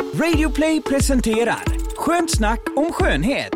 Radioplay 0.00 0.82
presenterar 0.82 1.64
Skönt 1.96 2.30
snack 2.30 2.60
om 2.76 2.92
skönhet. 2.92 3.52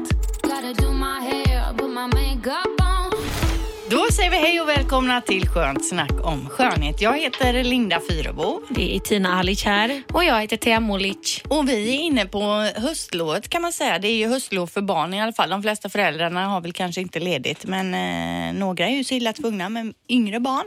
Då 3.91 4.07
säger 4.13 4.31
vi 4.31 4.37
hej 4.37 4.61
och 4.61 4.69
välkomna 4.69 5.21
till 5.21 5.49
Skönt 5.49 5.89
snack 5.89 6.13
om 6.23 6.49
skönhet. 6.49 7.01
Jag 7.01 7.19
heter 7.19 7.65
Linda 7.65 8.01
Fyrebo 8.11 8.61
Det 8.69 8.97
är 8.97 9.01
Tina 9.01 9.39
Alic 9.39 9.65
här. 9.65 10.03
Och 10.13 10.25
jag 10.25 10.41
heter 10.41 10.57
Thea 10.57 10.81
Molic. 10.81 11.43
och 11.49 11.69
vi 11.69 11.95
är 11.97 12.01
inne 12.01 12.27
på 12.27 12.71
höstlovet 12.77 13.49
kan 13.49 13.63
man 13.63 13.73
säga. 13.73 13.99
Det 13.99 14.09
är 14.09 14.17
ju 14.17 14.29
höstlov 14.29 14.67
för 14.67 14.81
barn 14.81 15.15
i 15.15 15.23
alla 15.23 15.33
fall. 15.33 15.51
De 15.51 15.63
flesta 15.63 15.89
föräldrarna 15.89 16.47
har 16.47 16.61
väl 16.61 16.73
kanske 16.73 17.01
inte 17.01 17.21
ledigt 17.21 17.67
men 17.67 17.95
eh, 17.95 18.61
några 18.61 18.87
är 18.87 18.93
ju 18.93 19.05
så 19.05 19.15
illa 19.15 19.33
tvungna 19.33 19.69
med 19.69 19.95
yngre 20.09 20.41
barn. 20.41 20.65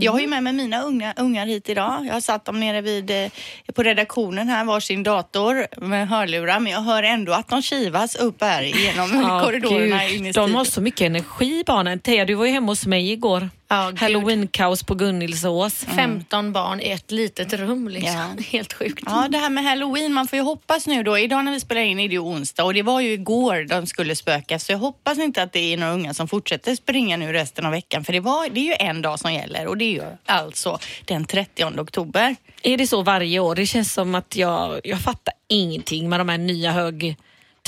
Jag 0.00 0.12
har 0.12 0.20
ju 0.20 0.26
med 0.26 0.42
mig 0.42 0.52
mina 0.52 0.82
unga, 0.82 1.14
ungar 1.16 1.46
hit 1.46 1.68
idag. 1.68 2.06
Jag 2.06 2.12
har 2.12 2.20
satt 2.20 2.44
dem 2.44 2.60
nere 2.60 2.80
vid, 2.80 3.10
eh, 3.10 3.26
på 3.74 3.82
redaktionen 3.82 4.48
här, 4.48 4.64
varsin 4.64 5.02
dator 5.02 5.66
med 5.86 6.08
hörlurar, 6.08 6.60
men 6.60 6.72
jag 6.72 6.80
hör 6.80 7.02
ändå 7.02 7.32
att 7.32 7.48
de 7.48 7.62
kivas 7.62 8.14
upp 8.16 8.40
här 8.40 8.62
genom 8.62 9.22
Ja, 9.22 9.40
korridorerna 9.44 10.04
gud, 10.04 10.16
in 10.16 10.26
i 10.26 10.32
de 10.32 10.54
har 10.54 10.64
så 10.64 10.80
mycket 10.80 11.00
energi 11.00 11.62
barnen. 11.66 11.98
Thea, 11.98 12.24
du 12.24 12.34
var 12.34 12.46
ju 12.46 12.52
hemma 12.52 12.72
hos 12.72 12.86
mig 12.86 13.12
igår. 13.12 13.48
Ja. 13.74 13.92
Halloween-kaos 13.96 14.82
på 14.82 14.94
Gunnilsås. 14.94 15.84
15 15.84 16.52
barn 16.52 16.80
i 16.80 16.90
ett 16.90 17.10
litet 17.10 17.52
rum 17.52 17.88
liksom. 17.88 18.34
Ja. 18.36 18.42
Helt 18.52 18.72
sjukt. 18.72 19.02
Ja, 19.06 19.28
det 19.30 19.38
här 19.38 19.50
med 19.50 19.64
halloween, 19.64 20.12
man 20.12 20.26
får 20.26 20.36
ju 20.36 20.42
hoppas 20.42 20.86
nu 20.86 21.02
då. 21.02 21.18
Idag 21.18 21.44
när 21.44 21.52
vi 21.52 21.60
spelar 21.60 21.80
in 21.80 22.00
är 22.00 22.08
det 22.08 22.12
ju 22.12 22.18
onsdag 22.18 22.64
och 22.64 22.74
det 22.74 22.82
var 22.82 23.00
ju 23.00 23.12
igår 23.12 23.66
de 23.68 23.86
skulle 23.86 24.16
spöka. 24.16 24.58
Så 24.58 24.72
jag 24.72 24.78
hoppas 24.78 25.18
inte 25.18 25.42
att 25.42 25.52
det 25.52 25.72
är 25.72 25.76
några 25.76 25.92
unga 25.92 26.14
som 26.14 26.28
fortsätter 26.28 26.74
springa 26.74 27.16
nu 27.16 27.32
resten 27.32 27.66
av 27.66 27.72
veckan. 27.72 28.04
För 28.04 28.12
det, 28.12 28.20
var, 28.20 28.48
det 28.48 28.60
är 28.60 28.64
ju 28.64 28.88
en 28.88 29.02
dag 29.02 29.18
som 29.18 29.32
gäller 29.32 29.66
och 29.66 29.76
det 29.76 29.84
är 29.84 29.92
ju 29.92 30.02
alltså 30.26 30.78
den 31.04 31.24
30 31.24 31.64
oktober. 31.80 32.36
Är 32.62 32.76
det 32.76 32.86
så 32.86 33.02
varje 33.02 33.38
år? 33.38 33.54
Det 33.54 33.66
känns 33.66 33.92
som 33.92 34.14
att 34.14 34.36
jag, 34.36 34.80
jag 34.84 35.00
fattar 35.00 35.34
ingenting 35.48 36.08
med 36.08 36.20
de 36.20 36.28
här 36.28 36.38
nya 36.38 36.72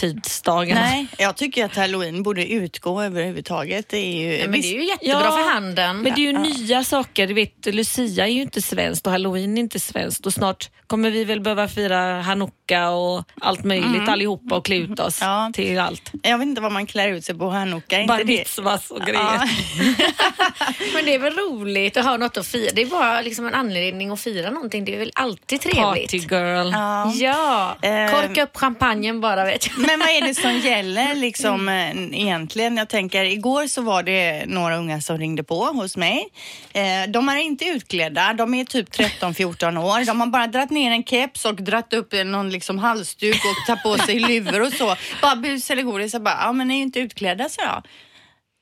högtidsdagarna. 0.02 0.80
Nej, 0.80 1.06
jag 1.18 1.36
tycker 1.36 1.64
att 1.64 1.76
halloween 1.76 2.22
borde 2.22 2.46
utgå 2.52 3.02
överhuvudtaget. 3.02 3.88
Det 3.88 3.96
är 3.96 4.16
ju... 4.30 4.36
Ja, 4.38 4.48
men 4.48 4.60
det 4.60 4.66
är 4.68 4.74
ju 4.74 4.84
jättebra 4.88 5.20
Ja, 5.24 5.30
för 5.30 5.52
handeln. 5.54 5.96
Men 6.02 6.12
det 6.14 6.20
är 6.20 6.32
ju 6.32 6.38
nya 6.38 6.84
saker. 6.84 7.26
Du 7.26 7.34
vet, 7.34 7.66
Lucia 7.74 8.26
är 8.26 8.30
ju 8.30 8.42
inte 8.42 8.62
svenskt 8.62 9.06
och 9.06 9.12
halloween 9.12 9.56
är 9.58 9.60
inte 9.60 9.80
svenskt 9.80 10.26
och 10.26 10.32
snart 10.32 10.70
kommer 10.86 11.10
vi 11.10 11.24
väl 11.24 11.40
behöva 11.40 11.68
fira 11.68 12.22
hanukka 12.22 12.88
och 12.90 13.24
allt 13.40 13.64
möjligt 13.64 14.08
allihopa 14.08 14.54
och 14.56 14.64
klä 14.64 14.76
ut 14.76 15.00
oss 15.00 15.22
Mm. 15.22 15.32
Ja. 15.34 15.50
till 15.54 15.78
allt. 15.78 16.12
Jag 16.22 16.38
vet 16.38 16.46
inte 16.46 16.60
vad 16.60 16.72
man 16.72 16.86
klär 16.86 17.08
ut 17.08 17.24
sig 17.24 17.34
på 17.38 17.50
hanukka. 17.50 18.00
Inte 18.00 18.08
Bar 18.12 18.18
det? 18.18 18.24
mitzvahs 18.24 18.90
och 18.90 19.00
grejer. 19.00 19.20
Ja. 19.22 19.46
Men 20.94 21.04
det 21.04 21.14
är 21.14 21.18
väl 21.18 21.32
roligt 21.34 21.96
att 21.96 22.04
ha 22.04 22.16
något 22.16 22.36
att 22.36 22.46
fira. 22.46 22.70
Det 22.74 22.82
är 22.82 22.86
bara 22.86 23.20
liksom 23.20 23.46
en 23.46 23.54
anledning 23.54 24.10
att 24.10 24.20
fira 24.20 24.50
någonting. 24.50 24.84
Det 24.84 24.94
är 24.94 24.98
väl 24.98 25.12
alltid 25.14 25.60
trevligt. 25.60 25.82
Party 26.10 26.18
girl. 26.18 26.70
Ja. 26.72 27.12
Ja, 27.14 27.76
Eh. 27.82 28.10
korka 28.10 28.42
upp 28.42 28.56
champagnen 28.56 29.20
bara 29.20 29.44
vet 29.44 29.66
jag. 29.66 29.85
Men 29.86 29.98
vad 29.98 30.08
är 30.08 30.20
det 30.20 30.34
som 30.34 30.58
gäller 30.58 31.14
liksom 31.14 31.68
eh, 31.68 32.20
egentligen? 32.20 32.76
Jag 32.76 32.88
tänker 32.88 33.24
igår 33.24 33.66
så 33.66 33.82
var 33.82 34.02
det 34.02 34.46
några 34.46 34.76
unga 34.76 35.00
som 35.00 35.18
ringde 35.18 35.44
på 35.44 35.64
hos 35.64 35.96
mig. 35.96 36.28
Eh, 36.72 36.82
de 37.08 37.28
är 37.28 37.36
inte 37.36 37.64
utklädda, 37.64 38.32
de 38.32 38.54
är 38.54 38.64
typ 38.64 38.88
13-14 38.88 39.78
år. 39.78 40.06
De 40.06 40.20
har 40.20 40.26
bara 40.26 40.46
dratt 40.46 40.70
ner 40.70 40.90
en 40.90 41.04
keps 41.04 41.44
och 41.44 41.62
dratt 41.62 41.92
upp 41.92 42.12
någon 42.24 42.50
liksom 42.50 42.78
halsduk 42.78 43.36
och 43.36 43.66
tagit 43.66 43.82
på 43.82 44.06
sig 44.06 44.18
luvor 44.20 44.62
och 44.62 44.72
så. 44.72 44.96
Bara 45.22 45.36
bus 45.36 45.70
eller 45.70 45.82
godis. 45.82 46.12
Jag 46.12 46.22
bara, 46.22 46.38
ja 46.40 46.52
men 46.52 46.68
ni 46.68 46.74
är 46.74 46.78
ju 46.78 46.82
inte 46.82 47.00
utklädda 47.00 47.48
så 47.48 47.60
jag. 47.62 47.82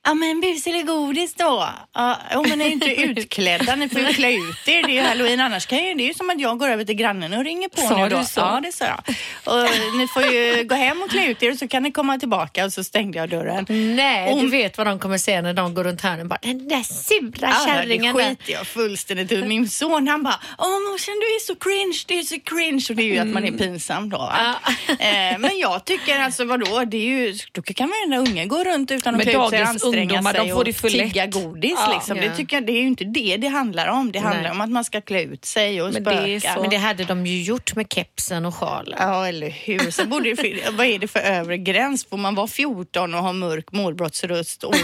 Ja 0.05 0.13
men 0.13 0.41
bus 0.41 0.67
eller 0.67 0.81
godis 0.83 1.33
då? 1.35 1.69
Ja, 1.93 2.17
men 2.49 2.61
är 2.61 2.65
inte 2.71 2.85
utklädda, 3.01 3.75
ni 3.75 3.89
får 3.89 4.01
ju 4.01 4.13
klä 4.13 4.31
ut 4.33 4.67
er. 4.67 4.83
Det 4.87 4.97
är 4.97 5.01
ju 5.01 5.01
halloween, 5.01 5.39
annars 5.39 5.65
kan 5.65 5.77
ju, 5.85 5.93
det 5.93 6.03
är 6.03 6.07
ju 6.07 6.13
som 6.13 6.29
att 6.29 6.39
jag 6.39 6.57
går 6.59 6.69
över 6.69 6.83
till 6.85 6.95
grannen 6.95 7.33
och 7.33 7.43
ringer 7.43 7.69
på 7.69 7.81
Sa 7.81 7.97
nu 8.03 8.09
då. 8.09 8.17
du 8.17 8.23
så? 8.25 8.39
Ja, 8.39 8.59
det 8.63 8.71
sa 8.71 8.85
jag. 8.85 8.99
Och 9.43 9.69
ni 9.97 10.07
får 10.07 10.23
ju 10.23 10.63
gå 10.63 10.75
hem 10.75 11.01
och 11.01 11.09
klä 11.09 11.25
ut 11.25 11.43
er 11.43 11.51
och 11.51 11.57
så 11.57 11.67
kan 11.67 11.83
ni 11.83 11.91
komma 11.91 12.17
tillbaka 12.19 12.65
och 12.65 12.73
så 12.73 12.83
stängde 12.83 13.17
jag 13.19 13.29
dörren. 13.29 13.65
Nej, 13.95 14.33
Om- 14.33 14.39
du 14.39 14.47
vet 14.49 14.77
vad 14.77 14.87
de 14.87 14.99
kommer 14.99 15.17
säga 15.17 15.41
när 15.41 15.53
de 15.53 15.73
går 15.73 15.83
runt 15.83 16.01
hörnen. 16.01 16.27
Bara, 16.27 16.39
Den 16.41 16.67
där 16.67 16.83
sura 16.83 17.29
Ja, 17.41 17.47
det 17.65 17.71
kärringen. 17.73 18.15
där." 18.15 18.23
skiter 18.29 18.53
jag 18.53 18.67
fullständigt 18.67 19.31
i. 19.31 19.43
Min 19.43 19.69
son 19.69 20.07
han 20.07 20.23
bara, 20.23 20.39
åh 20.57 20.91
morsan 20.91 21.13
du 21.15 21.25
är 21.35 21.39
så 21.45 21.55
cringe, 21.55 21.99
du 22.07 22.19
är 22.19 22.23
så 22.23 22.39
cringe. 22.55 22.85
Och 22.89 22.95
det 22.95 23.03
är 23.03 23.13
ju 23.13 23.17
att 23.19 23.27
man 23.27 23.45
är 23.45 23.51
pinsam 23.51 24.09
då. 24.09 24.17
Va? 24.17 24.55
Eh, 24.99 25.37
men 25.39 25.59
jag 25.59 25.85
tycker 25.85 26.19
alltså 26.19 26.45
vadå, 26.45 26.83
det 26.85 26.97
är 26.97 27.01
ju, 27.01 27.37
då 27.51 27.61
kan 27.61 27.89
varenda 27.89 28.17
unge 28.31 28.45
gå 28.45 28.63
runt 28.63 28.91
utan 28.91 29.15
att 29.15 29.17
Men 29.25 29.33
klä 29.33 29.45
ut 29.45 29.49
sig 29.49 29.59
ungdomar, 30.01 30.33
de 30.33 30.49
får 30.49 30.63
det 30.63 30.73
för 30.73 30.89
tigga 30.89 31.25
lätt. 31.25 31.33
godis. 31.33 31.73
Ja. 31.77 31.93
liksom. 31.93 32.17
Ja. 32.17 32.23
det, 32.23 32.35
tycker 32.35 32.57
jag, 32.57 32.65
det 32.65 32.71
är 32.71 32.81
ju 32.81 32.87
inte 32.87 33.03
det 33.03 33.37
det 33.37 33.47
handlar 33.47 33.87
om. 33.87 34.11
Det 34.11 34.19
handlar 34.19 34.41
Nej. 34.43 34.51
om 34.51 34.61
att 34.61 34.69
man 34.69 34.83
ska 34.83 35.01
klä 35.01 35.21
ut 35.21 35.45
sig 35.45 35.81
och 35.81 35.93
Men 35.93 36.03
det 36.03 36.11
är 36.11 36.39
spöka. 36.39 36.55
så. 36.55 36.61
Men 36.61 36.69
det 36.69 36.77
hade 36.77 37.03
de 37.03 37.25
ju 37.25 37.41
gjort 37.43 37.75
med 37.75 37.85
kepsen 37.93 38.45
och 38.45 38.55
sjalen. 38.55 38.97
Ja, 39.01 39.27
eller 39.27 39.49
hur. 39.49 39.91
Så 39.91 40.05
borde 40.07 40.33
det, 40.33 40.69
vad 40.71 40.85
är 40.85 40.99
det 40.99 41.07
för 41.07 41.19
övre 41.19 41.57
gräns? 41.57 42.05
Får 42.05 42.17
man 42.17 42.35
vara 42.35 42.47
14 42.47 43.13
och 43.13 43.23
ha 43.23 43.33
mörk 43.33 43.71
målbrottsröst 43.71 44.63
och 44.63 44.75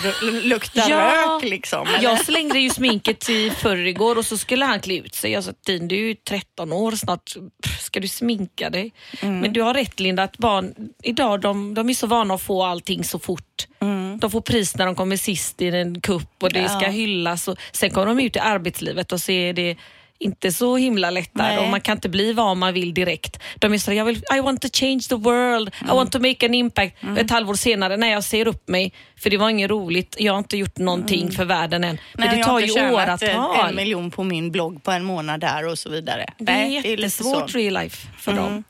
lukta 0.44 0.82
rök 0.90 1.44
liksom? 1.44 1.88
eller? 1.88 2.04
Jag 2.04 2.26
slängde 2.26 2.60
ju 2.60 2.70
sminket 2.70 3.30
i 3.30 3.50
förrgår 3.50 4.18
och 4.18 4.26
så 4.26 4.38
skulle 4.38 4.66
han 4.66 4.80
klä 4.80 4.96
ut 4.98 5.16
sig. 5.16 5.32
Jag 5.32 5.44
sa 5.44 5.52
Tin, 5.66 5.88
du 5.88 5.96
är 5.96 6.00
ju 6.00 6.16
13 6.16 6.74
år 6.74 6.92
snart. 6.92 7.34
Ska 7.80 8.00
du 8.00 8.08
sminka 8.08 8.70
dig? 8.70 8.94
Mm. 9.22 9.40
Men 9.40 9.54
du 9.54 9.62
har 9.62 9.74
rätt 9.74 10.00
Linda, 10.00 10.24
att 10.24 10.38
barn 10.38 10.74
idag 11.04 11.42
de, 11.42 11.74
de 11.74 11.90
är 11.90 11.94
så 11.94 12.08
vana 12.08 12.34
att 12.34 12.42
få 12.42 12.64
allting 12.64 13.04
så 13.04 13.20
fort. 13.20 13.42
De 14.20 14.32
får 14.32 14.42
pris 14.42 14.76
när 14.78 14.86
de 14.86 14.96
kommer 14.96 15.18
sist 15.18 15.62
i 15.62 15.68
en 15.68 16.02
kupp 16.02 16.44
och 16.44 16.50
det 16.54 16.60
Mm. 16.60 16.72
Ja. 16.72 16.80
ska 16.80 16.90
hyllas. 16.90 17.48
Och 17.48 17.58
sen 17.72 17.90
kommer 17.90 18.08
de 18.08 18.20
ut 18.20 18.36
i 18.36 18.40
arbetslivet 18.40 19.12
och 19.12 19.22
så 19.22 19.32
är 19.32 19.54
det 19.54 19.76
inte 20.20 20.52
så 20.52 20.78
himla 20.78 21.10
lätt 21.10 21.30
där 21.34 21.44
Nej. 21.44 21.58
och 21.60 21.68
man 21.68 21.82
kan 21.82 21.98
inte 21.98 22.10
bli 22.10 22.34
vad 22.34 22.58
man 22.58 22.74
vill 22.74 22.94
direkt. 22.94 23.40
De 23.56 23.74
är 23.74 23.78
så 23.78 23.94
jag 23.94 24.06
vill, 24.06 24.24
I 24.36 24.40
want 24.40 24.62
to 24.62 24.68
change 24.74 25.00
the 25.10 25.16
world, 25.16 25.72
Mm. 25.82 25.94
I 25.94 25.96
want 25.96 26.12
to 26.12 26.20
make 26.20 26.46
an 26.46 26.54
impact. 26.54 26.96
Ett 27.18 27.30
halvår 27.32 27.56
senare 27.56 27.98
när 27.98 28.08
jag 28.12 28.24
ser 28.24 28.48
upp 28.48 28.68
mig, 28.70 28.94
för 29.24 29.30
det 29.30 29.38
var 29.38 29.50
inget 29.50 29.70
roligt, 29.72 30.16
jag 30.20 30.34
har 30.34 30.38
inte 30.40 30.58
gjort 30.58 30.78
någonting 30.78 31.32
för 31.32 31.46
världen 31.46 31.84
än. 31.84 31.98
Men 32.14 32.28
Mm. 32.28 32.28
Nej, 32.28 32.30
det 32.30 32.36
jag 32.38 32.46
tar 32.46 32.52
har 32.54 32.60
ju 32.62 32.88
eh, 32.90 32.94
åratal. 32.94 33.70
en 33.70 33.76
miljon 33.76 34.12
på 34.12 34.24
min 34.24 34.52
blogg 34.52 34.84
på 34.84 34.92
en 34.92 35.04
månad 35.04 35.40
där 35.40 35.68
och 35.68 35.80
så 35.80 35.90
vidare. 35.90 36.26
Det 36.38 36.52
är 36.52 36.56
Nej, 36.58 36.74
jättesvårt 36.92 37.50
så. 37.50 37.58
real 37.58 37.74
life 37.74 38.08
för 38.18 38.34
dem. 38.34 38.64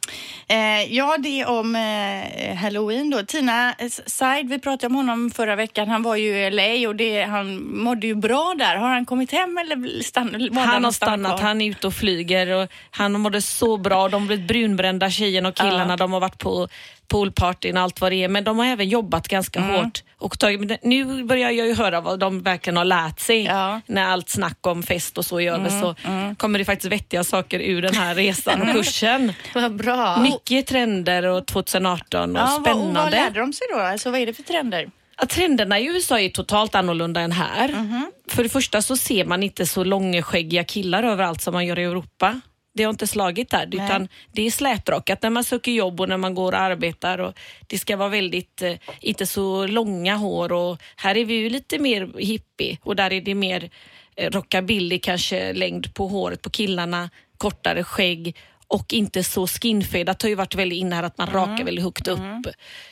Eh, 0.48 0.94
ja, 0.94 1.18
det 1.20 1.46
om 1.46 1.76
eh, 1.76 2.56
halloween 2.56 3.10
då. 3.10 3.24
Tina 3.24 3.76
Said, 4.06 4.50
vi 4.50 4.60
pratade 4.60 4.88
om 4.88 4.96
honom 4.96 5.32
förra 5.32 5.56
veckan. 5.56 5.88
Han 5.90 6.04
var 6.04 6.16
ju 6.16 6.38
i 6.38 6.52
LA 6.52 6.90
och 6.90 6.96
det, 6.96 7.24
han 7.24 7.64
mådde 7.84 8.08
ju 8.08 8.16
bra 8.16 8.56
där. 8.58 8.76
Har 8.76 8.90
han 8.90 9.06
kommit 9.06 9.32
hem 9.32 9.58
eller 9.58 10.04
stann, 10.04 10.50
Han 10.56 10.84
har 10.84 10.92
stannat 10.92 11.38
kvar? 11.40 11.48
han 11.48 11.62
är 11.62 11.70
ute 11.70 11.88
och 11.88 11.94
flyger 11.94 12.48
och 12.50 12.68
han 12.92 13.12
mådde 13.20 13.42
så 13.42 13.78
bra. 13.78 14.10
De 14.10 14.28
blivit 14.28 14.48
brunbrända 14.48 15.10
tjejerna 15.10 15.50
och 15.50 15.56
killarna. 15.56 15.98
De 15.98 16.14
har 16.14 16.20
varit 16.20 16.38
på 16.38 16.68
poolpartyn 17.12 17.78
och 17.78 17.84
allt 17.84 18.02
vad 18.02 18.12
det 18.12 18.24
är. 18.24 18.28
Men 18.28 18.44
de 18.44 18.58
har 18.60 18.66
även 18.66 18.90
jobbat 18.90 19.28
ganska 19.28 19.60
Mm. 19.60 19.72
hårt. 19.76 20.04
Och 20.18 20.40
tagit, 20.40 20.84
nu 20.84 21.24
börjar 21.24 21.50
jag 21.52 21.68
ju 21.68 21.76
höra 21.76 22.02
vad 22.02 22.20
de 22.20 22.42
verkligen 22.44 22.78
har 22.78 22.86
lärt 22.86 23.20
sig. 23.20 23.44
Ja. 23.44 23.70
Mm, 23.70 23.82
När 23.86 24.04
allt 24.06 24.30
snack 24.30 24.68
om 24.68 24.84
fest 24.84 25.18
och 25.18 25.26
så 25.26 25.40
är 25.42 25.52
över 25.54 25.70
så 25.70 25.96
kommer 26.38 26.60
det 26.60 26.66
faktiskt 26.66 26.92
vettiga 26.92 27.24
saker 27.24 27.60
ur 27.60 27.82
den 27.82 27.96
här 27.96 28.16
resan 28.16 28.62
och 28.62 28.68
kursen. 28.74 29.34
Vad 29.56 29.76
bra. 29.76 30.18
Mycket 30.20 30.68
trender 30.68 31.26
och 31.26 31.46
2018 31.48 32.36
och 32.36 32.42
Ja, 32.42 32.46
vad, 32.46 32.58
och 32.58 32.64
vad 32.64 32.86
spännande. 32.86 33.12
lärde 33.12 33.40
de 33.40 33.54
sig 33.54 33.68
då? 33.74 33.80
Alltså, 33.80 34.12
vad 34.12 34.20
är 34.20 34.26
det 34.26 34.34
för 34.34 34.44
trender? 34.44 34.90
Ja, 35.18 35.26
trenderna 35.28 35.80
i 35.80 35.86
USA 35.86 36.20
är 36.20 36.30
totalt 36.30 36.76
annorlunda 36.76 37.22
än 37.22 37.32
här. 37.32 37.68
Mhm. 37.70 38.12
För 38.28 38.44
det 38.44 38.50
första 38.50 38.82
så 38.82 38.98
ser 38.98 39.26
man 39.26 39.44
inte 39.44 39.66
så 39.66 39.84
långeskäggiga 39.84 40.64
killar 40.64 41.04
överallt 41.04 41.42
som 41.42 41.54
man 41.54 41.66
gör 41.66 41.80
i 41.80 41.84
Europa. 41.84 42.42
Det 42.74 42.84
har 42.84 42.90
inte 42.90 43.08
slagit 43.08 43.50
där, 43.50 43.70
Nej. 43.74 43.86
utan 43.86 44.08
det 44.32 44.48
är 44.48 44.52
slätrockat 44.52 45.22
när 45.22 45.30
man 45.30 45.44
söker 45.44 45.72
jobb 45.72 46.02
och 46.02 46.10
när 46.10 46.18
man 46.18 46.36
går 46.36 46.52
och 46.52 46.60
arbetar. 46.60 47.18
Och 47.18 47.40
det 47.68 47.78
ska 47.78 47.98
vara 47.98 48.10
väldigt, 48.10 48.62
eh, 48.62 48.74
inte 49.02 49.26
så 49.26 49.68
långa 49.68 50.16
hår 50.16 50.52
och 50.52 50.82
här 50.96 51.18
är 51.18 51.26
vi 51.26 51.34
ju 51.34 51.50
lite 51.50 51.80
mer 51.80 52.10
hippie 52.18 52.78
och 52.82 52.96
där 52.96 53.14
är 53.14 53.22
det 53.22 53.36
mer 53.36 53.70
eh, 54.16 54.32
rockabilly, 54.32 55.00
kanske 55.00 55.54
längd 55.54 55.94
på 55.94 56.08
håret 56.08 56.42
på 56.42 56.50
killarna, 56.50 57.10
kortare 57.38 57.84
skägg 57.84 58.36
och 58.72 58.94
inte 58.94 59.24
så 59.24 59.48
skinfadat 59.48 60.22
har 60.22 60.30
ju 60.30 60.36
varit 60.36 60.56
väldigt 60.56 60.78
inne 60.80 60.96
här 60.96 61.04
att 61.04 61.18
man 61.18 61.30
Mm. 61.30 61.42
rakar 61.42 61.64
väldigt 61.66 61.84
högt 61.84 62.08
upp. 62.08 62.20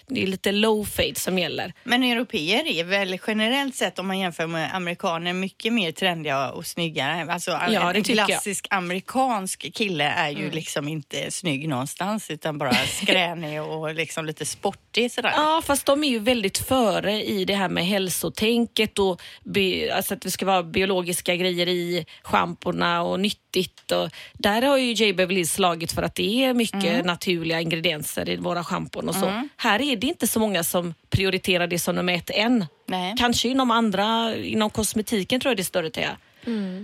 Det 0.08 0.24
är 0.24 0.28
lite 0.28 0.52
low 0.52 0.86
fade 0.86 1.16
som 1.16 1.40
gäller. 1.40 1.74
Men 1.84 2.04
europeer 2.04 2.68
är 2.68 2.84
väl 2.84 3.18
generellt 3.28 3.76
sett 3.76 4.00
om 4.00 4.08
man 4.08 4.20
jämför 4.20 4.48
med 4.48 4.76
amerikaner 4.76 5.34
mycket 5.34 5.74
mer 5.74 5.92
trendiga 5.92 6.52
och 6.52 6.66
snyggare. 6.66 7.34
Alltså 7.34 7.52
Ja, 7.52 7.94
en 7.94 8.04
tycker 8.04 8.18
jag. 8.20 8.28
klassisk 8.28 8.68
amerikansk 8.70 9.74
kille 9.74 10.04
är 10.04 10.30
ju 10.30 10.52
liksom 10.52 10.88
inte 10.88 11.32
snygg 11.32 11.70
någonstans 11.70 12.30
utan 12.32 12.58
bara 12.58 12.74
skränig 13.02 13.62
och 13.62 13.94
liksom 13.96 14.26
lite 14.26 14.46
sportig 14.46 15.12
sådär. 15.12 15.32
Ja, 15.36 15.62
fast 15.66 15.86
de 15.86 16.04
är 16.04 16.10
ju 16.10 16.20
väldigt 16.20 16.58
före 16.58 17.24
i 17.24 17.46
det 17.46 17.56
här 17.56 17.70
med 17.70 17.86
hälsotänket 17.86 19.00
och 19.00 19.22
bi- 19.44 19.92
alltså 19.92 20.14
att 20.14 20.22
det 20.22 20.32
ska 20.32 20.46
vara 20.46 20.64
biologiska 20.64 21.36
grejer 21.36 21.68
i 21.68 22.06
schamporna 22.24 23.02
och 23.02 23.20
nyttigt. 23.20 23.92
Och 23.92 24.10
där 24.34 24.62
har 24.62 24.78
ju 24.78 24.92
J. 24.94 25.14
Beverly 25.14 25.36
Hills 25.40 25.60
slagit 25.70 25.92
för 25.92 26.04
att 26.04 26.16
det 26.16 26.44
är 26.44 26.54
mycket 26.54 27.06
naturliga 27.06 27.62
ingredienser 27.62 28.30
i 28.30 28.38
våra 28.38 28.64
schampon 28.64 29.10
och 29.10 29.16
så. 29.16 29.44
Här 29.58 29.82
är 29.82 29.96
det 29.96 30.08
inte 30.08 30.28
så 30.28 30.40
många 30.40 30.64
som 30.64 30.94
prioriterar 31.10 31.68
det 31.68 31.80
som 31.80 31.96
nummer 31.96 32.14
ett 32.14 32.30
än. 32.30 32.66
Nej. 32.88 33.16
Kanske 33.18 33.48
inom 33.48 33.72
andra, 33.72 34.36
inom 34.36 34.70
kosmetiken 34.70 35.42
tror 35.42 35.52
jag 35.52 35.58
det 35.58 35.62
är 35.62 35.64
större 35.64 35.90
till. 35.90 36.04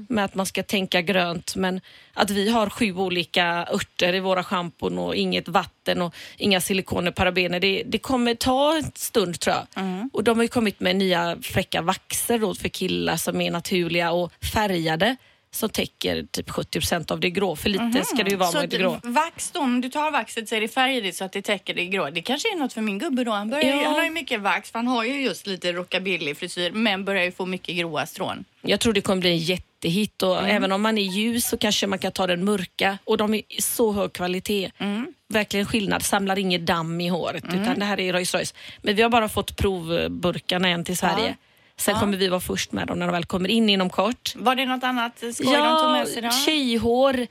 med 0.10 0.26
att 0.26 0.36
man 0.36 0.46
ska 0.46 0.64
tänka 0.64 1.02
grönt. 1.02 1.56
Men 1.56 1.82
att 2.14 2.30
vi 2.30 2.50
har 2.50 2.70
sju 2.70 2.94
olika 2.94 3.68
örter 3.74 4.14
i 4.14 4.20
våra 4.20 4.44
schampon 4.44 5.00
och 5.00 5.16
inget 5.16 5.48
vatten 5.48 6.02
och 6.02 6.16
inga 6.38 6.62
silikoner, 6.62 7.12
parabener. 7.12 7.60
Det, 7.60 7.84
det 7.86 7.98
kommer 7.98 8.36
ta 8.36 8.78
en 8.78 8.92
stund 8.96 9.40
tror 9.40 9.56
jag. 9.56 9.84
Och 10.14 10.24
de 10.24 10.38
har 10.38 10.44
ju 10.44 10.48
kommit 10.48 10.80
med 10.80 10.96
nya 10.96 11.38
fräcka 11.42 11.82
vaxer 11.82 12.40
då 12.40 12.56
för 12.56 12.70
killar 12.70 13.18
som 13.18 13.42
är 13.42 13.52
naturliga 13.52 14.12
och 14.12 14.32
färgade 14.54 15.16
som 15.56 15.69
täcker 15.69 16.25
typ 16.31 16.50
70 16.50 16.80
procent 16.80 17.12
av 17.12 17.19
det 17.19 17.30
grå. 17.30 17.56
För 17.56 17.69
lite 17.69 18.04
ska 18.06 18.24
det 18.24 18.30
ju 18.31 18.36
vara 18.36 18.52
Så 18.52 18.57
med 18.60 18.69
det 18.69 18.78
grå. 18.78 19.00
vax 19.04 19.52
då, 19.52 19.60
om 19.60 19.81
du 19.81 19.90
tar 19.90 20.12
vaxet 20.12 20.50
så 20.50 20.56
är 20.56 20.62
det 20.62 20.68
färdigt 20.68 21.16
så 21.16 21.24
att 21.25 21.31
det 21.31 21.42
täcker 21.42 21.74
det 21.74 21.86
grå. 21.86 22.10
Det 22.10 22.22
kanske 22.22 22.48
är 22.54 22.56
något 22.57 22.74
för 22.74 22.81
min 22.81 23.00
gubbe 23.00 23.24
då. 23.24 23.31
Han, 23.31 23.50
börjar, 23.50 23.66
Ja. 23.75 23.84
han 23.86 23.96
har 23.96 24.04
ju 24.04 24.10
mycket 24.10 24.42
vax 24.42 24.72
för 24.72 24.80
han 24.80 24.88
har 24.88 25.04
ju 25.04 25.22
just 25.22 25.48
lite 25.48 25.72
rockabilly 25.74 26.36
frisyr 26.36 26.72
men 26.72 27.06
börjar 27.06 27.24
ju 27.24 27.31
få 27.31 27.46
mycket 27.46 27.75
gråa 27.75 28.06
strån. 28.06 28.46
Jag 28.62 28.80
tror 28.80 28.94
det 28.94 29.02
kommer 29.02 29.22
bli 29.22 29.30
en 29.30 29.38
jättehit 29.38 30.24
och 30.24 30.38
Mm. 30.40 30.56
även 30.56 30.72
om 30.72 30.81
man 30.81 30.98
är 30.98 31.02
ljus 31.04 31.48
så 31.48 31.58
kanske 31.58 31.88
man 31.88 32.00
kan 32.00 32.12
ta 32.12 32.28
den 32.28 32.46
mörka 32.46 32.98
och 33.04 33.18
de 33.18 33.34
är 33.34 33.42
i 33.50 33.62
så 33.62 33.92
hög 33.94 34.13
kvalitet. 34.13 34.72
Mm. 34.78 35.13
Verkligen 35.28 35.66
skillnad, 35.66 36.04
samlar 36.04 36.40
inget 36.40 36.66
damm 36.66 37.01
i 37.01 37.08
håret 37.08 37.44
utan 37.44 37.80
det 37.80 37.86
här 37.86 38.00
är 38.00 38.13
Rolls 38.13 38.34
Royce. 38.34 38.54
Men 38.81 38.96
vi 38.96 39.01
har 39.01 39.10
bara 39.10 39.30
fått 39.30 39.56
provburkarna 39.58 40.68
än 40.68 40.84
till 40.84 40.98
Sverige. 40.98 41.36
Sen 41.80 41.94
Ja. 41.94 42.00
kommer 42.00 42.18
vi 42.18 42.27
vara 42.27 42.39
först 42.39 42.72
med 42.72 42.88
dem 42.88 43.00
när 43.00 43.06
de 43.07 43.12
väl 43.13 43.25
kommer 43.25 43.50
in 43.50 43.69
inom 43.69 43.89
kort. 43.89 44.33
Var 44.36 44.56
det 44.56 44.66
något 44.66 44.83
annat 44.83 45.18
skoj 45.18 45.33
de 45.57 45.80
tog 45.81 45.92
med 45.92 46.07
sig 46.07 46.22
då? 46.22 46.30
tjejhår. 46.31 47.27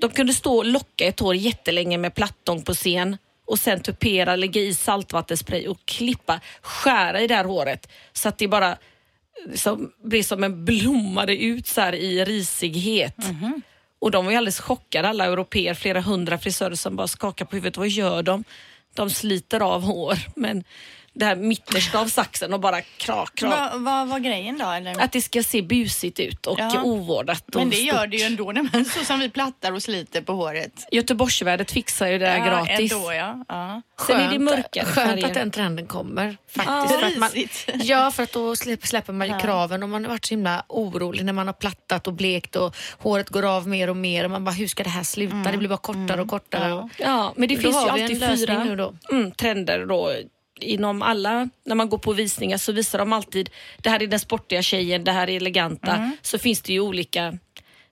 De 0.00 0.10
kunde 0.10 0.34
stå 0.34 0.56
och 0.56 0.64
locka 0.64 1.04
ett 1.04 1.20
hår 1.20 1.34
jättelänge 1.34 1.98
med 1.98 2.14
plattång 2.14 2.62
på 2.62 2.74
scen 2.74 3.16
och 3.46 3.58
sen 3.58 3.80
tupera, 3.80 4.36
lägga 4.36 4.60
i 4.60 4.74
saltvattenspray 4.74 5.66
och 5.68 5.78
klippa, 5.84 6.40
skära 6.62 7.20
i 7.20 7.26
det 7.26 7.34
här 7.34 7.44
håret 7.44 7.88
så 8.12 8.28
att 8.28 8.38
det 8.38 8.48
bara 8.48 8.76
som, 9.54 9.92
blir 10.04 10.22
som 10.22 10.44
en 10.44 10.64
blommade 10.64 11.36
ut 11.36 11.66
så 11.66 11.80
här 11.80 11.92
i 11.94 12.24
risighet. 12.24 13.16
Mhm. 13.18 13.62
Och 13.98 14.10
de 14.10 14.24
var 14.24 14.32
ju 14.32 14.38
alldeles 14.38 14.60
chockade 14.60 15.08
alla 15.08 15.24
europeer, 15.24 15.74
flera 15.74 16.00
hundra 16.00 16.38
frisörer 16.38 16.74
som 16.74 16.96
bara 16.96 17.08
skakar 17.08 17.44
på 17.44 17.56
huvudet. 17.56 17.76
Vad 17.76 17.88
gör 17.88 18.22
de? 18.22 18.44
De 18.94 19.10
sliter 19.10 19.60
av 19.60 19.82
hår 19.82 20.18
men 20.36 20.64
det 21.16 21.24
här 21.24 21.36
mittersta 21.36 21.98
av 22.00 22.06
saxen 22.06 22.52
och 22.52 22.60
bara 22.60 22.80
krak, 22.80 23.34
krak. 23.34 23.52
Vad 23.72 23.82
vad 23.82 24.08
var 24.08 24.18
grejen 24.18 24.58
då? 24.58 24.66
Eller? 24.70 25.00
Att 25.04 25.12
det 25.12 25.20
ska 25.20 25.42
se 25.42 25.62
busigt 25.62 26.20
ut 26.20 26.46
och 26.46 26.58
Ja. 26.60 26.82
ovårdat. 26.82 27.44
Och 27.48 27.56
men 27.56 27.70
det 27.70 27.76
gör 27.76 27.98
stort. 27.98 28.10
det 28.10 28.16
ju 28.16 28.22
ändå 28.24 28.52
när 28.52 28.62
man 28.72 28.84
så 28.84 29.04
som 29.04 29.20
vi 29.20 29.30
plattar 29.30 29.72
och 29.72 29.82
sliter 29.82 30.20
på 30.20 30.32
håret. 30.32 30.72
Göteborgsvädret 30.92 31.70
fixar 31.70 32.06
ju 32.06 32.18
det 32.18 32.26
här 32.26 32.46
gratis. 32.46 32.92
Ändå, 32.92 33.12
ja. 33.12 33.44
ja. 33.48 33.82
Sen 34.06 34.20
är 34.20 34.32
det 34.32 34.38
mörkare 34.38 34.84
skönt 34.84 35.10
färger. 35.10 35.26
att 35.26 35.34
den 35.34 35.50
trenden 35.50 35.86
kommer. 35.86 36.36
Ja. 36.54 36.62
Faktiskt, 36.64 37.00
för 37.00 37.06
att 37.06 37.16
man, 37.16 37.30
ja, 37.86 38.10
för 38.10 38.22
att 38.22 38.32
då 38.32 38.56
släpper, 38.56 39.12
man 39.12 39.28
ju 39.28 39.38
kraven 39.38 39.82
och 39.82 39.88
man 39.88 40.04
har 40.04 40.10
varit 40.10 40.24
så 40.24 40.30
himla 40.34 40.64
orolig 40.68 41.24
när 41.24 41.32
man 41.32 41.46
har 41.46 41.54
plattat 41.54 42.06
och 42.06 42.12
blekt 42.12 42.56
och 42.56 42.76
håret 42.98 43.28
går 43.28 43.42
av 43.44 43.68
mer 43.68 43.90
och 43.90 43.96
mer 43.96 44.24
och 44.24 44.30
man 44.30 44.44
bara 44.44 44.50
hur 44.50 44.66
ska 44.68 44.82
det 44.82 44.90
här 44.90 45.02
sluta? 45.02 45.50
Det 45.52 45.58
blir 45.58 45.68
bara 45.68 45.78
kortare 45.78 46.20
och 46.22 46.28
kortare. 46.28 46.72
Och, 46.72 46.88
Ja, 46.98 47.32
men 47.36 47.48
det 47.48 47.54
Då 47.54 47.60
finns 47.60 47.76
ju 47.76 47.88
alltid 47.88 48.20
fyra 48.38 48.64
nu 48.64 48.76
då. 48.76 48.94
mm, 49.10 49.30
trender 49.32 49.86
då 49.86 50.12
inom 50.60 51.02
alla, 51.02 51.48
när 51.64 51.74
man 51.74 51.88
går 51.88 51.98
på 51.98 52.12
visningar 52.12 52.58
så 52.58 52.72
visar 52.72 52.98
de 52.98 53.12
alltid, 53.12 53.50
det 53.78 53.90
här 53.90 54.02
är 54.02 54.06
den 54.06 54.20
sportiga 54.20 54.62
tjejen, 54.62 55.04
det 55.04 55.12
här 55.12 55.30
är 55.30 55.36
eleganta. 55.36 55.96
Mm. 55.96 56.16
Så 56.22 56.38
finns 56.38 56.62
det 56.62 56.72
ju 56.72 56.80
olika 56.80 57.38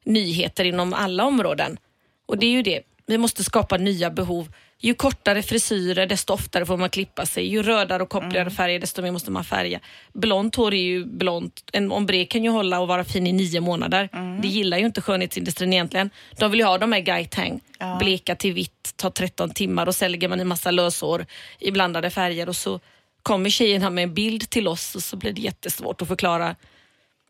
nyheter 0.05 0.65
inom 0.65 0.95
alla 0.95 1.25
områden. 1.25 1.79
Och 2.27 2.39
det 2.39 2.47
är 2.47 2.51
ju 2.51 2.63
det, 2.63 2.83
vi 3.07 3.19
måste 3.19 3.45
skapa 3.45 3.77
nya 3.77 4.11
behov. 4.11 4.53
Ju 4.85 4.95
kortare 4.95 5.43
frisyrer 5.43 6.07
desto 6.07 6.33
oftare 6.33 6.67
får 6.67 6.77
man 6.77 6.91
klippa 6.91 7.27
sig. 7.27 7.47
Ju 7.47 7.63
rödare 7.63 8.03
och 8.03 8.09
koppligare 8.09 8.41
Mm. 8.41 8.55
färger 8.55 8.81
desto 8.81 9.03
mer 9.03 9.11
måste 9.11 9.31
man 9.31 9.45
färga. 9.45 9.81
Blont 10.13 10.55
hår 10.57 10.75
är 10.75 10.83
ju 10.83 11.05
blont. 11.05 11.65
En 11.73 11.93
ombre 11.93 12.25
kan 12.25 12.45
ju 12.45 12.51
hålla 12.51 12.81
och 12.81 12.89
vara 12.89 13.05
fin 13.05 13.27
i 13.27 13.33
nio 13.33 13.61
månader. 13.61 14.09
Mm. 14.13 14.41
Det 14.41 14.49
gillar 14.49 14.79
ju 14.79 14.87
inte 14.87 15.01
skönhetsindustrin 15.01 15.73
egentligen. 15.73 16.11
De 16.39 16.51
vill 16.51 16.61
ju 16.61 16.67
ha 16.67 16.79
de 16.79 16.93
här 16.93 17.01
guy 17.01 17.25
tang, 17.25 17.61
Ja. 17.79 17.97
bleka 17.99 18.35
till 18.35 18.53
vitt, 18.53 18.93
tar 18.97 19.11
13 19.11 19.51
timmar 19.51 19.87
och 19.89 19.95
lägger 20.11 20.29
man 20.29 20.41
i 20.41 20.45
massa 20.45 20.71
löshår 20.71 21.27
i 21.59 21.71
blandade 21.71 22.11
färger 22.11 22.49
och 22.49 22.57
så 22.57 22.81
kommer 23.23 23.51
tjejerna 23.51 23.91
med 23.91 24.05
en 24.05 24.15
bild 24.15 24.51
till 24.51 24.69
oss 24.69 24.95
och 24.95 25.03
så 25.03 25.17
blir 25.17 25.33
det 25.33 25.41
jättesvårt 25.41 26.03
att 26.03 26.09
förklara 26.09 26.57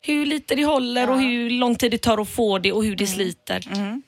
hur 0.06 0.26
lite 0.26 0.54
det 0.54 0.64
håller 0.64 1.10
och 1.10 1.20
hur 1.20 1.50
lång 1.50 1.76
tid 1.76 1.90
det 1.90 1.98
tar 1.98 2.18
att 2.20 2.28
få 2.28 2.58
det 2.58 2.72
och 2.72 2.84
hur 2.84 2.96
det 2.96 3.06
sliter. 3.06 3.64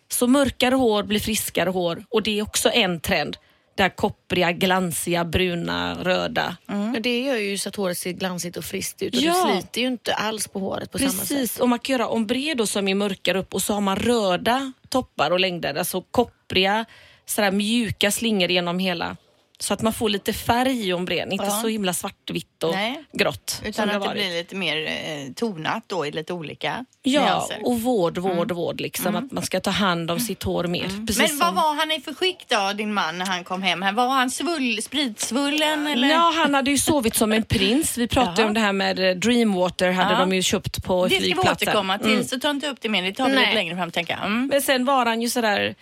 Så 0.08 0.26
mörkare 0.26 0.74
hår 0.74 1.02
blir 1.02 1.20
friskare 1.20 1.70
hår 1.70 2.04
och 2.08 2.22
det 2.22 2.38
är 2.38 2.42
också 2.42 2.70
en 2.70 3.00
trend. 3.00 3.36
Det 3.76 3.82
här 3.82 3.90
koppriga, 3.90 4.52
glansiga, 4.52 5.24
bruna, 5.24 5.94
röda. 6.04 6.56
Ja, 6.66 6.94
det 7.00 7.20
gör 7.20 7.36
ju 7.36 7.58
så 7.58 7.68
att 7.68 7.76
håret 7.76 7.98
ser 7.98 8.12
glansigt 8.12 8.56
och 8.56 8.64
friskt 8.64 9.02
ut 9.02 9.14
och 9.14 9.20
Ja. 9.20 9.32
det 9.46 9.52
sliter 9.60 9.80
ju 9.80 9.86
inte 9.86 10.14
alls 10.14 10.48
på 10.48 10.58
håret 10.58 10.92
på 10.92 10.98
samma 10.98 11.10
sätt. 11.10 11.18
Precis, 11.20 11.58
och 11.60 11.68
man 11.68 11.78
kan 11.78 11.92
göra 11.92 12.08
ombre 12.08 12.54
då 12.54 12.66
som 12.66 12.88
är 12.88 12.94
mörkare 12.94 13.38
upp 13.38 13.54
och 13.54 13.62
så 13.62 13.74
har 13.74 13.80
man 13.80 13.96
röda 13.96 14.72
toppar 14.88 15.30
och 15.30 15.40
längder, 15.40 15.74
alltså 15.74 16.00
koppriga, 16.00 16.84
sådär 17.26 17.50
mjuka 17.50 18.10
slingor 18.10 18.50
genom 18.50 18.78
hela. 18.78 19.16
Så 19.58 19.74
att 19.74 19.82
man 19.82 19.92
får 19.92 20.08
lite 20.08 20.32
färg 20.32 20.88
i 20.88 20.92
ombrén, 20.92 21.32
inte 21.32 21.44
Ja. 21.44 21.50
så 21.50 21.68
himla 21.68 21.92
svartvitt 21.92 22.62
och 22.62 22.74
Nej. 22.74 23.04
grått. 23.12 23.62
Utan 23.64 23.88
att 23.88 23.92
det 23.94 23.98
varit. 23.98 24.12
blir 24.12 24.34
lite 24.36 24.54
mer 24.56 24.86
eh, 24.86 25.32
tonat 25.34 25.82
då 25.86 26.06
i 26.06 26.10
lite 26.10 26.32
olika 26.32 26.84
Ja, 27.02 27.20
nyanser. 27.24 27.58
och 27.62 27.80
vård, 27.80 28.18
vård, 28.18 28.52
vård. 28.52 28.80
Liksom, 28.80 29.16
Att 29.16 29.32
man 29.32 29.42
ska 29.44 29.60
ta 29.60 29.70
hand 29.70 30.10
om 30.10 30.20
sitt 30.20 30.42
hår 30.42 30.64
mer. 30.64 31.06
Precis 31.06 31.18
Men 31.18 31.38
vad 31.38 31.48
som- 31.48 31.54
var 31.54 31.74
han 31.74 31.92
i 31.92 32.00
för 32.00 32.14
skick 32.14 32.44
då, 32.48 32.72
din 32.72 32.94
man, 32.94 33.18
när 33.18 33.26
han 33.26 33.44
kom 33.44 33.62
hem? 33.62 33.80
Var 33.94 34.08
han 34.08 34.30
svull, 34.30 34.82
spritsvullen 34.82 35.86
eller? 35.86 36.08
Ja, 36.08 36.32
han 36.36 36.54
hade 36.54 36.70
ju 36.70 36.78
sovit 36.78 37.14
som 37.14 37.32
en 37.32 37.42
prins. 37.48 37.98
Vi 37.98 38.08
pratade 38.08 38.44
om 38.44 38.54
det 38.54 38.60
här 38.60 38.72
med 38.72 38.98
eh, 39.10 39.14
Dreamwater, 39.16 39.90
hade 39.90 40.12
Ja. 40.12 40.18
de 40.18 40.32
ju 40.32 40.42
köpt 40.42 40.84
på 40.84 41.04
det 41.04 41.10
ska 41.10 41.18
vi 41.18 41.24
flygplatsen. 41.24 41.68
återkomma 41.68 41.98
till, 41.98 42.12
Mm. 42.12 42.24
så 42.24 42.38
ta 42.40 42.50
inte 42.50 42.68
upp 42.68 42.78
det 42.80 42.88
mer. 42.88 43.02
Det 43.02 43.12
tar 43.12 43.28
vi 43.28 43.36
lite 43.36 43.54
längre 43.54 43.76
fram 43.76 43.90
tänker 43.90 44.12
jag. 44.16 44.26
Mm. 44.26 44.46
Men 44.46 44.62
sen 44.62 44.84
var 44.84 45.06
han 45.06 45.22
ju 45.22 45.28
sådär, 45.28 45.74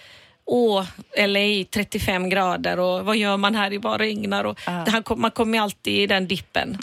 åh, 0.47 0.85
LA 1.19 1.65
35 1.71 2.29
grader 2.29 2.79
och 2.81 3.05
vad 3.05 3.17
gör 3.17 3.37
man 3.37 3.55
här, 3.55 3.71
det 3.71 3.79
bara 3.79 3.99
regnar. 3.99 4.45
Och 4.45 4.61
det 4.67 4.91
här, 4.91 5.03
kom- 5.03 5.21
man 5.21 5.31
kommer 5.31 5.61
alltid 5.61 5.95
i 6.01 6.07
den 6.07 6.27
dippen. 6.29 6.79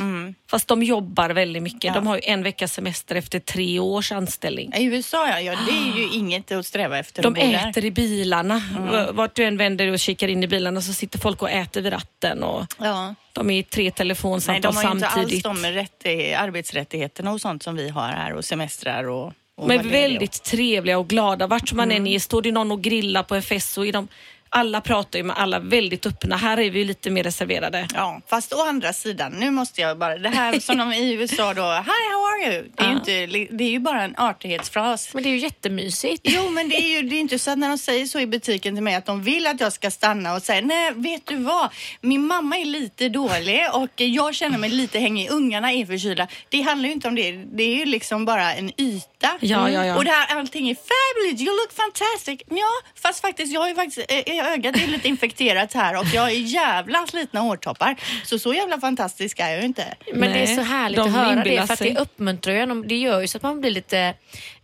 Fast 0.49 0.67
de 0.67 0.83
jobbar 0.83 1.29
väldigt 1.29 1.63
mycket. 1.63 1.83
Ja. 1.83 1.93
De 1.93 2.07
har 2.07 2.15
ju 2.15 2.21
en 2.23 2.43
veckas 2.43 2.73
semester 2.73 3.15
efter 3.15 3.39
tre 3.39 3.79
års 3.79 4.11
anställning. 4.11 4.73
I 4.73 4.83
USA 4.83 5.27
ja, 5.29 5.39
ja, 5.39 5.51
det 5.67 5.71
är 5.71 5.97
ju 6.01 6.17
inget 6.17 6.51
att 6.51 6.65
sträva 6.65 6.97
efter. 6.99 7.23
De 7.23 7.35
äter 7.35 7.85
i 7.85 7.91
bilarna. 7.91 8.61
V- 8.91 9.11
Vart 9.11 9.35
du 9.35 9.43
än 9.43 9.57
vänder 9.57 9.85
dig 9.85 9.93
och 9.93 9.99
kikar 9.99 10.27
in 10.27 10.43
i 10.43 10.47
bilarna 10.47 10.81
så 10.81 10.93
sitter 10.93 11.19
folk 11.19 11.41
och 11.41 11.49
äter 11.49 11.81
vid 11.81 11.93
ratten. 11.93 12.43
Och 12.43 12.65
Ja. 12.79 13.15
de 13.33 13.49
är 13.49 13.59
i 13.59 13.63
tre 13.63 13.83
Nej, 13.83 13.91
telefonsamtal 13.91 14.61
de 14.73 14.75
har 14.77 14.83
ju 14.83 14.91
inte 14.91 15.07
alls 15.07 15.13
samtidigt. 15.15 15.43
de 15.43 15.57
rättig- 15.65 16.33
arbetsrättigheterna 16.35 17.31
och 17.31 17.41
sånt 17.41 17.63
som 17.63 17.75
vi 17.75 17.89
har 17.89 18.07
här 18.07 18.33
och 18.33 18.45
semestrar 18.45 19.03
och, 19.09 19.33
och 19.57 19.67
Men 19.67 19.77
vad 19.77 19.85
det 19.85 19.89
är. 19.89 20.01
väldigt 20.01 20.43
trevliga 20.43 20.97
och 20.97 21.07
glada. 21.07 21.47
Vart 21.47 21.73
man 21.73 21.91
än 21.91 22.07
är, 22.07 22.19
står 22.19 22.41
det 22.41 22.51
någon 22.51 22.71
och 22.71 22.81
grillar 22.81 23.23
på 23.23 23.35
en 23.35 23.41
fest 23.41 23.73
så 23.73 23.85
är 23.85 23.93
de 23.93 24.07
alla 24.51 24.81
pratar 24.81 25.19
ju 25.19 25.23
med 25.23 25.37
alla 25.37 25.59
väldigt 25.59 26.05
öppna. 26.05 26.37
Här 26.37 26.59
är 26.59 26.71
vi 26.71 26.79
ju 26.79 26.85
lite 26.85 27.09
mer 27.09 27.23
reserverade. 27.23 27.87
Ja, 27.93 28.21
fast 28.27 28.53
å 28.53 28.61
andra 28.61 28.93
sidan, 28.93 29.31
nu 29.31 29.51
måste 29.51 29.81
jag 29.81 29.97
bara, 29.97 30.17
det 30.17 30.29
här 30.29 30.59
som 30.59 30.77
de 30.77 30.93
i 30.93 31.13
USA 31.13 31.53
då, 31.53 31.61
hi 31.61 32.01
how 32.11 32.25
are 32.25 32.53
you? 32.53 32.71
Det 32.75 32.83
är, 32.83 32.87
ju, 32.87 32.93
inte, 32.93 33.47
det 33.55 33.63
är 33.63 33.69
ju 33.69 33.79
bara 33.79 34.03
en 34.03 34.15
artighetsfras. 34.17 35.13
Men 35.13 35.23
det 35.23 35.29
är 35.29 35.31
ju 35.31 35.37
jättemysigt. 35.37 36.21
Jo, 36.23 36.49
men 36.49 36.69
det 36.69 36.75
är 36.75 37.01
ju 37.01 37.09
det 37.09 37.15
är 37.15 37.19
inte 37.19 37.39
så 37.39 37.51
att 37.51 37.57
när 37.57 37.69
de 37.69 37.77
säger 37.77 38.05
så 38.05 38.19
i 38.19 38.27
butiken 38.27 38.75
till 38.75 38.83
mig 38.83 38.95
att 38.95 39.05
de 39.05 39.23
vill 39.23 39.47
att 39.47 39.59
jag 39.59 39.73
ska 39.73 39.91
stanna 39.91 40.33
och 40.33 40.41
säga 40.41 40.61
nej, 40.61 40.91
vet 40.95 41.25
du 41.25 41.35
vad? 41.35 41.69
Min 42.01 42.27
mamma 42.27 42.57
är 42.57 42.65
lite 42.65 43.09
dålig 43.09 43.61
och 43.73 44.01
jag 44.01 44.35
känner 44.35 44.57
mig 44.57 44.69
lite 44.69 44.99
hängig. 44.99 45.31
Ungarna 45.31 45.71
är 45.71 45.85
förkylda. 45.85 46.27
Det 46.49 46.61
handlar 46.61 46.87
ju 46.87 46.93
inte 46.93 47.07
om 47.07 47.15
det. 47.15 47.31
Det 47.31 47.63
är 47.63 47.75
ju 47.75 47.85
liksom 47.85 48.25
bara 48.25 48.53
en 48.53 48.81
yta. 48.81 49.37
Ja, 49.39 49.69
ja, 49.69 49.85
ja. 49.85 49.97
Och 49.97 50.05
det 50.05 50.11
här, 50.11 50.37
allting 50.37 50.69
är 50.69 50.75
fabulous, 50.75 51.41
you 51.41 51.55
look 51.55 51.73
fantastic. 51.73 52.41
Ja, 52.49 53.01
fast 53.01 53.21
faktiskt, 53.21 53.53
jag 53.53 53.61
har 53.61 53.69
ju 53.69 53.75
faktiskt, 53.75 54.11
eh, 54.11 54.40
ögat 54.43 54.75
är 54.75 54.87
lite 54.87 55.07
infekterat 55.07 55.73
här 55.73 55.99
och 55.99 56.05
jag 56.13 56.21
har 56.21 56.29
jävla 56.29 57.07
slitna 57.07 57.39
hårtoppar. 57.39 57.95
Så 58.23 58.39
så 58.39 58.53
jävla 58.53 58.79
fantastisk 58.79 59.39
är 59.39 59.49
jag 59.49 59.59
ju 59.59 59.65
inte. 59.65 59.93
Men 60.13 60.31
det 60.31 60.39
är 60.39 60.45
Nej, 60.45 60.55
så 60.55 60.61
härligt 60.61 60.97
de 60.97 61.09
att 61.09 61.15
höra 61.15 61.43
det 61.43 61.67
för 61.67 61.73
att 61.73 61.79
det 61.79 61.97
uppmuntrar 61.97 62.53
ju. 62.53 62.83
Det 62.83 62.97
gör 62.97 63.21
ju 63.21 63.27
så 63.27 63.37
att 63.37 63.43
man 63.43 63.61
blir 63.61 63.71
lite 63.71 64.13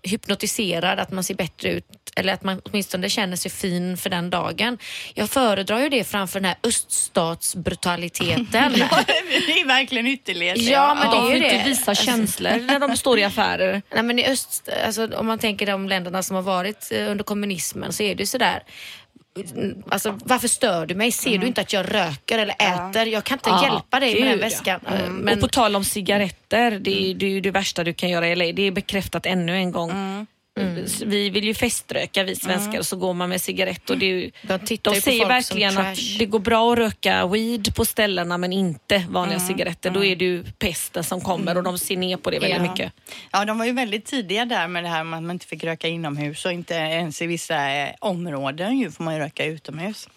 hypnotiserad, 0.03 1.00
att 1.00 1.12
man 1.12 1.24
ser 1.24 1.36
bättre 1.36 1.69
ut 1.69 1.86
eller 2.15 2.34
att 2.34 2.43
man 2.43 2.62
åtminstone 2.65 3.10
känner 3.10 3.36
sig 3.36 3.51
fin 3.51 3.98
för 3.98 4.10
den 4.10 4.29
dagen. 4.29 4.77
Jag 5.13 5.29
föredrar 5.29 5.79
ju 5.79 5.89
det 5.89 6.03
framför 6.03 6.39
den 6.39 6.46
här 6.46 6.57
öststatsbrutaliteten. 6.63 8.48
Ja, 8.77 9.03
det 9.48 9.62
är 9.62 9.67
verkligen 9.67 10.07
ytterlighet. 10.07 10.57
Ja, 10.57 10.96
men 10.96 11.12
det 11.12 11.17
är 11.17 11.29
ju 11.29 11.36
inte 11.43 11.57
det. 11.57 11.63
visa 11.69 11.96
känslor 11.96 12.60
när 12.67 12.79
de 12.79 12.98
står 12.98 13.19
i 13.19 13.24
affärer. 13.24 13.81
Nej, 13.93 14.03
men 14.03 14.19
i 14.19 14.25
öst, 14.25 14.69
alltså, 14.86 15.07
om 15.15 15.27
man 15.27 15.39
tänker 15.39 15.65
de 15.65 15.89
länderna 15.89 16.24
som 16.24 16.36
har 16.36 16.43
varit 16.43 16.91
eh, 16.91 17.12
under 17.12 17.24
kommunismen 17.24 17.93
så 17.93 18.03
är 18.03 18.15
det 18.15 18.24
ju 18.24 18.27
sådär 18.27 18.63
Alltså, 19.89 20.20
varför 20.24 20.48
stör 20.48 20.86
du 20.86 20.96
mig? 20.96 21.12
Ser 21.12 21.38
du 21.38 21.48
inte 21.48 21.62
att 21.62 21.74
jag 21.74 21.94
röker 21.94 22.39
eller 22.39 22.56
äter? 22.60 23.06
Jag 23.06 23.24
kan 23.24 23.36
inte 23.38 23.50
Ja, 23.50 23.63
hjälpa 23.63 24.00
dig 24.00 24.13
med 24.13 24.24
den 24.24 24.32
gud, 24.34 24.44
ja. 24.44 24.50
väskan. 24.50 24.79
Eh, 24.88 25.10
Men... 25.10 25.34
Och 25.36 25.41
på 25.41 25.48
tal 25.48 25.75
om 25.75 25.84
cigaretter, 25.84 26.72
det 26.72 27.10
är, 27.12 27.13
det 27.13 27.25
är 27.25 27.29
ju 27.29 27.41
det 27.41 27.51
värsta 27.51 27.84
du 27.84 27.94
kan 27.94 28.10
göra 28.10 28.27
i 28.27 28.36
LA. 28.36 28.46
Det 28.51 28.62
är 28.62 28.72
bekräftat 28.72 29.25
ännu 29.25 29.56
en 29.56 29.72
gång. 29.72 29.91
Vi 31.06 31.30
vill 31.30 31.44
ju 31.44 31.54
feströka 31.54 32.24
vi 32.24 32.36
svenskar 32.36 32.80
och 32.80 32.86
så 32.86 32.96
går 32.96 33.14
man 33.14 33.30
med 33.30 33.42
cigarett 33.42 33.90
och 33.90 33.98
det 33.98 34.06
ju, 34.06 34.32
De 34.42 34.60
tittar 34.60 34.94
de 34.94 35.02
säger 35.02 35.26
verkligen 35.26 35.78
att 35.78 35.98
det 36.20 36.26
går 36.26 36.40
bra 36.40 36.72
att 36.74 36.78
röka 36.78 37.28
weed 37.28 37.76
på 37.76 37.86
ställena 37.86 38.38
men 38.38 38.54
inte 38.54 39.06
vanliga 39.10 39.40
cigaretter. 39.40 39.90
Då 39.90 40.06
är 40.06 40.16
det 40.16 40.26
ju 40.26 40.44
pesten 40.60 41.04
som 41.04 41.22
kommer 41.22 41.58
och 41.58 41.64
de 41.64 41.78
ser 41.80 41.98
ner 41.98 42.18
på 42.18 42.30
det 42.32 42.40
väldigt 42.40 42.62
Ja. 42.62 42.72
mycket. 42.72 42.94
Ja, 43.32 43.46
de 43.46 43.58
var 43.58 43.66
ju 43.66 43.72
väldigt 43.72 44.06
tidiga 44.06 44.46
där 44.46 44.68
med 44.68 44.84
det 44.84 44.90
här 44.90 45.04
med 45.04 45.18
att 45.18 45.24
man 45.24 45.32
inte 45.36 45.46
fick 45.48 45.64
röka 45.64 45.88
inomhus 45.88 46.46
och 46.46 46.52
inte 46.52 46.74
ens 46.74 47.22
i 47.22 47.28
vissa 47.28 47.72
eh, 47.72 47.90
områden 48.00 48.78
ju 48.80 48.92
får 48.92 49.04
man 49.04 49.14
ju 49.14 49.20
röka 49.20 49.46
utomhus. 49.46 50.08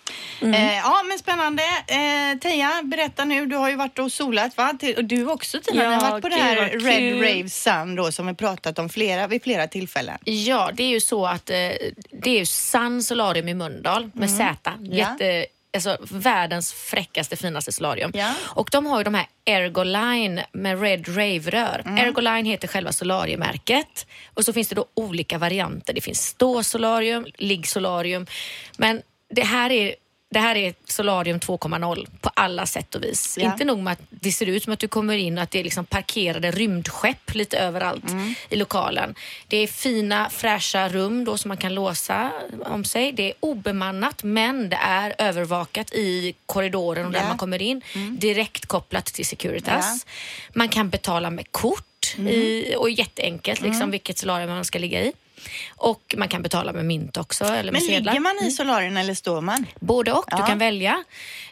Eh, 0.42 0.76
ja, 0.76 1.02
men 1.08 1.18
spännande. 1.18 1.62
Eh, 1.86 2.38
Teija, 2.40 2.80
berätta 2.84 3.24
nu. 3.24 3.46
Du 3.46 3.56
har 3.56 3.70
ju 3.70 3.76
varit 3.76 3.98
och 3.98 4.12
solat 4.12 4.56
va? 4.56 4.72
Och 4.96 5.04
du 5.04 5.26
också 5.26 5.60
Tina, 5.60 5.82
Ja, 5.82 5.88
ni 5.90 5.94
har 5.96 6.10
varit 6.10 6.22
på 6.22 6.28
det 6.28 6.34
här 6.36 6.56
Red. 6.78 7.22
Rave 7.22 7.48
Sun 7.48 7.94
då 7.96 8.12
som 8.12 8.26
vi 8.26 8.34
pratat 8.34 8.78
om 8.78 8.88
flera, 8.88 9.26
vid 9.26 9.42
flera 9.42 9.66
tillfällen. 9.66 10.18
Ja, 10.30 10.70
det 10.74 10.82
är 10.82 10.88
ju 10.88 11.00
så 11.00 11.26
att 11.26 11.50
eh, 11.50 11.56
det 12.10 12.30
är 12.30 12.38
ju 12.38 12.46
Sun 12.46 13.02
Solarium 13.02 13.48
i 13.48 13.54
Mölndal 13.54 14.10
med 14.14 14.30
Z. 14.30 14.72
Jätte, 14.80 15.46
alltså, 15.74 15.96
världens 16.10 16.72
fräckaste, 16.72 17.36
finaste 17.36 17.72
solarium. 17.72 18.10
Ja. 18.14 18.34
Och 18.40 18.68
de 18.72 18.86
har 18.86 18.98
ju 18.98 19.04
de 19.04 19.14
här 19.14 19.26
Ergoline 19.44 20.40
med 20.52 20.82
Red 20.82 21.08
Rave-rör. 21.08 21.82
Ergoline 21.98 22.46
heter 22.46 22.68
själva 22.68 22.92
solariemärket. 22.92 24.06
Och 24.34 24.44
så 24.44 24.52
finns 24.52 24.68
det 24.68 24.74
då 24.74 24.86
olika 24.94 25.38
varianter. 25.38 25.92
Det 25.94 26.00
finns 26.00 26.26
ståsolarium, 26.26 27.26
liggsolarium. 27.38 28.26
Men 28.76 29.02
det 29.30 29.44
här 29.44 29.70
är 29.72 29.94
det 30.32 30.38
här 30.38 30.56
är 30.56 30.74
Solarium 30.84 31.38
2.0 31.38 32.08
på 32.20 32.30
alla 32.34 32.66
sätt 32.66 32.94
och 32.94 33.04
vis. 33.04 33.38
Ja. 33.40 33.52
Inte 33.52 33.64
nog 33.64 33.78
med 33.78 33.92
att 33.92 34.00
det 34.10 34.32
ser 34.32 34.46
ut 34.46 34.64
som 34.64 34.72
att 34.72 34.78
du 34.78 34.88
kommer 34.88 35.16
in 35.16 35.38
och 35.38 35.42
att 35.44 35.50
det 35.50 35.60
är 35.60 35.64
liksom 35.64 35.84
parkerade 35.84 36.50
rymdskepp 36.50 37.34
lite 37.34 37.58
överallt 37.58 38.04
i 38.48 38.56
lokalen. 38.56 39.14
Det 39.48 39.56
är 39.56 39.66
fina 39.66 40.30
fräscha 40.30 40.88
rum 40.88 41.24
då 41.24 41.36
som 41.38 41.48
man 41.48 41.56
kan 41.56 41.74
låsa 41.74 42.30
om 42.64 42.84
sig. 42.84 43.12
Det 43.12 43.22
är 43.30 43.32
obemannat 43.40 44.22
men 44.22 44.68
det 44.68 44.76
är 44.82 45.14
övervakat 45.18 45.92
i 45.94 46.34
korridoren 46.46 47.06
och 47.06 47.12
där 47.12 47.20
Ja. 47.20 47.28
man 47.28 47.38
kommer 47.38 47.62
in. 47.62 47.82
Direkt 48.10 48.66
kopplat 48.66 49.06
till 49.06 49.26
Securitas. 49.26 50.06
Man 50.52 50.68
kan 50.68 50.90
betala 50.90 51.30
med 51.30 51.52
kort 51.52 52.16
i, 52.18 52.74
och 52.76 52.90
jätteenkelt 52.90 53.60
liksom 53.60 53.90
vilket 53.90 54.18
solarium 54.18 54.50
man 54.50 54.64
ska 54.64 54.78
ligga 54.78 55.00
i. 55.04 55.12
Och 55.76 56.14
man 56.18 56.28
kan 56.28 56.42
betala 56.42 56.72
med 56.72 56.84
mynt 56.84 57.16
också 57.16 57.44
eller 57.44 57.62
med 57.62 57.72
Men 57.72 57.80
sedlar. 57.82 58.12
ligger 58.12 58.20
man 58.20 58.36
i 58.46 58.50
solarien 58.50 58.96
eller 58.96 59.14
står 59.14 59.40
man? 59.40 59.66
Både 59.80 60.12
och, 60.12 60.24
Ja. 60.30 60.36
du 60.36 60.42
kan 60.42 60.58
välja. 60.58 61.04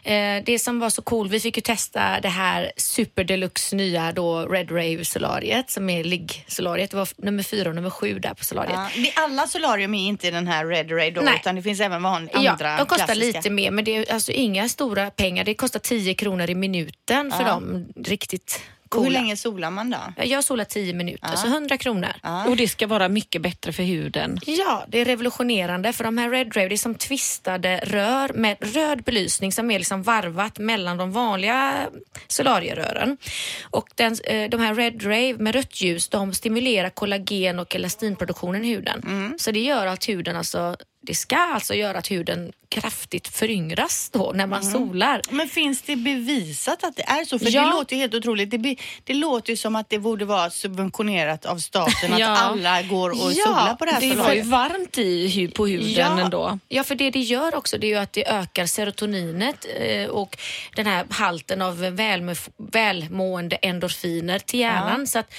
Eh, 0.03 0.43
det 0.45 0.59
som 0.61 0.79
var 0.79 0.89
så 0.89 1.01
cool, 1.01 1.29
vi 1.29 1.39
fick 1.39 1.57
ju 1.57 1.61
testa 1.61 2.19
det 2.21 2.27
här 2.29 2.71
super 2.77 3.23
deluxe 3.23 3.75
nya 3.75 4.11
då 4.11 4.45
Red 4.45 4.71
Rave 4.71 5.05
solariet 5.05 5.69
som 5.69 5.89
är 5.89 6.03
ligg-solariet. 6.03 6.91
Det 6.91 6.97
var 6.97 7.07
nummer 7.17 7.43
fyra 7.43 7.69
och 7.69 7.75
nummer 7.75 7.89
sju 7.89 8.19
där 8.19 8.33
på 8.33 8.43
solariet. 8.43 8.79
Ja. 8.95 9.11
Alla 9.15 9.47
solarium 9.47 9.93
är 9.93 10.07
inte 10.07 10.31
den 10.31 10.47
här 10.47 10.65
Red 10.65 10.91
Rave 10.91 11.11
då, 11.11 11.21
Nej. 11.21 11.35
utan 11.41 11.55
det 11.55 11.61
finns 11.61 11.79
även 11.79 12.03
van, 12.03 12.29
andra 12.33 12.43
Ja, 12.43 12.77
de 12.77 12.85
kostar 12.85 13.05
klassiska. 13.05 13.37
lite 13.37 13.49
mer 13.49 13.71
men 13.71 13.85
det 13.85 13.95
är 13.95 14.13
alltså 14.13 14.31
inga 14.31 14.69
stora 14.69 15.11
pengar. 15.11 15.43
Det 15.43 15.53
kostar 15.53 15.79
10 15.79 16.13
kronor 16.13 16.49
i 16.49 16.55
minuten 16.55 17.31
för 17.31 17.41
Ja. 17.43 17.47
dem. 17.49 17.85
Riktigt 18.05 18.61
Och 18.89 18.97
hur 18.97 19.09
coola. 19.09 19.19
länge 19.19 19.37
solar 19.37 19.71
man 19.71 19.89
då? 19.89 19.97
Jag 20.23 20.43
solar 20.43 20.65
10 20.65 20.93
minuter, 20.93 21.35
så 21.35 21.47
100 21.47 21.77
kronor. 21.77 22.13
Och 22.47 22.55
det 22.57 22.67
ska 22.67 22.87
vara 22.87 23.09
mycket 23.09 23.41
bättre 23.41 23.73
för 23.73 23.83
huden. 23.83 24.39
Ja, 24.45 24.85
det 24.87 24.99
är 24.99 25.05
revolutionerande 25.05 25.93
för 25.93 26.03
de 26.03 26.17
här 26.17 26.29
Red 26.29 26.55
Rave 26.55 26.67
det 26.69 26.75
är 26.75 26.77
som 26.77 26.95
twistade 26.95 27.79
rör 27.83 28.33
med 28.33 28.57
röd 28.61 29.03
belysning 29.03 29.51
som 29.51 29.71
är 29.71 29.79
liksom 29.79 30.03
varvat 30.03 30.59
mellan 30.59 30.97
de 30.97 31.11
vanliga 31.11 31.87
solarierören. 32.27 33.17
Och 33.63 33.89
den, 33.95 34.17
eh, 34.23 34.49
de 34.49 34.59
här 34.59 34.75
Red 34.75 35.03
Rave 35.03 35.33
med 35.33 35.55
rött 35.55 35.81
ljus 35.81 36.09
de 36.09 36.33
stimulerar 36.33 36.89
kollagen 36.89 37.59
och 37.59 37.75
elastinproduktionen 37.75 38.65
i 38.65 38.67
huden. 38.67 39.35
Så 39.39 39.51
det 39.51 39.59
gör 39.59 39.87
att 39.87 40.09
huden 40.09 40.35
alltså 40.35 40.75
det 41.01 41.13
ska 41.15 41.37
alltså 41.37 41.73
göra 41.73 41.97
att 41.97 42.11
huden 42.11 42.51
kraftigt 42.69 43.27
föryngras 43.27 44.09
då 44.09 44.31
när 44.35 44.47
man 44.47 44.63
solar. 44.63 45.21
Men 45.29 45.47
finns 45.49 45.81
det 45.81 45.95
bevisat 45.95 46.83
att 46.83 46.95
det 46.95 47.03
är 47.03 47.25
så? 47.25 47.39
För 47.39 47.49
Ja. 47.49 47.61
det 47.65 47.69
låter 47.71 47.95
ju 47.95 48.01
helt 48.01 48.13
otroligt. 48.13 48.51
Det, 48.51 48.57
be, 48.57 48.75
det 49.03 49.13
låter 49.13 49.49
ju 49.49 49.57
som 49.57 49.75
att 49.75 49.89
det 49.89 49.99
borde 49.99 50.25
vara 50.25 50.49
subventionerat 50.49 51.45
av 51.45 51.57
staten 51.57 52.13
att 52.13 52.19
Ja. 52.19 52.27
alla 52.27 52.81
går 52.81 53.09
och 53.09 53.31
Ja, 53.31 53.45
solar 53.45 53.75
på 53.75 53.85
det 53.85 53.91
här 53.91 54.01
Det 54.01 54.15
var 54.15 54.33
ju 54.33 54.41
varmt 54.41 54.97
i, 54.97 55.47
på 55.47 55.67
huden 55.67 56.19
ändå. 56.19 56.59
Ja, 56.67 56.83
för 56.83 56.95
det 56.95 57.09
det 57.09 57.19
gör 57.19 57.55
också 57.55 57.77
det 57.77 57.87
är 57.87 57.89
ju 57.89 57.95
att 57.97 58.13
det 58.13 58.27
ökar 58.29 58.65
serotoninet 58.65 59.65
eh, 59.79 60.05
och 60.05 60.37
den 60.75 60.85
här 60.85 61.05
halten 61.09 61.61
av 61.61 61.79
välmående 62.57 63.55
endorfiner 63.55 64.39
till 64.39 64.59
hjärnan. 64.59 65.07
Så 65.07 65.19
att 65.19 65.33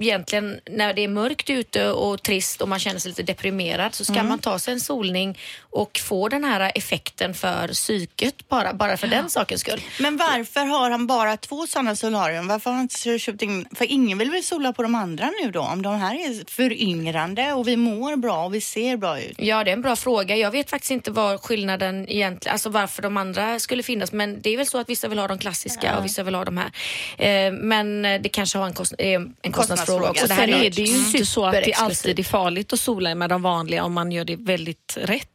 egentligen 0.00 0.60
när 0.70 0.94
det 0.94 1.04
är 1.04 1.08
mörkt 1.08 1.50
ute 1.50 1.90
och 1.90 2.22
trist 2.22 2.62
och 2.62 2.68
man 2.68 2.78
känner 2.78 2.98
sig 3.00 3.08
lite 3.08 3.22
deprimerad 3.22 3.94
så 3.94 4.04
ska 4.04 4.14
Mm. 4.14 4.28
man 4.28 4.38
ta 4.38 4.58
sig 4.58 4.74
en 4.74 4.80
solning 4.80 5.38
och 5.74 5.98
få 5.98 6.28
den 6.28 6.44
här 6.44 6.72
effekten 6.74 7.34
för 7.34 7.68
psyket 7.68 8.48
bara, 8.48 8.74
bara 8.74 8.96
för 8.96 9.06
den 9.06 9.30
sakens 9.30 9.60
skull. 9.60 9.80
Men 10.00 10.16
varför 10.16 10.60
har 10.60 10.90
han 10.90 11.06
bara 11.06 11.36
två 11.36 11.66
sådana 11.66 11.96
solarium? 11.96 12.48
Varför 12.48 12.70
har 12.70 12.74
han 12.74 12.82
inte 12.82 13.18
köpt 13.18 13.42
in? 13.42 13.66
För 13.74 13.92
ingen 13.92 14.18
vill 14.18 14.30
väl 14.30 14.42
sola 14.42 14.72
på 14.72 14.82
de 14.82 14.94
andra 14.94 15.30
nu 15.42 15.50
då? 15.50 15.60
Om 15.60 15.82
de 15.82 15.94
här 15.98 16.14
är 16.14 16.50
föryngrande 16.50 17.52
och 17.52 17.68
vi 17.68 17.76
mår 17.76 18.16
bra 18.16 18.44
och 18.44 18.54
vi 18.54 18.60
ser 18.60 18.96
bra 18.96 19.20
ut. 19.20 19.34
Ja, 19.38 19.64
det 19.64 19.70
är 19.70 19.72
en 19.72 19.82
bra 19.82 19.96
fråga. 19.96 20.36
Jag 20.36 20.50
vet 20.50 20.70
faktiskt 20.70 20.90
inte 20.90 21.10
vad 21.10 21.40
skillnaden 21.40 22.08
egentligen, 22.08 22.52
alltså 22.52 22.68
varför 22.68 23.02
de 23.02 23.16
andra 23.16 23.58
skulle 23.58 23.82
finnas. 23.82 24.12
Men 24.12 24.40
det 24.40 24.50
är 24.50 24.56
väl 24.56 24.66
så 24.66 24.78
att 24.78 24.88
vissa 24.88 25.08
vill 25.08 25.18
ha 25.18 25.28
de 25.28 25.38
klassiska 25.38 25.98
och 25.98 26.04
vissa 26.04 26.22
vill 26.22 26.34
ha 26.34 26.44
de 26.44 26.56
här. 26.56 26.70
Eh, 27.18 27.52
men 27.52 28.04
eh, 28.04 28.20
det 28.20 28.28
kanske 28.28 28.58
har 28.58 28.66
en, 28.66 28.74
kost, 28.74 28.94
eh, 28.98 29.20
en 29.42 29.52
kostnadsfråga 29.52 30.10
också. 30.10 30.22
Och 30.22 30.28
Det 30.28 30.34
här 30.34 30.46
sen 30.46 30.54
är 30.54 30.64
är 30.64 30.70
det 30.70 30.82
ju 30.82 30.96
inte 30.96 31.26
så 31.26 31.46
att 31.46 31.52
det 31.52 31.72
alltid 31.72 32.18
är 32.18 32.22
farligt 32.24 32.72
att 32.72 32.80
sola 32.80 33.14
med 33.14 33.30
de 33.30 33.42
vanliga 33.42 33.84
om 33.84 33.92
man 33.92 34.12
gör 34.12 34.24
det 34.24 34.36
väldigt 34.36 34.98
rätt. 35.00 35.28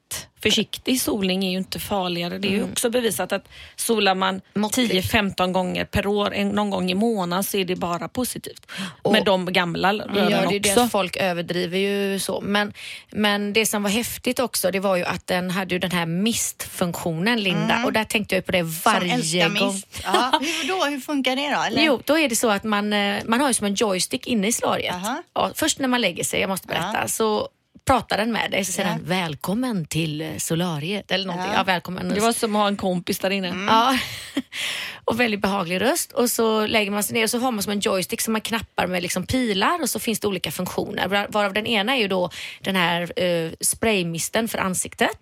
Försiktig 0.43 1.01
solning 1.01 1.45
är 1.45 1.51
ju 1.51 1.57
inte 1.57 1.79
farligare. 1.79 2.37
Det 2.37 2.47
är 2.47 2.51
ju 2.51 2.63
också 2.63 2.89
bevisat 2.89 3.31
att 3.31 3.47
solar 3.75 4.15
man 4.15 4.41
Måttligt. 4.53 4.93
10-15 5.13 5.51
gånger 5.51 5.85
per 5.85 6.07
år, 6.07 6.43
någon 6.43 6.69
gång 6.69 6.91
i 6.91 6.95
månaden, 6.95 7.43
så 7.43 7.57
är 7.57 7.65
det 7.65 7.75
bara 7.75 8.07
positivt. 8.07 8.67
med 9.11 9.25
de 9.25 9.53
gamla 9.53 9.93
Ja, 9.93 10.03
rören 10.03 10.49
det 10.49 10.55
är 10.55 10.59
det 10.59 10.69
också. 10.69 10.81
att 10.81 10.91
folk 10.91 11.17
överdriver 11.17 11.77
ju 11.77 12.19
så. 12.19 12.41
Men, 12.41 12.73
men 13.11 13.53
det 13.53 13.65
som 13.65 13.83
var 13.83 13.89
häftigt 13.89 14.39
också, 14.39 14.71
det 14.71 14.79
var 14.79 14.95
ju 14.95 15.03
att 15.05 15.27
den 15.27 15.49
hade 15.51 15.75
ju 15.75 15.79
den 15.79 15.91
här 15.91 16.05
mistfunktionen, 16.05 17.41
Linda. 17.43 17.83
Och 17.85 17.93
där 17.93 18.03
tänkte 18.03 18.35
jag 18.35 18.45
på 18.45 18.51
det 18.51 18.59
Mm. 18.59 18.71
Som 18.71 18.93
varje 18.93 19.13
älskar 19.13 19.49
gång. 19.59 19.73
mist. 19.73 19.87
Ja. 20.03 20.31
Hur 20.41 20.67
då? 20.67 20.85
Hur 20.85 20.99
funkar 20.99 21.35
det 21.35 21.49
då? 21.55 21.61
Eller? 21.61 21.81
Jo, 21.83 22.01
då 22.05 22.17
är 22.19 22.29
det 22.29 22.35
så 22.35 22.49
att 22.49 22.63
man, 22.63 22.93
eh, 22.93 23.17
man 23.25 23.41
har 23.41 23.47
ju 23.47 23.53
som 23.53 23.67
en 23.67 23.73
joystick 23.73 24.27
inne 24.27 24.47
i. 24.47 24.51
Aha. 24.89 25.23
Ja, 25.33 25.51
först 25.55 25.79
när 25.79 25.87
man 25.87 26.01
lägger 26.01 26.23
sig, 26.23 26.39
jag 26.41 26.49
måste 26.49 26.67
berätta, 26.67 27.07
så 27.07 27.49
pratar 27.89 28.17
den 28.17 28.31
med 28.31 28.51
dig 28.51 28.65
så 28.65 28.71
säger 28.71 28.89
Ja. 28.89 28.95
den 28.95 29.05
välkommen 29.05 29.85
till 29.85 30.21
eh, 30.21 30.27
solariet 30.37 31.11
eller 31.11 31.25
någonting. 31.25 31.51
Ja. 31.51 31.57
Ja, 31.59 31.63
välkommen. 31.63 32.09
Det 32.09 32.19
var 32.19 32.31
som 32.31 32.55
att 32.55 32.59
ha 32.61 32.67
en 32.67 32.77
kompis 32.77 33.19
där 33.19 33.29
inne. 33.29 33.47
Ja, 33.67 33.97
och 35.05 35.19
väldigt 35.19 35.41
behaglig 35.41 35.81
röst. 35.81 36.11
Och 36.11 36.29
så 36.29 36.67
lägger 36.67 36.91
man 36.91 37.03
sig 37.03 37.13
ner 37.13 37.23
och 37.23 37.29
så 37.29 37.39
har 37.39 37.51
man 37.51 37.63
som 37.63 37.71
en 37.71 37.79
joystick 37.79 38.21
som 38.21 38.31
man 38.31 38.41
knappar 38.41 38.87
med 38.87 39.01
liksom 39.01 39.25
pilar 39.25 39.81
och 39.81 39.89
så 39.89 39.99
finns 39.99 40.19
det 40.19 40.27
olika 40.27 40.51
funktioner. 40.51 41.07
Var- 41.07 41.27
Varav 41.29 41.53
den 41.53 41.65
ena 41.67 41.95
är 41.95 41.99
ju 42.01 42.07
då 42.07 42.29
den 42.61 42.75
här 42.75 43.19
eh, 43.23 43.51
spraymisten 43.61 44.47
för 44.47 44.57
ansiktet. 44.57 45.17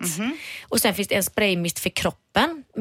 Och 0.68 0.80
sen 0.80 0.94
finns 0.94 1.08
det 1.08 1.14
en 1.14 1.22
spraymist 1.24 1.78
för 1.78 1.90
kroppen 1.90 2.18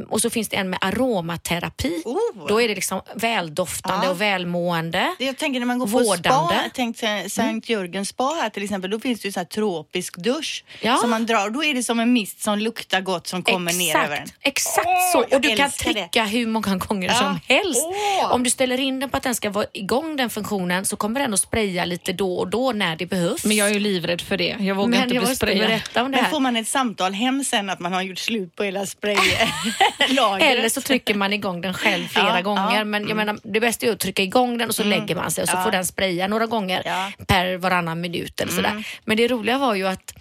och 0.09 0.21
så 0.21 0.29
finns 0.29 0.49
det 0.49 0.55
en 0.57 0.69
med 0.69 0.79
aromaterapi. 0.81 2.01
Oh. 2.05 2.47
Då 2.47 2.61
är 2.61 2.67
det 2.67 2.75
liksom 2.75 3.01
väldoftande 3.15 4.05
Ja. 4.05 4.11
och 4.11 4.21
välmående. 4.21 5.15
Det 5.19 5.25
Jag 5.25 5.37
tänker 5.37 5.59
när 5.59 5.67
man 5.67 5.79
går 5.79 5.85
på 5.87 5.91
Vårdande. 5.91 6.53
spa, 6.55 6.63
tänk 6.73 6.97
Sankt 7.31 7.69
Jörgens 7.69 8.09
spa 8.09 8.23
här 8.41 8.49
till 8.49 8.63
exempel, 8.63 8.91
då 8.91 8.99
finns 8.99 9.21
det 9.21 9.27
ju 9.27 9.31
så 9.31 9.39
här 9.39 9.45
tropisk 9.45 10.17
dusch 10.17 10.63
Ja. 10.81 10.97
som 10.97 11.09
man 11.09 11.25
drar. 11.25 11.49
Då 11.49 11.63
är 11.63 11.73
det 11.73 11.83
som 11.83 11.99
en 11.99 12.13
mist 12.13 12.41
som 12.43 12.59
luktar 12.59 13.01
gott 13.01 13.27
som 13.27 13.43
kommer 13.43 13.73
ner 13.73 13.95
över 13.97 14.17
en. 14.17 14.27
Exakt 14.41 14.87
Åh, 14.87 15.11
så. 15.11 15.35
Och 15.35 15.41
du 15.41 15.49
kan 15.55 15.65
älskar 15.65 15.93
det. 15.93 15.99
trycka 16.01 16.25
hur 16.25 16.47
många 16.47 16.75
gånger 16.75 17.07
Ja. 17.07 17.13
som 17.15 17.39
helst. 17.47 17.81
Åh. 17.85 18.31
Om 18.31 18.43
du 18.43 18.49
ställer 18.49 18.79
in 18.79 18.99
den 18.99 19.09
på 19.09 19.17
att 19.17 19.23
den 19.23 19.35
ska 19.35 19.49
vara 19.49 19.65
igång 19.73 20.15
den 20.15 20.29
funktionen 20.29 20.85
så 20.85 20.95
kommer 20.95 21.19
den 21.19 21.33
att 21.33 21.39
spraya 21.39 21.85
lite 21.85 22.13
då 22.13 22.37
och 22.37 22.47
då 22.47 22.71
när 22.71 22.95
det 22.95 23.05
behövs. 23.05 23.45
Men 23.45 23.57
jag 23.57 23.69
är 23.69 23.73
ju 23.73 23.79
livrädd 23.79 24.21
för 24.21 24.37
det. 24.37 24.55
Jag 24.59 24.75
vågar 24.75 24.89
Men 24.89 25.03
inte 25.03 25.15
jag 25.15 25.25
bli 25.25 25.35
sprayad. 25.35 25.59
berätta 25.67 26.03
om 26.03 26.11
det 26.11 26.21
Men 26.21 26.31
får 26.31 26.39
man 26.39 26.55
ett 26.55 26.67
samtal 26.67 27.13
hem 27.13 27.43
sen 27.43 27.69
att 27.69 27.79
man 27.79 27.93
har 27.93 28.01
gjort 28.01 28.17
slut 28.19 28.55
på 28.55 28.63
hela 28.63 28.85
spraylagret? 28.85 29.36
Eller 30.41 30.69
så 30.69 30.81
trycker 30.81 31.15
man 31.15 31.33
igång 31.33 31.61
den 31.61 31.73
själv 31.73 32.07
flera 32.11 32.35
Ja, 32.35 32.41
gånger. 32.41 32.61
ja, 32.61 32.75
Mm. 32.75 32.89
Men 32.89 33.07
jag 33.07 33.17
menar, 33.17 33.39
det 33.43 33.59
bästa 33.59 33.85
är 33.85 33.91
att 33.91 33.99
trycka 33.99 34.23
igång 34.23 34.57
den 34.57 34.69
och 34.69 34.75
så 34.75 34.83
lägger 34.83 35.15
man 35.15 35.31
sig 35.31 35.41
och 35.41 35.49
så 35.49 35.57
Ja. 35.57 35.63
får 35.63 35.71
den 35.71 35.85
spraya 35.85 36.27
några 36.27 36.45
gånger 36.45 36.81
Ja. 36.85 36.97
Mm. 37.01 37.11
per 37.27 37.57
varannan 37.57 38.01
minut 38.01 38.41
eller 38.41 38.51
sådär. 38.51 38.87
Men 39.05 39.17
det 39.17 39.27
roliga 39.27 39.57
var 39.57 39.75
ju 39.75 39.87
att 39.87 40.13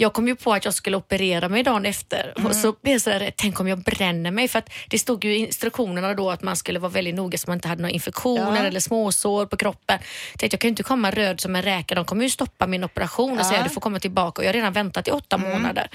jag 0.00 0.12
kom 0.12 0.28
ju 0.28 0.36
på 0.36 0.52
att 0.52 0.64
jag 0.64 0.74
skulle 0.74 0.96
operera 0.96 1.48
mig 1.48 1.62
dagen 1.62 1.86
efter 1.86 2.32
Mm. 2.36 2.46
och 2.46 2.56
så 2.56 2.72
blev 2.82 2.92
jag 2.92 3.02
sådär, 3.02 3.30
tänk 3.36 3.60
om 3.60 3.68
jag 3.68 3.78
bränner 3.78 4.30
mig. 4.30 4.48
För 4.48 4.58
att 4.58 4.70
det 4.88 4.98
stod 4.98 5.24
ju 5.24 5.32
i 5.34 5.38
instruktionerna 5.38 6.14
då 6.14 6.30
att 6.30 6.42
man 6.42 6.56
skulle 6.56 6.78
vara 6.78 6.90
väldigt 6.92 7.14
noga 7.14 7.38
så 7.38 7.50
man 7.50 7.56
inte 7.56 7.68
hade 7.68 7.82
några 7.82 7.92
infektioner 7.92 8.56
Ja. 8.62 8.66
eller 8.66 8.80
småsår 8.80 9.46
på 9.46 9.56
kroppen. 9.56 9.98
Tänkte 10.36 10.54
jag 10.54 10.60
kan 10.60 10.68
ju 10.68 10.70
inte 10.70 10.82
komma 10.82 11.10
röd 11.10 11.40
som 11.40 11.56
en 11.56 11.62
räka, 11.62 11.94
de 11.94 12.04
kommer 12.04 12.22
ju 12.24 12.30
stoppa 12.30 12.66
min 12.66 12.84
operation 12.84 13.38
och 13.38 13.46
säga 13.46 13.62
du 13.62 13.68
får 13.68 13.80
komma 13.80 13.98
tillbaka 14.00 14.40
och 14.40 14.44
jag 14.44 14.48
har 14.48 14.54
redan 14.54 14.72
väntat 14.72 15.08
i 15.08 15.10
åtta 15.10 15.36
Mm. 15.36 15.50
månader. 15.50 15.88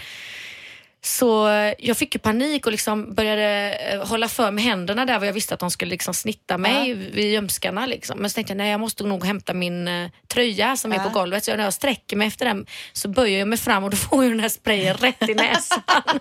Så 1.06 1.50
jag 1.80 1.98
fick 1.98 2.16
ju 2.16 2.20
panik 2.20 2.66
och 2.66 2.72
liksom 2.72 3.14
började 3.14 3.74
eh, 3.74 4.08
hålla 4.08 4.28
för 4.28 4.52
med 4.52 4.64
händerna 4.64 5.06
där 5.06 5.20
var 5.20 5.26
jag 5.26 5.34
visste 5.34 5.54
att 5.54 5.60
de 5.60 5.72
skulle 5.72 5.92
liksom 5.92 6.14
snitta 6.14 6.58
mig 6.58 6.90
Ja. 6.90 6.96
vid 7.14 7.32
ljumskarna. 7.32 7.86
Liksom. 7.86 8.20
Men 8.20 8.30
så 8.30 8.34
tänkte 8.36 8.52
jag 8.54 8.58
nej 8.58 8.72
jag 8.72 8.80
måste 8.80 9.04
nog 9.04 9.26
hämta 9.26 9.54
min 9.54 9.88
eh, 9.88 10.10
tröja 10.28 10.78
som 10.78 10.92
är 10.92 10.96
Ja. 10.96 11.04
på 11.04 11.10
golvet. 11.10 11.44
Så 11.46 11.56
när 11.56 11.64
jag 11.64 11.74
sträcker 11.74 12.16
mig 12.18 12.28
efter 12.28 12.46
den 12.46 12.66
så 12.94 13.08
böjer 13.10 13.40
jag 13.40 13.48
mig 13.48 13.58
fram 13.58 13.84
och 13.84 13.90
då 13.90 13.98
får 13.98 14.24
jag 14.24 14.32
den 14.34 14.40
här 14.40 14.50
sprayen 14.50 14.98
rätt 14.98 15.30
i 15.30 15.34
näsan. 15.34 15.82
alltså, 15.88 16.20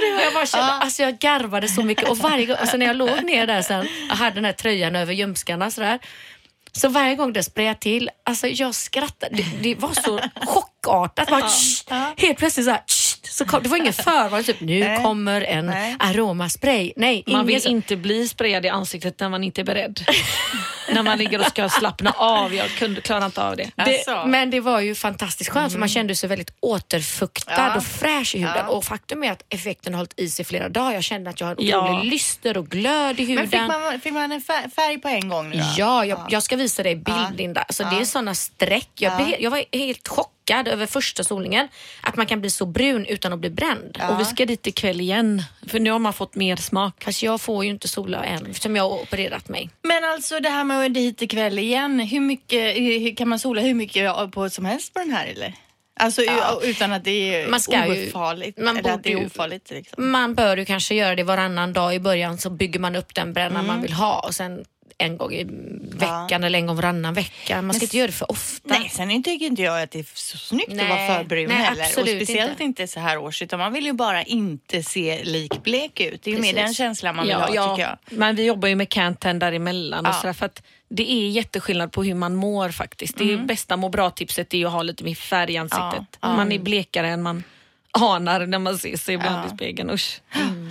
det, 0.00 0.22
jag, 0.24 0.34
bara 0.34 0.46
kände, 0.46 0.72
alltså 0.72 1.02
jag 1.02 1.18
garvade 1.18 1.68
så 1.68 1.82
mycket 1.82 2.08
och 2.08 2.18
varje 2.18 2.46
gång, 2.46 2.56
alltså 2.60 2.76
när 2.76 2.86
jag 2.86 2.96
låg 2.96 3.24
ner 3.24 3.46
där 3.46 3.62
sen 3.62 3.88
och 4.10 4.16
hade 4.16 4.34
den 4.34 4.44
här 4.44 4.52
tröjan 4.52 4.96
över 4.96 5.12
ljumskarna 5.12 5.70
sådär. 5.70 5.98
Så 6.76 6.88
varje 6.88 7.14
gång 7.14 7.32
det 7.32 7.42
sprayade 7.42 7.78
till, 7.80 8.10
alltså 8.24 8.46
jag 8.46 8.74
skrattade. 8.74 9.36
Det, 9.36 9.44
det 9.62 9.74
var 9.74 9.92
så 9.92 10.20
chockartat. 10.46 11.28
Bara, 11.30 11.48
tsch, 11.48 11.84
helt 12.16 12.38
plötsligt 12.38 12.66
så 12.66 12.70
här, 12.72 12.82
tsch, 12.86 13.16
så 13.32 13.44
kom, 13.44 13.62
det 13.62 13.68
var 13.68 13.76
ingen 13.76 13.92
förvarning. 13.92 14.44
Typ, 14.44 14.60
nu 14.60 14.80
Nej. 14.80 15.02
kommer 15.02 15.40
en 15.40 15.66
Nej. 15.66 15.96
aromaspray. 15.98 16.92
Nej, 16.96 17.24
Man 17.26 17.46
vill 17.46 17.62
så- 17.62 17.68
inte 17.68 17.96
bli 17.96 18.28
sprayad 18.28 18.66
i 18.66 18.68
ansiktet 18.68 19.20
när 19.20 19.28
man 19.28 19.44
inte 19.44 19.60
är 19.60 19.64
beredd. 19.64 20.00
när 20.92 21.02
man 21.02 21.18
ligger 21.18 21.38
och 21.40 21.46
ska 21.46 21.68
slappna 21.68 22.10
av. 22.10 22.54
Jag 22.54 22.68
kunde, 22.70 23.00
klarar 23.00 23.26
inte 23.26 23.42
av 23.42 23.56
det. 23.56 23.70
Det, 23.76 23.82
Alltså. 23.82 24.26
men 24.26 24.50
det 24.50 24.60
var 24.60 24.80
ju 24.80 24.94
fantastiskt 24.94 25.50
skönt 25.50 25.72
för 25.72 25.78
man 25.78 25.88
kände 25.88 26.14
sig 26.14 26.28
väldigt 26.28 26.50
återfuktad 26.60 27.52
Ja. 27.56 27.76
och 27.76 27.84
fräsch 27.84 28.34
i 28.34 28.38
huden. 28.38 28.54
Ja. 28.56 28.68
Och 28.68 28.84
faktum 28.84 29.24
är 29.24 29.32
att 29.32 29.44
effekten 29.48 29.94
har 29.94 29.98
hållit 29.98 30.20
i 30.20 30.28
sig 30.30 30.44
flera 30.44 30.68
dagar. 30.68 30.92
Jag 30.92 31.04
kände 31.04 31.30
att 31.30 31.40
jag 31.40 31.46
har 31.46 31.52
en 31.58 31.66
Ja. 31.66 31.90
otrolig 31.90 32.10
lyster 32.10 32.56
och 32.56 32.68
glöd 32.68 33.20
i 33.20 33.24
huden. 33.24 33.36
Men 33.36 33.48
fick 33.50 33.68
man, 33.68 34.00
fick 34.00 34.12
man 34.12 34.32
en 34.32 34.40
fär- 34.40 34.70
färg 34.76 34.98
på 34.98 35.08
en 35.08 35.28
gång 35.28 35.50
nu 35.50 35.56
då? 35.56 35.64
Ja, 35.76 36.04
jag, 36.04 36.26
jag 36.30 36.42
ska 36.42 36.56
visa 36.56 36.82
dig 36.82 36.94
bild 36.96 37.16
Ja. 37.18 37.30
Linda. 37.36 37.64
Så 37.70 37.82
Ja. 37.82 37.90
Det 37.90 37.96
är 38.00 38.04
såna 38.04 38.34
streck. 38.34 38.88
Jag, 38.94 39.12
Ja. 39.20 39.24
blev, 39.26 39.40
jag 39.40 39.50
var 39.50 39.64
helt 39.72 40.08
chockad 40.08 40.68
över 40.68 40.86
första 40.86 41.24
solningen. 41.24 41.68
Att 42.00 42.16
man 42.16 42.26
kan 42.26 42.40
bli 42.40 42.50
så 42.50 42.66
brun 42.66 43.06
utan 43.06 43.32
att 43.32 43.38
bli 43.38 43.50
bränd. 43.50 43.96
Ja. 43.98 44.08
Och 44.08 44.20
vi 44.20 44.24
ska 44.24 44.46
dit 44.46 44.66
ikväll 44.66 45.00
igen. 45.00 45.42
För 45.68 45.78
nu 45.80 45.90
har 45.90 45.98
man 45.98 46.12
fått 46.12 46.34
mer 46.34 46.56
smak. 46.56 47.04
Fast 47.04 47.22
jag 47.22 47.40
får 47.40 47.64
ju 47.64 47.70
inte 47.70 47.88
sola 47.88 48.24
än 48.24 48.46
eftersom 48.46 48.76
jag 48.76 48.82
har 48.90 49.02
opererat 49.02 49.48
mig. 49.48 49.70
Men 49.82 50.04
alltså 50.04 50.40
det 50.40 50.48
här 50.48 50.64
med 50.64 50.73
att 50.82 50.88
dit 50.88 51.22
ikväll 51.22 51.58
igen, 51.58 52.00
hur 52.00 52.20
mycket 52.20 52.76
hur, 52.76 53.16
kan 53.16 53.28
man 53.28 53.38
sola 53.38 53.60
hur 53.62 53.74
mycket 53.74 54.32
på 54.32 54.50
som 54.50 54.64
helst 54.64 54.94
på 54.94 54.98
den 55.00 55.10
här 55.10 55.26
eller? 55.26 55.54
Alltså 56.00 56.22
Ja. 56.22 56.60
utan 56.64 56.92
att 56.92 57.04
det 57.04 57.10
är 57.34 57.48
Man 57.48 57.60
ska 57.60 57.94
ju- 57.94 58.08
ofarligt. 58.08 58.58
man 58.58 58.76
eller 58.76 58.90
att 58.94 59.02
det 59.02 59.10
är 59.10 59.14
borde 59.14 59.22
ju- 59.22 59.26
ofarligt 59.26 59.70
liksom. 59.70 60.10
Man 60.10 60.34
bör 60.34 60.56
ju 60.56 60.64
kanske 60.64 60.94
göra 60.94 61.14
det 61.14 61.22
varannan 61.22 61.72
dag 61.72 61.94
i 61.94 62.00
början 62.00 62.38
så 62.38 62.50
bygger 62.50 62.80
man 62.80 62.96
upp 62.96 63.14
den 63.14 63.32
bränna 63.32 63.54
Mm. 63.54 63.66
man 63.66 63.82
vill 63.82 63.92
ha 63.92 64.20
och 64.20 64.34
sen 64.34 64.64
en 64.98 65.16
gång 65.18 65.32
i 65.32 65.44
veckan 65.98 66.44
eller 66.44 66.58
en 66.58 66.66
gång 66.66 66.76
varannan 66.76 67.14
vecka. 67.14 67.62
Man 67.62 67.74
ska 67.74 67.78
Men 67.80 67.84
inte 67.84 67.96
göra 67.96 68.06
det 68.06 68.12
för 68.12 68.30
ofta. 68.30 68.68
Nej, 68.68 68.88
sen 68.88 69.22
tycker 69.22 69.46
inte 69.46 69.62
jag 69.62 69.82
att 69.82 69.90
det 69.90 69.98
är 69.98 70.06
så 70.14 70.38
snyggt 70.38 70.68
att 70.70 70.76
Nej. 70.76 70.88
vara 70.88 71.18
för 71.18 71.24
brun 71.24 71.48
Nej, 71.48 71.56
heller. 71.56 71.84
Och 71.84 72.08
speciellt 72.08 72.50
inte. 72.50 72.64
inte. 72.64 72.86
så 72.86 73.00
här 73.00 73.18
års, 73.18 73.42
utan 73.42 73.58
man 73.58 73.72
vill 73.72 73.84
ju 73.86 73.92
bara 73.92 74.22
inte 74.22 74.82
se 74.82 75.24
likblek 75.24 76.00
ut. 76.00 76.22
Det 76.22 76.30
är 76.30 76.34
ju 76.34 76.40
mer 76.40 76.54
den 76.54 76.74
känslan 76.74 77.16
man 77.16 77.26
vill 77.26 77.34
ha 77.34 77.46
tycker 77.46 77.78
jag. 77.88 77.98
Men 78.10 78.36
vi 78.36 78.44
jobbar 78.44 78.68
ju 78.68 78.74
med 78.76 78.88
Cantan 78.88 79.38
däremellan. 79.38 80.06
Och 80.06 80.12
Ja. 80.14 80.20
sådär, 80.20 80.32
för 80.32 80.46
att 80.46 80.62
det 80.88 81.12
är 81.12 81.28
jätteskillnad 81.28 81.92
på 81.92 82.04
hur 82.04 82.14
man 82.14 82.34
mår 82.34 82.68
faktiskt. 82.68 83.18
Det 83.18 83.36
bästa 83.36 83.76
må 83.76 83.88
bra-tipset 83.88 84.54
är 84.54 84.58
ju 84.58 84.66
att 84.66 84.72
ha 84.72 84.82
lite 84.82 85.04
mer 85.04 85.14
färg 85.14 85.52
i 85.52 85.56
ansiktet. 85.56 85.82
Mm. 85.94 86.06
Ja. 86.20 86.36
Man 86.36 86.52
är 86.52 86.58
blekare 86.58 87.08
än 87.08 87.22
man 87.22 87.44
anar 87.90 88.46
när 88.46 88.58
man 88.58 88.78
ser 88.78 88.96
sig 88.96 89.14
ibland 89.14 89.36
Ja. 89.36 89.46
i 89.46 89.56
spegeln. 89.56 89.90
Usch. 89.90 90.20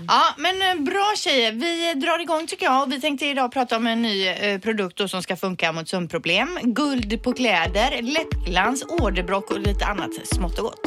Ja, 0.08 0.24
men 0.38 0.62
eh, 0.62 0.84
bra 0.84 1.14
tjejer. 1.16 1.52
Vi 1.52 1.94
drar 2.00 2.20
igång 2.22 2.48
tycker 2.48 2.66
jag. 2.66 2.90
Vi 2.90 3.02
tänkte 3.02 3.26
idag 3.26 3.52
prata 3.52 3.78
om 3.78 3.88
en 3.88 4.02
ny 4.02 4.28
eh, 4.28 4.60
produkt 4.60 4.98
då, 4.98 5.08
som 5.08 5.24
ska 5.24 5.36
funka 5.36 5.72
mot 5.72 5.90
sömnproblem. 5.90 6.60
Guld 6.64 7.24
på 7.24 7.34
kläder, 7.34 8.02
läppglans, 8.02 8.86
åderbråck 9.02 9.52
och 9.52 9.60
lite 9.60 9.86
annat 9.86 10.10
smått 10.24 10.60
och 10.60 10.66
gott. 10.66 10.82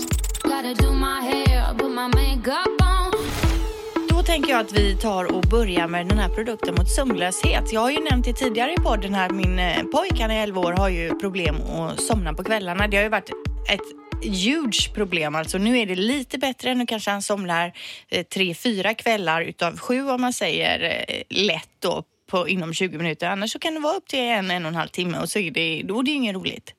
Då 4.09 4.23
tänker 4.23 4.51
jag 4.51 4.61
att 4.61 4.73
vi 4.73 4.97
tar 4.97 5.25
och 5.37 5.43
börjar 5.43 5.89
med 5.89 6.07
den 6.09 6.19
här 6.19 6.29
produkten 6.29 6.75
mot 6.75 6.91
sömnlöshet. 6.91 7.73
Jag 7.73 7.81
har 7.81 7.91
ju 7.91 8.01
nämnt 8.11 8.25
det 8.25 8.33
tidigare 8.33 8.73
i 8.73 8.77
podden 8.77 9.15
här. 9.15 9.31
Min 9.31 9.59
eh, 9.59 9.83
pojk, 9.83 10.21
han 10.21 10.31
är 10.31 10.43
11 10.43 10.61
år, 10.61 10.73
har 10.73 10.89
ju 10.89 11.11
problem 11.11 11.57
att 11.57 12.01
somna 12.01 12.33
på 12.35 12.45
kvällarna. 12.45 12.89
Det 12.89 12.97
har 12.97 13.05
ju 13.05 13.11
varit 13.11 13.31
ett 13.73 14.06
huge 14.23 14.95
problem. 14.95 15.35
Alltså 15.35 15.59
nu 15.59 15.79
är 15.79 15.87
det 15.87 15.95
lite 15.95 16.39
bättre. 16.39 16.75
Nu 16.75 16.87
kanske 16.87 17.11
han 17.11 17.23
somnar 17.23 17.73
eh, 18.09 18.27
tre, 18.27 18.55
fyra 18.55 18.95
kvällar 18.95 19.43
utav 19.43 19.79
sju 19.79 20.09
om 20.09 20.21
man 20.21 20.33
säger 20.33 21.05
eh, 21.09 21.23
lätt 21.29 21.71
då 21.79 22.03
på, 22.31 22.49
inom 22.49 22.75
20 22.75 22.99
minuter. 22.99 23.27
Annars 23.27 23.53
så 23.53 23.59
kan 23.59 23.75
det 23.75 23.81
vara 23.81 23.97
upp 23.97 24.09
till 24.09 24.19
en, 24.19 24.51
en 24.51 24.65
och 24.65 24.69
en 24.69 24.75
halv 24.75 24.89
timme 24.89 25.19
och 25.19 25.29
så 25.29 25.39
är 25.39 25.51
det, 25.51 25.83
då 25.85 25.99
är 25.99 26.03
det 26.03 26.11
ju 26.11 26.17
inget 26.17 26.35
roligt. 26.35 26.75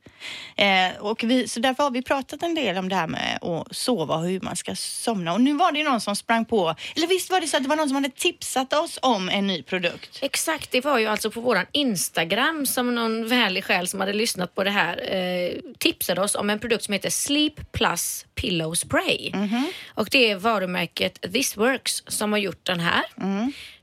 Eh, 0.56 0.98
och 1.00 1.24
vi, 1.24 1.48
så 1.48 1.60
därför 1.60 1.84
har 1.84 1.92
vi 1.92 2.02
pratat 2.02 2.44
en 2.44 2.56
del 2.56 2.78
om 2.78 2.90
det 2.90 2.96
här 2.96 3.08
med 3.08 3.40
att 3.42 3.76
sova 3.76 4.16
och 4.16 4.24
hur 4.28 4.40
man 4.42 4.56
ska 4.56 4.76
somna. 4.76 5.34
Och 5.34 5.42
nu 5.42 5.54
var 5.54 5.72
det 5.72 5.84
någon 5.84 6.02
som 6.02 6.16
sprang 6.16 6.46
på, 6.46 6.76
eller 6.96 7.08
visst 7.08 7.32
var 7.32 7.42
det 7.42 7.48
så 7.48 7.58
att 7.58 7.64
det 7.64 7.70
var 7.70 7.76
någon 7.76 7.88
som 7.88 7.96
hade 7.96 8.10
tipsat 8.10 8.74
oss 8.74 9.00
om 9.02 9.30
en 9.30 9.48
ny 9.48 9.64
produkt? 9.64 10.20
Exakt, 10.22 10.72
det 10.72 10.82
var 10.86 10.98
ju 11.00 11.06
alltså 11.08 11.32
på 11.32 11.42
våran 11.42 11.66
Instagram 11.72 12.66
som 12.66 12.96
någon 12.96 13.28
vänlig 13.28 13.64
själ 13.64 13.88
som 13.88 14.00
hade 14.00 14.14
lyssnat 14.14 14.56
på 14.56 14.64
det 14.64 14.72
här 14.72 15.14
eh, 15.16 15.52
tipsade 15.78 16.22
oss 16.22 16.36
om 16.36 16.50
en 16.50 16.60
produkt 16.60 16.84
som 16.84 16.94
heter 16.94 17.10
Sleep 17.10 17.72
Plus 17.72 18.26
Pillow 18.36 18.74
Spray. 18.74 19.32
Och 19.88 20.08
det 20.12 20.32
är 20.32 20.36
varumärket 20.36 21.22
This 21.34 21.58
Works 21.58 22.04
som 22.08 22.32
har 22.32 22.40
gjort 22.40 22.66
den 22.66 22.80
här. 22.80 23.04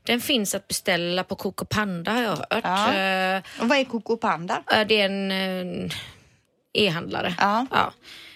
Den 0.03 0.21
finns 0.21 0.55
att 0.55 0.67
beställa 0.67 1.23
på 1.23 1.35
Coco 1.35 1.65
Panda 1.65 2.11
har 2.11 2.21
jag 2.21 2.29
hört. 2.29 2.63
Ja. 2.63 2.93
Eh, 2.93 3.41
Och 3.61 3.69
vad 3.69 3.77
är 3.77 3.83
Coco 3.83 4.17
Panda? 4.17 4.63
det 4.87 5.01
är 5.01 5.05
en 5.05 5.31
eh, 5.85 5.91
e-handlare. 6.75 7.35
Ja. 7.39 7.93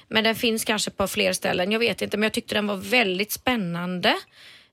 Men 0.07 0.23
den 0.23 0.35
finns 0.35 0.65
kanske 0.65 0.91
på 0.91 1.07
fler 1.07 1.33
ställen. 1.33 1.71
Jag 1.71 1.79
vet 1.79 2.01
inte, 2.01 2.17
men 2.17 2.23
jag 2.23 2.33
tyckte 2.33 2.55
den 2.55 2.67
var 2.67 2.75
väldigt 2.75 3.31
spännande. 3.31 4.15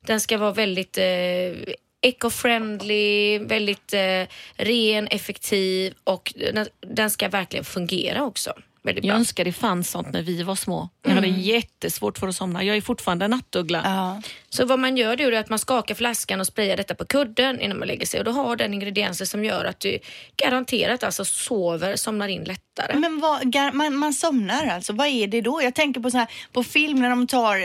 Den 0.07 0.21
ska 0.21 0.39
vara 0.39 0.53
väldigt 0.53 0.99
eh, 0.99 1.75
eco-friendly, 2.01 3.39
väldigt 3.39 3.93
eh, 3.93 4.23
ren, 4.57 5.07
effektiv 5.07 5.95
och 6.05 6.33
den, 6.37 6.67
den 6.81 7.11
ska 7.11 7.29
verkligen 7.29 7.65
fungera 7.65 8.25
också. 8.25 8.53
Väldigt 8.87 9.05
Jag 9.05 9.13
bra. 9.13 9.19
önskar 9.19 9.45
det 9.45 9.53
fanns 9.53 9.91
sånt 9.91 10.13
när 10.13 10.23
vi 10.23 10.43
var 10.43 10.55
små. 10.55 10.89
Jag 11.03 11.11
hade 11.15 11.27
jättesvårt 11.27 12.19
för 12.19 12.29
att 12.29 12.35
somna. 12.37 12.65
Jag 12.65 12.77
är 12.77 12.81
fortfarande 12.81 13.29
nattuggla. 13.29 13.83
Ja. 13.85 14.23
Så 14.49 14.67
vad 14.67 14.79
man 14.79 14.97
gör 14.97 15.17
då 15.17 15.25
är 15.25 15.33
att 15.33 15.49
man 15.49 15.59
skakar 15.59 15.95
flaskan 15.95 16.41
och 16.41 16.47
sprayar 16.47 16.77
detta 16.77 16.95
på 16.95 17.05
kudden 17.05 17.61
innan 17.61 17.79
man 17.79 17.89
lägger 17.89 18.07
sig 18.07 18.21
och 18.21 18.25
då 18.25 18.31
har 18.31 18.57
den 18.57 18.75
ingredienser 18.75 19.25
som 19.25 19.45
gör 19.45 19.65
att 19.65 19.81
du 19.81 19.99
garanterat 20.37 21.03
alltså 21.05 21.25
sover, 21.25 21.97
somnar 21.97 22.29
in 22.29 22.45
lättare. 22.45 22.99
Men 22.99 23.21
vad, 23.21 23.55
man, 23.75 23.97
man 23.97 24.13
somnar 24.13 24.67
alltså, 24.67 24.93
vad 24.93 25.07
är 25.07 25.27
det 25.27 25.41
då? 25.41 25.63
Jag 25.63 25.75
tänker 25.75 26.01
på, 26.01 26.11
så 26.11 26.19
här, 26.19 26.27
på 26.53 26.65
film 26.65 27.01
när 27.01 27.11
de 27.11 27.27
tar 27.27 27.57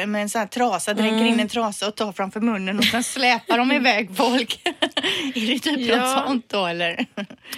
eh, 0.00 0.06
med 0.06 0.22
en 0.22 0.28
sån 0.28 0.38
här 0.38 0.46
trasa, 0.46 0.94
dränker 0.94 1.24
in 1.24 1.40
en 1.40 1.48
trasa 1.48 1.88
och 1.88 1.94
tar 1.94 2.12
framför 2.12 2.40
munnen 2.40 2.78
och 2.78 2.84
sen 2.84 3.04
släpar 3.04 3.58
de 3.58 3.72
iväg 3.72 4.10
folk. 4.16 4.60
är 5.34 5.46
det 5.52 5.58
typ 5.58 5.78
Ja. 5.80 5.96
något 5.96 6.26
sånt 6.26 6.48
då 6.48 6.66
eller? 6.66 7.06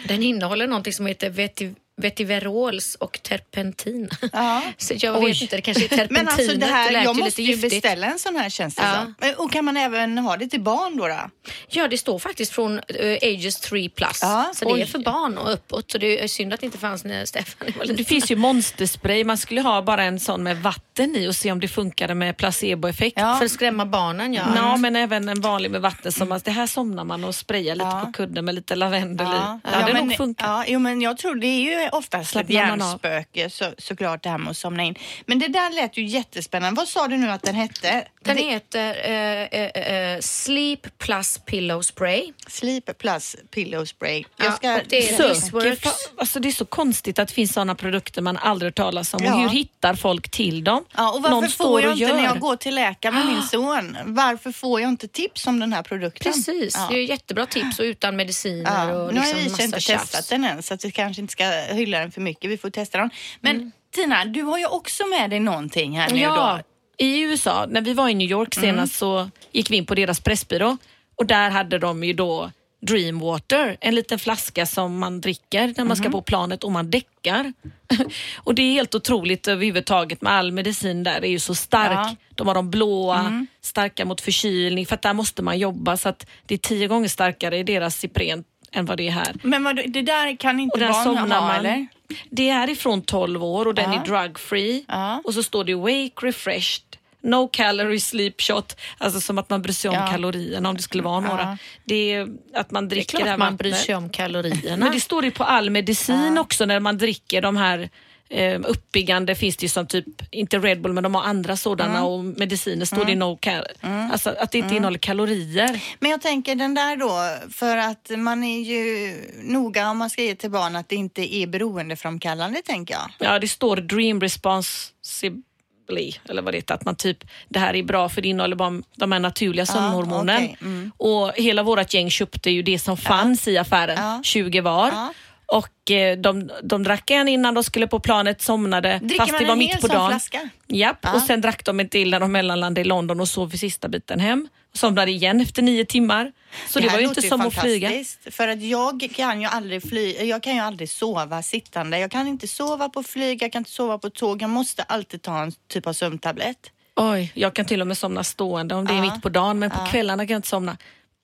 Den 0.09 0.22
innehåller 0.22 0.66
någonting 0.66 0.92
som 0.92 1.07
heter 1.07 1.31
veti 1.31 1.74
vetiverols 1.96 2.94
och 2.94 3.18
terpentin. 3.22 4.09
Ja. 4.32 4.62
Så 4.78 4.94
jag 4.96 5.16
Oj. 5.22 5.26
vet 5.32 5.42
inte, 5.42 5.56
det 5.56 5.62
kanske 5.62 5.85
är 5.85 5.88
terpentinet. 5.88 6.11
Men 6.24 6.28
alltså 6.28 6.56
det 6.56 6.66
här, 6.66 6.90
lät 6.92 7.04
jag 7.04 7.16
måste 7.16 7.24
lite 7.24 7.42
ju 7.42 7.48
giftigt. 7.52 7.72
beställa 7.82 8.06
en 8.06 8.18
sån 8.18 8.37
här 8.37 8.48
känns 8.50 8.74
det 8.74 8.82
Ja. 8.82 9.12
som. 9.35 9.44
Och 9.44 9.52
kan 9.52 9.64
man 9.64 9.76
även 9.76 10.18
ha 10.18 10.37
det 10.37 10.46
till 10.48 10.61
barn 10.61 10.96
då? 10.96 11.06
då? 11.09 11.30
Ja, 11.68 11.88
det 11.88 11.98
står 11.98 12.18
faktiskt 12.18 12.52
från 12.52 12.72
uh, 12.72 13.16
ages 13.22 13.61
3 13.61 13.88
plus. 13.88 14.18
Ja, 14.22 14.50
så 14.54 14.64
det 14.64 14.70
är 14.70 14.74
oj. 14.74 14.87
för 14.87 14.98
barn 14.98 15.38
och 15.38 15.52
uppåt. 15.52 15.90
Så 15.90 15.98
det 15.98 16.22
är 16.24 16.28
synd 16.28 16.52
att 16.52 16.61
det 16.61 16.66
inte 16.66 16.78
fanns 16.78 17.04
när 17.04 17.24
Stefan 17.24 17.68
var 17.78 17.85
Det 17.85 17.90
liten. 17.92 18.04
finns 18.04 18.30
ju 18.30 18.37
monsterspray. 18.37 19.24
Man 19.24 19.38
skulle 19.38 19.61
ha 19.61 19.82
bara 19.82 20.04
en 20.04 20.20
sån 20.20 20.42
med 20.42 20.62
vatten 20.62 21.16
i 21.16 21.28
och 21.28 21.37
se 21.37 21.52
om 21.52 21.61
det 21.61 21.68
funkade 21.68 22.14
med 22.14 22.37
placeboeffekt. 22.37 23.18
Ja. 23.20 23.35
För 23.38 23.44
att 23.44 23.50
skrämma 23.50 23.87
barnen, 23.87 24.35
ja. 24.35 24.42
Ja, 24.56 24.76
men 24.76 24.96
även 24.96 25.28
en 25.28 25.40
vanlig 25.40 25.70
med 25.70 25.80
vatten. 25.80 26.12
Som 26.12 26.32
att 26.32 26.44
det 26.44 26.50
här 26.50 26.66
somnar 26.66 27.04
man 27.04 27.24
och 27.24 27.35
sprayar 27.35 27.74
lite 27.74 27.87
Ja. 27.87 28.02
på 28.06 28.12
kudden 28.12 28.44
med 28.44 28.54
lite 28.54 28.74
lavendel 28.74 29.26
i. 29.26 29.30
Ja, 29.30 29.61
Ja, 29.72 29.87
det 29.87 29.92
men, 29.92 30.06
nog 30.06 30.16
funkar. 30.16 30.46
ja, 30.46 30.64
jo, 30.68 30.78
men 30.78 31.00
jag 31.02 31.18
tror 31.18 31.35
det 31.35 31.46
är 31.46 31.61
ju 31.82 31.86
oftast 31.92 32.37
ett 32.37 32.51
hjärnspöke 32.51 33.51
så, 33.51 33.64
såklart 33.79 34.22
det 34.22 34.29
här 34.31 34.38
med 34.38 34.51
att 34.51 34.57
somna 34.57 34.83
in. 34.83 34.94
Men 35.27 35.38
det 35.38 35.49
där 35.49 35.70
lät 35.83 35.96
ju 35.96 36.05
jättespännande. 36.07 36.77
Vad 36.81 36.88
sa 36.88 37.09
du 37.09 37.16
nu 37.16 37.31
att 37.31 37.42
den 37.42 37.55
hette? 37.55 38.05
Den 38.25 38.37
Det- 38.37 38.42
heter 38.42 38.96
eh, 39.05 39.61
eh, 39.61 40.14
eh, 40.14 40.20
Sleep 40.20 40.99
plus 40.99 41.38
pillow 41.46 41.83
spray. 41.83 42.33
Sleep 42.49 42.99
plus 42.99 43.37
pillow 43.51 43.85
spray. 43.85 44.25
Ja, 44.37 44.44
Jag 44.44 44.55
ska... 44.57 44.75
och 44.75 44.81
det 44.88 45.09
är- 45.11 45.77
fa- 45.77 45.90
alltså 46.18 46.40
det 46.40 46.49
är 46.49 46.53
så 46.53 46.64
konstigt 46.64 47.18
att 47.18 47.29
det 47.29 47.35
finns 47.35 47.53
sådana 47.53 47.75
produkter 47.75 48.22
man 48.22 48.37
aldrig 48.37 48.66
hört 48.66 48.75
talas 48.77 49.14
om. 49.14 49.25
Ja. 49.25 49.35
Och 49.35 49.40
hur 49.40 49.49
hittar 49.49 49.94
folk 49.94 50.31
till 50.31 50.64
dem? 50.64 50.85
Ja, 50.96 51.11
och 51.12 51.22
varför 51.22 51.35
Någon 51.40 51.49
får 51.51 51.83
jag 51.83 51.92
inte 51.92 52.07
när 52.14 52.22
gör. 52.22 52.29
jag 52.29 52.38
går 52.40 52.57
till 52.57 52.75
läkaren 52.75 53.14
med 53.14 53.27
min 53.27 53.42
son? 53.42 53.96
Varför 54.05 54.53
får 54.53 54.81
jag 54.81 54.88
inte 54.88 55.09
tips 55.09 55.46
om 55.46 55.61
den 55.61 55.72
här 55.72 55.83
produkten? 55.83 56.33
Precis, 56.33 56.75
Ja. 56.77 56.87
det 56.90 56.96
är 56.99 57.03
jättebra 57.05 57.46
tips 57.46 57.79
och 57.79 57.83
utan 57.83 58.16
mediciner 58.16 58.88
Ja, 58.90 58.96
och 58.96 59.14
nu 59.14 59.20
har 59.20 59.27
liksom 59.27 59.38
vi 59.44 59.51
massa 59.51 59.62
inte 59.62 59.81
testat 59.81 60.29
den 60.29 60.44
än 60.44 60.62
så 60.62 60.75
att 60.75 60.85
vi 60.85 60.90
kanske 60.90 61.22
inte 61.22 61.33
ska 61.33 61.44
hylla 61.76 61.98
den 61.98 62.10
för 62.12 62.20
mycket. 62.20 62.50
Vi 62.50 62.58
får 62.58 62.70
testa 62.70 62.98
den. 62.98 63.10
Men 63.40 63.56
Mm. 63.56 63.72
Tina, 63.94 64.24
du 64.24 64.42
har 64.42 64.58
ju 64.58 64.66
också 64.66 65.06
med 65.06 65.30
dig 65.30 65.40
någonting 65.40 65.98
här 65.98 66.10
nu 66.10 66.18
Ja, 66.20 66.60
då. 66.98 67.04
i 67.04 67.20
USA, 67.20 67.66
när 67.70 67.80
vi 67.80 67.92
var 67.94 68.08
i 68.08 68.14
New 68.14 68.30
York 68.30 68.54
senast 68.54 68.94
så 68.96 69.30
gick 69.52 69.70
vi 69.70 69.76
in 69.76 69.86
på 69.86 69.94
deras 69.94 70.20
pressbyrå 70.20 70.76
och 71.16 71.26
där 71.26 71.50
hade 71.50 71.78
de 71.78 72.04
ju 72.04 72.12
då 72.12 72.50
Dreamwater, 72.86 73.76
en 73.80 73.94
liten 73.94 74.18
flaska 74.18 74.66
som 74.66 74.98
man 74.98 75.20
dricker 75.20 75.74
när 75.76 75.84
man 75.84 75.96
ska 75.96 76.10
på 76.10 76.22
planet 76.22 76.64
och 76.64 76.72
man 76.72 76.90
däckar. 76.90 77.52
och 78.36 78.54
det 78.54 78.62
är 78.62 78.72
helt 78.72 78.94
otroligt 78.94 79.48
överhuvudtaget 79.48 80.22
med 80.22 80.32
all 80.32 80.52
medicin 80.52 81.02
där, 81.02 81.20
det 81.20 81.28
är 81.28 81.30
ju 81.30 81.38
så 81.38 81.54
stark. 81.54 81.90
Ja. 81.92 82.16
De 82.34 82.46
har 82.46 82.54
de 82.54 82.70
blåa, 82.70 83.46
starka 83.60 84.04
mot 84.04 84.20
förkylning, 84.20 84.86
för 84.86 84.94
att 84.94 85.02
där 85.02 85.12
måste 85.14 85.42
man 85.42 85.58
jobba 85.58 85.96
så 85.96 86.08
att 86.08 86.26
det 86.46 86.54
är 86.54 86.58
tio 86.58 86.86
gånger 86.88 87.08
starkare 87.08 87.58
i 87.58 87.62
deras 87.62 88.04
Ipren 88.04 88.44
än 88.72 88.87
vad 88.87 88.96
det 88.98 89.07
är 89.09 89.12
här. 89.12 89.35
Men 89.42 89.64
vad, 89.64 89.76
det 89.76 90.02
där 90.02 90.37
kan 90.37 90.61
inte 90.61 90.79
barn 90.79 91.33
ha 91.33 91.55
eller? 91.55 91.87
Det 92.31 92.48
är 92.48 92.70
ifrån 92.70 93.02
12 93.02 93.44
år 93.44 93.66
och 93.68 93.74
den 93.74 93.92
Ja. 93.92 94.00
är 94.00 94.05
drug 94.05 94.38
free. 94.38 94.85
Ja. 94.88 95.20
Och 95.24 95.35
så 95.35 95.42
står 95.42 95.64
det 95.64 95.74
wake 95.74 96.26
refreshed. 96.26 96.83
No 97.20 97.48
calorie 97.48 98.00
sleep 98.00 98.40
shot, 98.40 98.76
alltså 98.98 99.20
som 99.20 99.38
att 99.38 99.50
man 99.50 99.62
bryr 99.62 99.72
sig 99.72 99.88
om 99.88 99.94
Ja. 99.94 100.07
kalorierna 100.07 100.68
om 100.68 100.76
det 100.76 100.83
skulle 100.83 101.02
vara 101.02 101.20
några. 101.20 101.42
Ja. 101.42 101.57
Det 101.85 102.12
är 102.14 102.29
att 102.55 102.70
man 102.70 102.88
Det 102.88 102.94
är 102.94 102.96
dricker 102.96 103.18
det 103.18 103.24
här 103.24 103.37
klart 103.37 103.38
man 103.38 103.57
bryr 103.57 103.72
sig 103.72 103.94
om 103.94 104.11
kalorierna. 104.11 104.76
Men 104.85 104.92
det 104.94 105.00
står 105.00 105.24
ju 105.24 105.31
på 105.31 105.44
all 105.44 105.70
medicin 105.70 106.38
också 106.38 106.64
när 106.64 106.81
man 106.81 106.98
dricker 106.98 107.42
de 107.42 107.57
här 107.57 107.90
eh, 108.28 108.60
uppbyggande 108.64 109.34
finns 109.34 109.56
det 109.56 109.62
ju 109.62 109.68
som 109.68 109.86
typ, 109.86 110.06
inte 110.30 110.58
Red 110.58 110.80
Bull 110.82 110.92
men 110.92 111.02
de 111.02 111.14
har 111.14 111.22
andra 111.22 111.56
sådana 111.56 112.04
och 112.04 112.24
mediciner 112.24 112.84
står 112.84 113.04
det 113.04 113.14
no 113.14 113.36
cal- 113.42 113.66
alltså 114.12 114.30
att 114.38 114.52
det 114.52 114.58
inte 114.58 114.74
innehåller 114.74 114.98
kalorier. 114.98 115.80
Men 116.00 116.10
jag 116.10 116.20
tänker 116.22 116.54
den 116.54 116.74
där 116.74 116.96
då, 116.96 117.36
för 117.52 117.76
att 117.76 118.10
man 118.16 118.44
är 118.44 118.60
ju 118.60 119.14
noga 119.42 119.90
om 119.90 119.98
man 119.98 120.10
ska 120.10 120.22
ge 120.22 120.34
till 120.34 120.50
barn 120.50 120.76
att 120.76 120.88
det 120.88 120.96
inte 120.96 121.34
är 121.36 121.46
beroendeframkallande 121.46 122.62
tänker 122.64 122.94
jag. 122.94 123.10
Ja, 123.18 123.38
det 123.38 123.48
står 123.48 123.76
dream 123.76 124.20
responsibly, 124.20 126.12
eller 126.28 126.42
vad 126.42 126.54
det 126.54 126.58
heter, 126.58 126.74
att 126.74 126.84
man 126.84 126.96
typ, 126.96 127.18
det 127.48 127.58
här 127.58 127.74
är 127.74 127.82
bra 127.82 128.08
för 128.08 128.22
det 128.22 128.28
innehåller 128.28 128.56
bara 128.56 128.82
de 128.96 129.12
här 129.12 129.20
naturliga 129.20 129.66
sömnhormonen. 129.66 130.36
okej, 130.36 130.56
mm. 130.60 130.92
Och 130.96 131.32
hela 131.34 131.62
vårt 131.62 131.94
gäng 131.94 132.10
köpte 132.10 132.50
ju 132.50 132.62
det 132.62 132.78
som 132.78 132.96
fanns 132.96 133.48
i 133.48 133.58
affären, 133.58 133.96
Ja. 133.98 134.20
20 134.24 134.60
var. 134.60 134.88
Ja. 134.88 135.12
Och 135.46 135.90
eh, 135.90 136.18
de, 136.18 136.50
de 136.62 136.82
drack 136.82 137.11
en 137.11 137.28
innan 137.28 137.54
de 137.54 137.64
skulle 137.64 137.87
på 137.87 138.00
planet, 138.00 138.42
somnade, 138.42 138.98
Dricker 139.02 139.16
fast 139.16 139.32
man 139.32 139.40
det 139.40 139.46
var 139.46 139.52
en 139.52 139.59
mitt 139.59 139.72
hel 139.72 139.80
på 139.80 139.87
sån 139.87 139.96
dagen. 139.96 140.11
flaska? 140.11 140.48
Japp, 140.66 140.98
Ja. 141.00 141.14
och 141.14 141.22
sen 141.22 141.40
drack 141.40 141.64
de 141.64 141.80
en 141.80 141.88
till 141.88 142.11
när 142.11 142.20
de 142.20 142.32
mellanlandade 142.32 142.80
i 142.80 142.85
London 142.85 143.20
och 143.20 143.28
sov 143.28 143.54
i 143.54 143.59
sista 143.59 143.88
biten 143.88 144.20
hem. 144.20 144.48
Somnade 144.72 145.11
igen 145.11 145.40
efter 145.40 145.62
nio 145.62 145.85
timmar. 145.85 146.32
Så 146.68 146.78
det, 146.80 146.88
här 146.88 146.96
var 146.96 147.00
ju 147.00 147.06
låter 147.06 147.20
inte 147.20 147.28
som 147.28 147.40
att 147.40 147.54
flyga. 147.61 147.88
fantastiskt, 147.88 148.35
För 148.35 148.48
att 148.48 148.62
jag 148.62 149.09
kan 149.16 149.40
ju 149.40 149.46
aldrig 149.46 149.88
fly, 149.88 150.12
jag 150.12 150.42
kan 150.42 150.54
ju 150.54 150.61
aldrig 150.61 150.90
sova 150.90 151.42
sittande. 151.42 151.98
Jag 151.98 152.11
kan 152.11 152.28
inte 152.28 152.48
sova 152.48 152.88
på 152.88 153.02
flyg, 153.02 153.42
jag 153.42 153.52
kan 153.52 153.61
inte 153.61 153.70
sova 153.70 153.98
på 153.98 154.11
tåg. 154.11 154.42
Jag 154.42 154.50
måste 154.50 154.82
alltid 154.82 155.22
ta 155.22 155.42
en 155.42 155.52
typ 155.68 155.87
av 155.87 155.92
sömntablett. 155.92 156.70
Oj, 156.96 157.32
jag 157.35 157.54
kan 157.54 157.64
till 157.64 157.80
och 157.80 157.87
med 157.87 157.98
somna 157.98 158.24
stående 158.24 158.74
om 158.74 158.87
det 158.87 158.94
är 158.94 159.00
mitt 159.00 159.22
på 159.22 159.28
dagen, 159.28 159.59
men 159.59 159.70
på 159.70 159.87
kvällarna 159.90 160.26
kan 160.26 160.32
jag 160.32 160.38
inte 160.38 160.48
somna. 160.48 160.76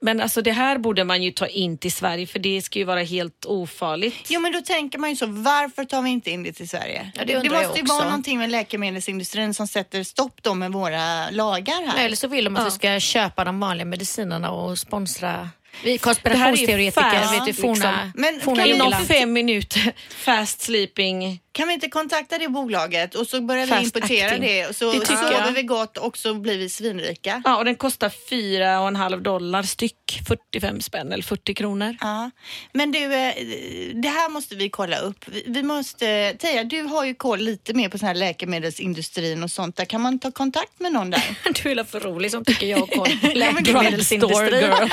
Men 0.02 0.20
alltså 0.20 0.42
det 0.42 0.52
här 0.52 0.78
borde 0.78 1.04
man 1.04 1.22
ju 1.22 1.30
ta 1.30 1.46
in 1.46 1.78
till 1.78 1.92
Sverige 1.92 2.26
för 2.26 2.38
det 2.38 2.62
ska 2.62 2.78
ju 2.78 2.84
vara 2.84 3.02
helt 3.02 3.44
ofarligt. 3.44 4.26
Jo 4.28 4.40
men 4.40 4.52
då 4.52 4.60
tänker 4.60 4.98
man 4.98 5.10
ju 5.10 5.16
så, 5.16 5.26
varför 5.26 5.84
tar 5.84 6.02
vi 6.02 6.10
inte 6.10 6.30
in 6.30 6.42
det 6.42 6.52
till 6.52 6.68
Sverige? 6.68 7.12
Ja, 7.14 7.24
det 7.24 7.32
jag 7.32 7.52
måste 7.52 7.78
ju 7.78 7.84
vara 7.84 8.04
någonting 8.04 8.38
med 8.38 8.50
läkemedelsindustrin 8.50 9.54
som 9.54 9.66
sätter 9.66 10.02
stopp 10.02 10.42
då 10.42 10.54
med 10.54 10.72
våra 10.72 11.30
lagar 11.30 11.86
här. 11.86 12.04
Eller 12.04 12.16
så 12.16 12.28
vill 12.28 12.44
de 12.44 12.56
att 12.56 12.66
vi 12.66 12.70
ska 12.70 13.00
köpa 13.00 13.44
de 13.44 13.60
vanliga 13.60 13.84
medicinerna 13.84 14.50
och 14.50 14.78
sponsra. 14.78 15.50
Vi 15.72 15.84
Det 15.84 15.88
här 15.88 15.94
är 15.94 15.98
konspirationsteoretiker, 15.98 17.20
fast, 17.20 17.34
vet 17.34 17.46
du, 17.46 17.52
forna, 17.52 17.74
liksom. 17.74 18.12
Men 18.14 18.40
forna 18.40 18.62
kan 18.62 18.74
Inom 18.74 18.92
fem 18.92 19.32
minuter, 19.32 19.92
fast 20.08 20.60
sleeping. 20.60 21.40
Kan 21.52 21.68
vi 21.68 21.74
inte 21.74 21.88
kontakta 21.88 22.38
det 22.38 22.48
bolaget 22.48 23.14
och 23.14 23.26
så 23.26 23.40
börjar 23.40 23.66
vi 23.66 23.72
Fast 23.72 23.84
importera 23.96 24.26
acting. 24.26 24.42
det 24.42 24.66
och 24.66 24.76
så 24.76 24.92
Det 24.92 25.00
tycker 25.00 25.16
sover 25.16 25.32
jag. 25.46 25.52
vi 25.52 25.62
gott 25.62 25.98
och 25.98 26.18
så 26.18 26.34
blir 26.34 26.58
vi 26.58 26.68
svinrika. 26.68 27.42
Ja, 27.44 27.56
och 27.56 27.64
den 27.64 27.74
kostar 27.76 28.12
fyra 28.30 28.80
och 28.80 28.88
en 28.88 28.96
halv 28.96 29.22
dollar 29.22 29.62
styck, 29.62 30.22
45 30.28 30.80
spänn 30.80 31.12
eller 31.12 31.22
40 31.22 31.54
kronor. 31.54 31.96
Ja. 32.00 32.30
Men 32.72 32.92
du, 32.92 32.98
eh, 33.14 33.34
det 33.94 34.08
här 34.08 34.28
måste 34.28 34.54
vi 34.56 34.68
kolla 34.70 34.98
upp. 34.98 35.24
Vi- 35.28 35.44
Vi 35.46 35.62
måste, 35.62 36.34
Teija, 36.38 36.64
du 36.64 36.82
har 36.82 37.04
ju 37.04 37.14
koll 37.14 37.40
lite 37.40 37.74
mer 37.74 37.88
på 37.88 37.98
sån 37.98 38.08
här 38.08 38.14
läkemedelsindustrin 38.14 39.42
och 39.42 39.50
sånt 39.50 39.76
där. 39.76 39.84
Kan 39.84 40.00
man 40.00 40.18
ta 40.18 40.30
kontakt 40.30 40.80
med 40.80 40.92
någon 40.92 41.10
där? 41.10 41.22
Du 41.62 41.70
är 41.80 41.84
för 41.84 42.00
rolig 42.00 42.30
som 42.30 42.44
tycker 42.44 42.66
jag 42.66 42.78
har 42.78 42.86
koll 42.86 43.18
på 43.20 43.26
läkemedelsindustrin. 43.38 44.50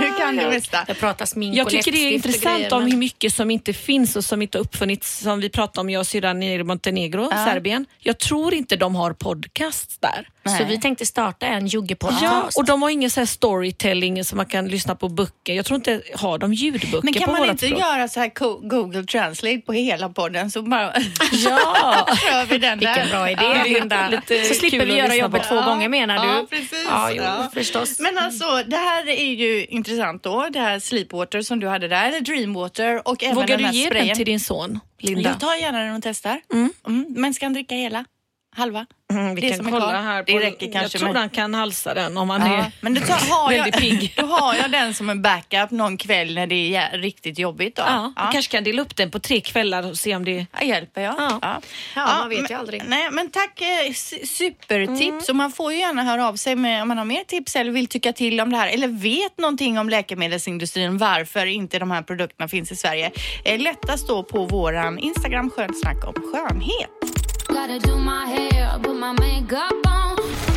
Du 0.00 0.14
kan 0.18 0.36
det 0.36 0.48
mesta. 0.48 0.84
Jag 0.88 0.98
pratar 0.98 1.26
smink 1.26 1.56
Jag 1.56 1.64
och 1.66 1.70
tycker 1.70 1.92
det 1.92 1.98
är 1.98 2.10
intressant 2.12 2.56
grejer, 2.56 2.74
om 2.74 2.82
hur 2.84 2.96
mycket 2.96 3.34
som 3.34 3.50
inte 3.50 3.72
finns 3.72 4.16
och 4.16 4.24
som 4.24 4.42
inte 4.42 4.58
har 4.58 4.64
uppfunnits. 4.64 5.18
Som 5.18 5.40
vi 5.40 5.48
pratade 5.48 5.79
om, 5.80 5.90
jag 5.90 6.00
och 6.00 6.06
syrran 6.06 6.40
nere 6.40 6.60
i 6.60 6.64
Montenegro, 6.64 7.28
Serbien. 7.46 7.86
Jag 7.98 8.18
tror 8.18 8.54
inte 8.54 8.76
de 8.76 8.94
har 8.94 9.12
podcasts 9.12 9.98
där. 9.98 10.28
Så 10.58 10.64
vi 10.64 10.80
tänkte 10.80 11.06
starta 11.06 11.46
en 11.46 11.66
Jugge-podcast. 11.66 12.22
Ja, 12.22 12.48
och 12.56 12.64
de 12.64 12.82
har 12.82 12.90
ingen 12.90 13.10
så 13.10 13.20
här 13.20 13.26
storytelling 13.26 14.24
som 14.24 14.36
man 14.36 14.46
kan 14.46 14.68
lyssna 14.68 14.94
på 14.94 15.08
böcker. 15.08 15.54
Jag 15.54 15.64
tror 15.66 15.76
inte, 15.76 16.02
har 16.14 16.38
de 16.38 16.54
ljudböcker 16.54 17.00
Men 17.02 17.12
kan 17.12 17.24
på 17.24 17.32
man 17.32 17.50
inte 17.50 17.66
språk? 17.66 17.80
göra 17.80 18.08
så 18.08 18.20
här 18.20 18.30
Google 18.68 19.04
Translate 19.04 19.58
på 19.58 19.72
hela 19.72 20.08
podden 20.08 20.50
så 20.50 20.62
bara 20.62 20.92
Ja! 21.32 22.06
kör 22.16 22.46
vi 22.46 22.58
den 22.58 22.78
där. 22.78 22.94
Vilken 22.94 23.08
bra 23.10 23.30
idé 23.30 23.42
Ja. 23.42 23.64
Linda. 23.64 24.08
lite 24.10 24.44
så 24.44 24.54
slipper 24.54 24.86
vi 24.86 24.96
göra 24.96 25.14
jobbet 25.14 25.42
på. 25.42 25.48
två 25.48 25.54
Ja. 25.54 25.62
gånger 25.64 25.88
menar 25.88 26.18
du? 26.18 26.28
Ja, 26.28 26.46
precis. 26.50 26.84
Ja, 26.88 27.10
jo, 27.10 27.22
Ja. 27.22 27.50
förstås. 27.54 27.98
Men 27.98 28.18
alltså, 28.18 28.44
det 28.66 28.76
här 28.76 29.08
är 29.08 29.32
ju 29.34 29.64
intressant 29.66 30.22
då. 30.22 30.48
Det 30.52 30.60
här 30.60 30.78
Sleepwater 30.80 31.42
som 31.42 31.60
du 31.60 31.68
hade 31.68 31.88
där, 31.88 32.08
eller 32.08 32.20
Dreamwater 32.20 33.08
och 33.08 33.22
även 33.24 33.34
Vågar 33.34 33.46
den 33.48 33.58
du 33.58 33.64
här 33.64 33.72
ge 33.72 33.86
sprayen. 33.86 34.06
den 34.06 34.16
till 34.16 34.26
din 34.26 34.40
son, 34.40 34.80
Linda? 34.98 35.30
Jag 35.30 35.40
tar 35.40 35.54
gärna 35.54 35.78
den 35.78 35.94
och 35.96 36.02
testar. 36.02 36.40
Mm. 36.52 37.06
Men 37.08 37.34
ska 37.34 37.46
han 37.46 37.52
dricka 37.52 37.74
hela? 37.74 38.04
Halva? 38.60 38.86
Mm, 39.12 39.34
vi 39.34 39.40
det 39.40 39.48
kan 39.48 39.64
kolla 39.64 39.78
kvar. 39.78 39.94
här. 39.94 40.22
Det 40.26 40.32
På, 40.32 40.38
räcker 40.38 40.72
kanske 40.72 40.80
Jag 40.80 40.90
tror 40.90 41.08
med- 41.12 41.16
han 41.20 41.30
kan 41.30 41.54
halsa 41.54 41.94
den 41.94 42.16
om 42.16 42.30
han 42.30 42.50
Ja, 42.52 42.58
är... 42.58 42.72
men 42.80 42.94
då, 42.94 43.00
tar, 43.00 43.30
har 43.34 43.52
jag, 43.52 43.62
Väldigt 43.64 43.80
pigg. 43.80 44.14
då 44.16 44.26
har 44.26 44.54
jag 44.54 44.70
den 44.70 44.94
som 44.94 45.10
en 45.10 45.22
backup 45.22 45.70
någon 45.70 45.96
kväll 45.96 46.34
när 46.34 46.46
det 46.46 46.76
är 46.76 46.98
riktigt 46.98 47.38
jobbigt. 47.38 47.76
Då. 47.76 47.82
Ja, 47.86 48.12
du 48.16 48.32
kanske 48.32 48.52
kan 48.56 48.64
dela 48.64 48.82
upp 48.82 48.96
den 48.96 49.10
på 49.10 49.18
tre 49.18 49.40
kvällar 49.40 49.86
och 49.90 49.96
se 49.96 50.16
om 50.16 50.24
det... 50.24 50.46
Ja, 50.52 50.62
hjälper 50.66 51.00
jag. 51.02 51.14
Ja. 51.18 51.38
Ja. 51.42 51.60
Ja, 51.96 52.06
man 52.06 52.28
vet 52.28 52.38
ju 52.38 52.42
men, 52.50 52.58
aldrig. 52.60 52.82
Nej, 52.86 53.08
men 53.10 53.30
tack, 53.30 53.60
eh, 53.60 53.92
supertips. 54.26 55.28
Och 55.28 55.36
man 55.36 55.52
får 55.52 55.72
ju 55.72 55.78
gärna 55.78 56.02
höra 56.02 56.28
av 56.28 56.36
sig 56.36 56.56
med, 56.56 56.82
om 56.82 56.88
man 56.88 56.98
har 56.98 57.04
mer 57.04 57.24
tips 57.24 57.56
eller 57.56 57.70
vill 57.70 57.86
tycka 57.86 58.12
till 58.12 58.40
om 58.40 58.50
det 58.50 58.56
här 58.56 58.68
eller 58.68 58.88
vet 58.88 59.38
någonting 59.38 59.78
om 59.78 59.88
läkemedelsindustrin, 59.88 60.98
varför 60.98 61.46
inte 61.46 61.78
de 61.78 61.90
här 61.90 62.02
produkterna 62.02 62.48
finns 62.48 62.72
i 62.72 62.76
Sverige. 62.76 63.10
Eh, 63.44 63.58
lättast 63.60 64.08
då 64.08 64.22
på 64.22 64.44
våran 64.44 64.98
Instagram 64.98 65.50
Skönsnack 65.50 66.04
om 66.06 66.14
skönhet. 66.32 67.19
Gotta 67.52 67.80
do 67.80 67.96
my 67.96 68.26
hair, 68.26 68.78
put 68.80 68.96
my 68.96 69.12
makeup 69.12 69.74
on. 69.86 70.49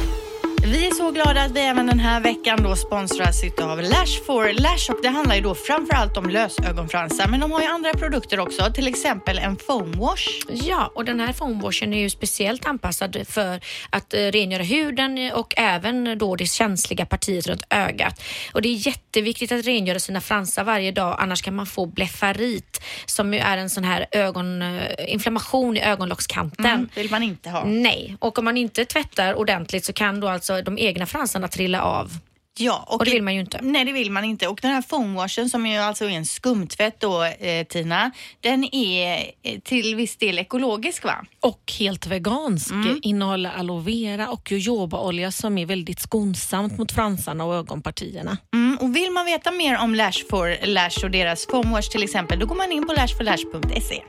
Vi 0.65 0.87
är 0.87 0.91
så 0.91 1.11
glada 1.11 1.41
att 1.41 1.51
vi 1.51 1.59
även 1.59 1.87
den 1.87 1.99
här 1.99 2.21
veckan 2.21 2.63
då 2.63 2.75
sponsras 2.75 3.43
av 3.61 3.81
Lash 3.81 4.23
for 4.25 4.53
Lash 4.53 4.91
och 4.91 4.99
det 5.01 5.09
handlar 5.09 5.35
ju 5.35 5.41
då 5.41 5.55
framförallt 5.55 6.17
om 6.17 6.29
lösögonfransar 6.29 7.27
men 7.27 7.39
de 7.39 7.51
har 7.51 7.61
ju 7.61 7.67
andra 7.67 7.93
produkter 7.93 8.39
också, 8.39 8.71
till 8.73 8.87
exempel 8.87 9.37
en 9.37 9.55
foam 9.55 9.91
wash. 9.91 10.27
Ja, 10.49 10.91
och 10.95 11.05
den 11.05 11.19
här 11.19 11.33
foamwashen 11.33 11.93
är 11.93 11.99
ju 11.99 12.09
speciellt 12.09 12.65
anpassad 12.65 13.17
för 13.27 13.61
att 13.89 14.13
eh, 14.13 14.19
rengöra 14.19 14.63
huden 14.63 15.31
och 15.33 15.53
även 15.57 16.17
då 16.17 16.35
det 16.35 16.45
känsliga 16.45 17.05
partiet 17.05 17.47
runt 17.47 17.63
ögat. 17.69 18.23
Och 18.53 18.61
det 18.61 18.69
är 18.69 18.87
jätteviktigt 18.87 19.51
att 19.51 19.65
rengöra 19.65 19.99
sina 19.99 20.21
fransar 20.21 20.63
varje 20.63 20.91
dag 20.91 21.17
annars 21.19 21.41
kan 21.41 21.55
man 21.55 21.65
få 21.65 21.85
blefarit 21.85 22.81
som 23.05 23.33
ju 23.33 23.39
är 23.39 23.57
en 23.57 23.69
sån 23.69 23.83
här 23.83 24.05
ögon, 24.11 24.61
eh, 24.61 25.77
i 25.77 25.79
ögonlockskanten. 25.81 26.65
Mm, 26.65 26.89
vill 26.95 27.11
man 27.11 27.23
inte 27.23 27.49
ha. 27.49 27.63
Nej, 27.65 28.17
och 28.19 28.39
om 28.39 28.45
man 28.45 28.57
inte 28.57 28.85
tvättar 28.85 29.33
ordentligt 29.33 29.85
så 29.85 29.93
kan 29.93 30.19
då 30.19 30.27
alltså 30.27 30.52
de 30.61 30.77
egna 30.77 31.05
fransarna 31.05 31.47
trilla 31.47 31.81
av. 31.81 32.11
Ja, 32.57 32.85
Och 32.87 33.05
det 33.05 33.11
vill 33.11 33.23
man 33.23 33.33
ju 33.33 33.39
inte. 33.39 33.59
Nej, 33.61 33.85
det 33.85 33.91
vill 33.91 34.11
man 34.11 34.23
inte. 34.23 34.47
Och 34.47 34.59
den 34.61 34.71
här 34.71 34.81
foamwashen 34.81 35.49
som 35.49 35.65
ju 35.65 35.77
alltså 35.77 36.05
är 36.05 36.09
en 36.09 36.25
skumtvätt 36.25 36.99
då, 36.99 37.23
eh, 37.23 37.65
Tina, 37.67 38.11
den 38.41 38.75
är 38.75 39.31
eh, 39.43 39.59
till 39.59 39.95
viss 39.95 40.17
del 40.17 40.39
ekologisk 40.39 41.03
va? 41.03 41.25
Och 41.39 41.73
helt 41.79 42.07
vegansk. 42.07 42.71
Mm. 42.71 42.99
Innehåller 43.01 43.49
aloe 43.49 43.81
vera 43.81 44.29
och 44.29 44.51
jojobaolja 44.51 45.31
som 45.31 45.57
är 45.57 45.65
väldigt 45.65 45.99
skonsamt 45.99 46.77
mot 46.77 46.91
fransarna 46.91 47.45
och 47.45 47.55
ögonpartierna. 47.55 48.37
Mm, 48.53 48.77
och 48.81 48.95
vill 48.95 49.11
man 49.11 49.25
veta 49.25 49.51
mer 49.51 49.77
om 49.77 49.95
Lash 49.95 50.25
for 50.29 50.65
Lash 50.65 51.05
och 51.05 51.11
deras 51.11 51.47
foamwash 51.47 51.91
till 51.91 52.03
exempel, 52.03 52.39
då 52.39 52.45
går 52.45 52.55
man 52.55 52.71
in 52.71 52.87
på 52.87 52.93
lashforlash.se. 52.93 54.01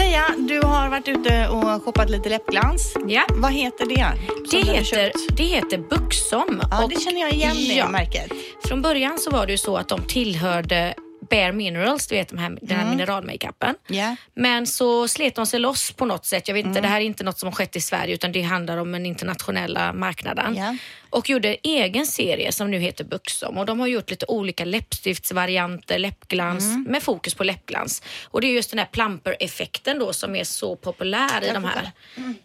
Teija, 0.00 0.26
du 0.38 0.60
har 0.66 0.88
varit 0.88 1.08
ute 1.08 1.48
och 1.48 1.82
shoppat 1.84 2.10
lite 2.10 2.28
läppglans. 2.28 2.96
Ja. 3.06 3.22
Vad 3.30 3.52
heter 3.52 3.86
det? 3.86 4.06
Det 4.50 4.72
heter, 4.72 5.12
det 5.36 5.42
heter 5.42 5.78
Buxom. 5.78 6.62
Ja, 6.70 6.82
och 6.84 6.90
det 6.90 7.00
känner 7.00 7.20
jag 7.20 7.32
igen 7.32 7.54
det 7.56 7.74
Ja. 7.74 7.88
märket. 7.88 8.32
Från 8.64 8.82
början 8.82 9.18
så 9.18 9.30
var 9.30 9.46
det 9.46 9.52
ju 9.52 9.58
så 9.58 9.76
att 9.76 9.88
de 9.88 10.00
tillhörde 10.02 10.94
Bare 11.30 11.52
Minerals, 11.52 12.06
du 12.06 12.14
vet 12.14 12.28
de 12.28 12.38
här, 12.38 12.58
den 12.62 12.76
här 12.78 12.90
mineralmakeupen. 12.90 13.74
Ja. 13.86 14.16
Men 14.34 14.66
så 14.66 15.08
slet 15.08 15.34
de 15.34 15.46
sig 15.46 15.60
loss 15.60 15.92
på 15.92 16.04
något 16.04 16.26
sätt. 16.26 16.48
Jag 16.48 16.54
vet 16.54 16.66
inte, 16.66 16.78
Mm. 16.78 16.82
det 16.82 16.88
här 16.88 17.00
är 17.00 17.04
inte 17.04 17.24
något 17.24 17.38
som 17.38 17.46
har 17.46 17.52
skett 17.54 17.76
i 17.76 17.80
Sverige 17.80 18.14
utan 18.14 18.32
det 18.32 18.42
handlar 18.42 18.76
om 18.76 18.92
den 18.92 19.06
internationella 19.06 19.92
marknaden. 19.92 20.56
Ja. 20.56 20.76
Och 21.10 21.30
gjorde 21.30 21.48
en 21.48 21.56
egen 21.62 22.06
serie 22.06 22.52
som 22.52 22.70
nu 22.70 22.78
heter 22.78 23.04
Buxom 23.04 23.58
och 23.58 23.66
de 23.66 23.80
har 23.80 23.86
gjort 23.86 24.10
lite 24.10 24.26
olika 24.28 24.64
läppstiftsvarianter, 24.64 25.98
läppglans 25.98 26.64
Mm. 26.64 26.82
med 26.88 27.02
fokus 27.02 27.34
på 27.34 27.44
läppglans. 27.44 28.02
Och 28.24 28.40
det 28.40 28.46
är 28.46 28.52
just 28.52 28.70
den 28.70 28.78
här 28.78 28.86
plumper-effekten 28.86 29.98
då 29.98 30.12
som 30.12 30.36
är 30.36 30.44
så 30.44 30.76
populär 30.76 31.44
i 31.44 31.50
de 31.52 31.64
här. 31.64 31.90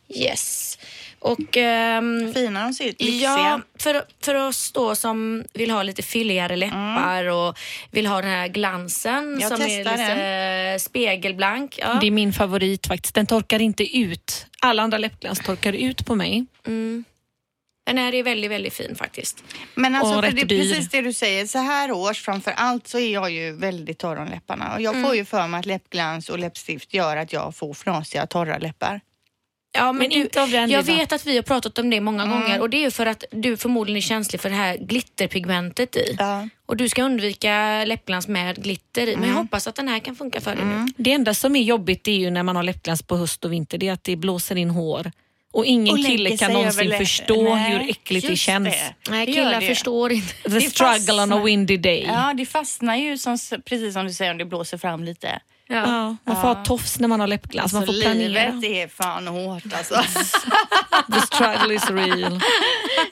Yes. 0.09 0.77
Och 1.25 1.57
ehm, 1.57 2.33
Fina 2.33 2.63
de 2.63 2.73
ser 2.73 2.85
ut, 2.85 3.01
lyxiga. 3.01 3.21
Ja, 3.29 3.61
för, 3.79 4.03
för 4.21 4.35
oss 4.35 4.71
då 4.71 4.95
som 4.95 5.43
vill 5.53 5.71
ha 5.71 5.83
lite 5.83 6.01
fylligare 6.03 6.55
läppar 6.55 7.25
och 7.25 7.57
vill 7.91 8.07
ha 8.07 8.21
den 8.21 8.31
här 8.31 8.47
glansen 8.47 9.37
Jag 9.41 9.51
som 9.51 9.61
är 9.61 9.77
lite 9.77 10.79
spegelblank. 10.79 11.75
Ja. 11.81 11.97
Det 12.01 12.07
är 12.07 12.11
min 12.11 12.33
favorit 12.33 12.87
faktiskt. 12.87 13.15
Den 13.15 13.25
torkar 13.25 13.61
inte 13.61 13.97
ut. 13.97 14.45
Alla 14.61 14.83
andra 14.83 14.97
läppglans 14.97 15.39
torkar 15.39 15.73
ut 15.73 16.05
på 16.05 16.15
mig. 16.15 16.45
Den 17.85 17.97
här 17.97 18.15
är 18.15 18.23
väldigt, 18.23 18.51
väldigt 18.51 18.73
fin 18.73 18.95
faktiskt. 18.95 19.43
Men 19.75 19.95
alltså, 19.95 20.15
Och 20.15 20.23
för 20.23 20.29
rätt 20.31 20.35
det 20.35 20.41
är 20.41 20.45
dyr. 20.45 20.59
precis 20.73 20.89
det 20.89 21.01
du 21.01 21.13
säger. 21.13 21.45
Så 21.45 21.57
här 21.59 21.91
års 21.91 22.21
framför 22.21 22.51
allt 22.51 22.87
så 22.87 22.99
är 22.99 23.13
jag 23.13 23.31
ju 23.31 23.51
väldigt 23.51 23.97
torr 23.99 24.17
om 24.17 24.27
läpparna. 24.27 24.73
Och 24.73 24.81
jag 24.81 24.93
Mm. 24.95 25.05
får 25.07 25.15
ju 25.15 25.25
för 25.25 25.47
mig 25.47 25.59
att 25.59 25.65
läppglans 25.65 26.29
och 26.29 26.39
läppstift 26.39 26.93
gör 26.93 27.17
att 27.17 27.33
jag 27.33 27.55
får 27.55 27.73
fnasiga, 27.73 28.27
torra 28.27 28.57
läppar. 28.57 29.01
Ja, 29.75 29.91
men, 29.91 29.97
Men 29.97 30.09
du, 30.09 30.15
inte 30.15 30.41
av 30.43 30.49
den 30.49 30.69
Jag 30.69 30.85
lilla. 30.85 30.97
vet 30.97 31.11
att 31.11 31.25
vi 31.25 31.35
har 31.35 31.43
pratat 31.43 31.77
om 31.79 31.89
det 31.89 32.01
många 32.01 32.25
gånger 32.25 32.59
och 32.61 32.69
det 32.69 32.77
är 32.77 32.81
ju 32.81 32.91
för 32.91 33.05
att 33.05 33.23
du 33.31 33.57
förmodligen 33.57 33.97
är 33.97 34.01
känslig 34.01 34.41
för 34.41 34.49
det 34.49 34.55
här 34.55 34.77
glitterpigmentet 34.77 35.95
i. 35.95 36.15
Ja. 36.19 36.47
Och 36.65 36.77
du 36.77 36.89
ska 36.89 37.03
undvika 37.03 37.85
läppglans 37.85 38.27
med 38.27 38.63
glitter 38.63 39.07
i. 39.07 39.15
Men 39.15 39.29
jag 39.29 39.35
hoppas 39.35 39.67
att 39.67 39.75
den 39.75 39.87
här 39.87 39.99
kan 39.99 40.15
funka 40.15 40.41
för 40.41 40.55
dig 40.55 40.65
nu. 40.65 40.85
Det 40.97 41.11
enda 41.11 41.33
som 41.33 41.55
är 41.55 41.61
jobbigt 41.63 42.07
är 42.07 42.11
ju 42.11 42.29
när 42.29 42.43
man 42.43 42.55
har 42.55 42.63
läppglans 42.63 43.01
på 43.03 43.17
höst 43.17 43.45
och 43.45 43.53
vinter, 43.53 43.77
det 43.77 43.87
är 43.87 43.93
att 43.93 44.03
det 44.03 44.15
blåser 44.15 44.55
in 44.55 44.69
hår. 44.69 45.11
Och 45.53 45.65
ingen 45.65 45.93
Och 45.93 46.05
kille 46.05 46.37
kan 46.37 46.53
någonsin 46.53 46.91
förstå 46.97 47.55
Nej, 47.55 47.71
hur 47.71 47.89
äckligt 47.89 48.27
det 48.27 48.35
känns. 48.35 48.67
det. 48.69 49.11
Nej, 49.11 49.25
killar 49.25 49.61
det. 49.61 49.67
förstår 49.67 50.11
inte. 50.11 50.33
The 50.49 50.61
struggle 50.61 51.23
on 51.23 51.33
a 51.33 51.41
windy 51.43 51.77
day. 51.77 52.05
Ja, 52.07 52.33
det 52.37 52.45
fastnar 52.45 52.95
ju 52.95 53.17
som, 53.17 53.37
precis 53.65 53.93
som 53.93 54.05
du 54.07 54.13
säger 54.13 54.31
om 54.31 54.37
det 54.37 54.45
blåser 54.45 54.77
fram 54.77 55.03
lite. 55.03 55.39
Ja, 55.67 56.15
man 56.23 56.35
får 56.35 56.47
ha 56.47 56.55
tofs 56.63 56.99
när 56.99 57.07
man 57.07 57.19
har 57.19 57.27
läppglans. 57.27 57.73
man 57.73 57.85
Så 57.85 57.93
får 57.93 58.01
planera. 58.01 58.51
livet 58.51 58.63
är 58.63 58.87
fan 58.87 59.27
hårt 59.27 59.63
alltså. 59.77 59.95
The 61.13 61.21
struggle 61.21 61.73
is 61.75 61.89
real. 61.89 62.39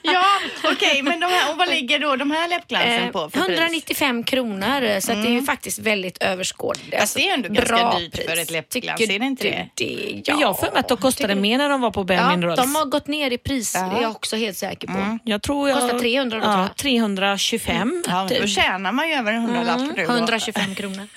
ja, 0.02 0.24
okej, 0.72 1.02
men 1.02 1.20
de 1.20 1.26
här, 1.26 1.52
och 1.52 1.58
vad 1.58 1.68
ligger 1.68 1.98
då 1.98 2.16
de 2.16 2.30
här 2.30 2.48
läppglansen 2.48 3.02
Eh, 3.02 3.08
på 3.10 3.30
för 3.30 3.40
pris? 3.40 3.58
195 3.58 4.24
kronor 4.24 5.00
så 5.00 5.12
att 5.12 5.22
det 5.22 5.28
är 5.28 5.32
ju 5.32 5.42
faktiskt 5.42 5.78
väldigt 5.78 6.18
överskådligt. 6.22 7.00
Fast 7.00 7.16
det 7.16 7.28
är 7.28 7.34
ändå 7.34 7.48
ganska 7.48 7.74
bra 7.76 7.98
dyrt 7.98 8.16
för 8.16 8.22
pris. 8.24 8.38
ett 8.38 8.50
läppglans, 8.50 8.98
Tycker 9.00 9.14
är 9.14 9.18
det 9.18 9.26
inte 9.26 9.42
det? 9.44 9.68
det? 9.74 10.22
Ja, 10.24 10.36
jag 10.40 10.46
har 10.46 10.54
för 10.54 10.70
mig 10.72 10.80
att 10.80 10.88
de 10.88 10.96
kostade 10.96 11.34
mer 11.34 11.58
när 11.58 11.68
de 11.68 11.80
var 11.80 11.90
på 11.90 12.04
Bare 12.04 12.16
Ja, 12.16 12.56
de 12.56 12.74
har 12.74 12.84
gått 12.84 13.06
ner 13.06 13.30
i 13.30 13.38
pris, 13.38 13.72
det 13.72 13.78
är 13.78 14.02
jag 14.02 14.10
också 14.10 14.36
helt 14.36 14.56
säker 14.56 14.88
på. 14.88 15.18
Jag 15.24 15.42
tror 15.42 15.68
jag... 15.68 15.80
Kostar 15.80 15.98
300 15.98 16.38
då, 16.38 16.44
ja, 16.44 16.60
jag. 16.62 16.76
325. 16.76 18.02
Ja, 18.08 18.28
typ. 18.28 18.40
då 18.40 18.46
tjänar 18.46 18.92
man 18.92 19.08
ju 19.08 19.14
över 19.14 19.32
en 19.32 19.42
hundralapp 19.42 19.76
Mm, 19.78 19.92
nu. 19.96 20.06
då. 20.06 20.12
125 20.12 20.74
kronor. 20.74 21.06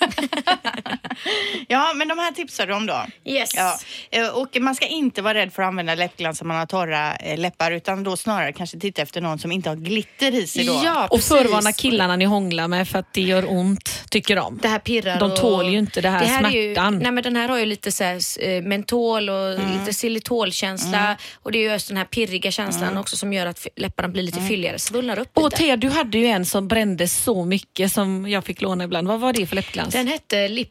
Ja, 1.68 1.92
men 1.94 2.08
de 2.08 2.18
här 2.18 2.32
tipsar 2.32 2.66
du 2.66 2.74
om 2.74 2.86
då? 2.86 3.06
Yes. 3.24 3.50
Ja, 3.56 3.78
eh, 4.10 4.28
och 4.28 4.56
man 4.60 4.74
ska 4.74 4.86
inte 4.86 5.22
vara 5.22 5.34
rädd 5.34 5.52
för 5.52 5.62
att 5.62 5.68
använda 5.68 5.94
läppglans 5.94 6.42
om 6.42 6.48
man 6.48 6.56
har 6.56 6.66
torra 6.66 7.16
eh, 7.16 7.38
läppar 7.38 7.70
utan 7.72 8.02
då 8.04 8.16
snarare 8.16 8.52
kanske 8.52 8.78
titta 8.78 9.02
efter 9.02 9.20
någon 9.20 9.38
som 9.38 9.52
inte 9.52 9.68
har 9.68 9.76
glitter 9.76 10.34
i 10.34 10.46
sig 10.46 10.64
då. 10.64 10.80
Ja, 10.84 11.06
Och 11.10 11.20
förvarna 11.20 11.72
killarna 11.72 12.16
ni 12.16 12.24
hånglar 12.24 12.68
med 12.68 12.88
för 12.88 12.98
att 12.98 13.12
det 13.14 13.20
gör 13.22 13.52
ont, 13.52 14.04
tycker 14.10 14.36
de. 14.36 14.58
Det 14.62 14.68
här 14.68 14.78
pirrar 14.78 15.18
De 15.20 15.30
och- 15.32 15.36
tål 15.40 15.68
ju 15.68 15.78
inte 15.78 16.00
det 16.00 16.08
här 16.08 16.46
är 16.46 16.50
ju, 16.50 16.74
smärtan. 16.74 16.98
nej 16.98 17.12
men 17.12 17.22
den 17.22 17.36
här 17.36 17.48
har 17.48 17.58
ju 17.58 17.66
lite 17.66 17.92
så 17.92 18.04
här, 18.04 18.20
eh, 18.48 18.62
mentol 18.62 19.28
och 19.30 19.48
Mm. 19.54 19.78
lite 19.78 19.92
xylitolkänsla 19.92 21.16
och 21.42 21.52
det 21.52 21.58
är 21.58 21.62
ju 21.62 21.68
just 21.72 21.88
den 21.88 21.96
här 21.96 22.04
pirriga 22.04 22.50
känslan 22.50 22.96
också 22.98 23.16
som 23.16 23.32
gör 23.32 23.46
att 23.46 23.66
läpparna 23.76 24.08
blir 24.08 24.22
lite 24.22 24.40
fylligare, 24.40 24.78
svullnar 24.78 25.18
upp 25.18 25.28
Och 25.34 25.44
lite. 25.44 25.56
Thea, 25.56 25.76
du 25.76 25.88
hade 25.88 26.18
ju 26.18 26.26
en 26.26 26.44
som 26.46 26.68
brände 26.68 27.08
så 27.08 27.44
mycket 27.44 27.92
som 27.92 28.28
jag 28.28 28.44
fick 28.44 28.60
låna 28.60 28.84
ibland. 28.84 29.08
Vad 29.08 29.20
var 29.20 29.32
det 29.32 29.46
för 29.46 29.56
läppglans? 29.56 29.92
Den 29.94 30.06
hette 30.06 30.48
Lip 30.48 30.68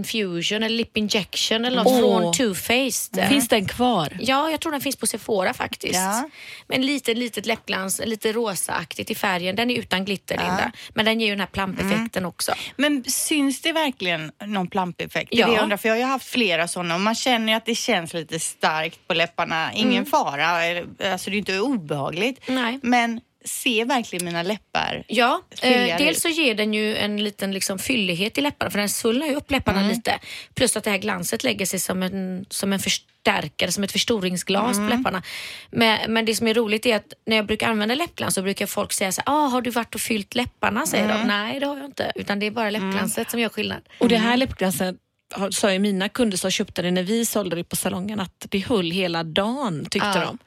Infusion 0.00 0.62
eller 0.62 0.76
Lip 0.76 0.96
Injection 0.96 1.64
eller 1.64 1.76
något 1.76 1.86
Åh. 1.86 1.98
från 2.00 2.32
Too 2.32 2.54
Faced. 2.54 3.28
Finns 3.28 3.48
den 3.48 3.66
kvar? 3.68 4.16
Ja, 4.20 4.50
jag 4.50 4.60
tror 4.60 4.72
den 4.72 4.80
finns 4.80 4.96
på 4.96 5.06
Sephora 5.06 5.54
faktiskt. 5.54 5.94
Ja. 5.94 6.28
Men 6.66 6.86
lite 6.86 7.14
litet 7.14 7.46
läppglans, 7.46 8.00
lite 8.04 8.32
rosaaktigt 8.32 9.10
i 9.10 9.14
färgen. 9.14 9.56
Den 9.56 9.70
är 9.70 9.74
utan 9.78 10.04
glitter 10.04 10.36
Linda. 10.36 10.72
Men 10.94 11.04
den 11.04 11.20
ger 11.20 11.26
ju 11.26 11.32
den 11.32 11.40
här 11.40 11.46
plampeffekten 11.46 12.24
också. 12.26 12.52
Men 12.76 13.04
syns 13.04 13.60
det 13.62 13.72
verkligen 13.72 14.32
någon 14.44 14.66
plampeffekt? 14.68 15.28
Ja. 15.32 15.46
det 15.46 15.52
jag 15.52 15.62
undrar, 15.62 15.76
för 15.76 15.88
jag 15.88 15.94
har 15.94 15.98
ju 16.00 16.04
haft 16.04 16.26
flera 16.28 16.68
sådana 16.68 16.94
och 16.94 17.00
man 17.00 17.14
känner 17.14 17.52
ju 17.52 17.56
att 17.56 17.66
det 17.66 17.74
känns 17.74 18.14
lite 18.14 18.40
starkt 18.40 19.08
på 19.08 19.14
läpparna. 19.14 19.72
Ingen 19.74 20.06
fara, 20.06 20.64
eller- 20.64 21.12
alltså 21.12 21.30
det 21.30 21.36
är 21.36 21.38
inte 21.38 21.60
obehagligt. 21.60 22.40
Nej. 22.48 22.78
Men 22.82 23.20
ser 23.44 23.84
verkligen 23.84 24.24
mina 24.24 24.42
läppar 24.42 25.04
Ja, 25.08 25.42
eh, 25.62 25.96
dels 25.98 26.20
så 26.22 26.28
ger 26.28 26.54
den 26.54 26.74
ju 26.74 26.96
en 26.96 27.24
liten 27.24 27.52
liksom 27.52 27.78
fyllighet 27.78 28.38
i 28.38 28.40
läpparna 28.40 28.70
för 28.70 28.78
den 28.78 28.88
svullnar 28.88 29.26
ju 29.26 29.34
upp 29.34 29.50
läpparna 29.50 29.88
lite. 29.88 30.18
Plus 30.54 30.76
att 30.76 30.84
det 30.84 30.90
här 30.90 30.98
glanset 30.98 31.44
lägger 31.44 31.66
sig 31.66 31.80
som 31.80 32.02
en, 32.02 32.46
som 32.50 32.72
en 32.72 32.78
förstärkare, 32.80 33.72
som 33.72 33.84
ett 33.84 33.92
förstoringsglas 33.92 34.76
på 34.76 34.82
läpparna. 34.96 35.22
Men, 35.70 36.12
men 36.12 36.24
det 36.24 36.34
som 36.34 36.48
är 36.48 36.54
roligt 36.54 36.86
är 36.86 36.96
att 36.96 37.12
när 37.26 37.36
jag 37.36 37.46
brukar 37.46 37.68
använda 37.68 37.94
läppglans 37.94 38.34
så 38.34 38.42
brukar 38.42 38.66
folk 38.66 38.92
säga 38.92 39.12
så 39.12 39.22
här, 39.26 39.34
ah, 39.34 39.46
har 39.46 39.62
du 39.62 39.70
varit 39.70 39.94
och 39.94 40.00
fyllt 40.00 40.34
läpparna? 40.34 40.86
Säger 40.86 41.08
de. 41.08 41.26
Nej, 41.26 41.60
det 41.60 41.66
har 41.66 41.76
jag 41.76 41.84
inte. 41.86 42.12
Utan 42.14 42.38
det 42.38 42.46
är 42.46 42.50
bara 42.50 42.70
läppglanset 42.70 43.30
som 43.30 43.40
gör 43.40 43.48
skillnad. 43.48 43.82
Och 43.98 44.08
det 44.08 44.16
här 44.16 44.36
läppglanset 44.36 44.96
har- 45.34 45.50
sa 45.50 45.72
ju 45.72 45.78
mina 45.78 46.08
kunder 46.08 46.36
som 46.36 46.50
köpte 46.50 46.82
det 46.82 46.90
när 46.90 47.02
vi 47.02 47.26
sålde 47.26 47.56
det 47.56 47.64
på 47.64 47.76
salongen 47.76 48.20
att 48.20 48.46
det 48.48 48.58
höll 48.58 48.90
hela 48.90 49.24
dagen 49.24 49.84
tyckte 49.90 50.08
Ja. 50.14 50.20
de. 50.24 50.38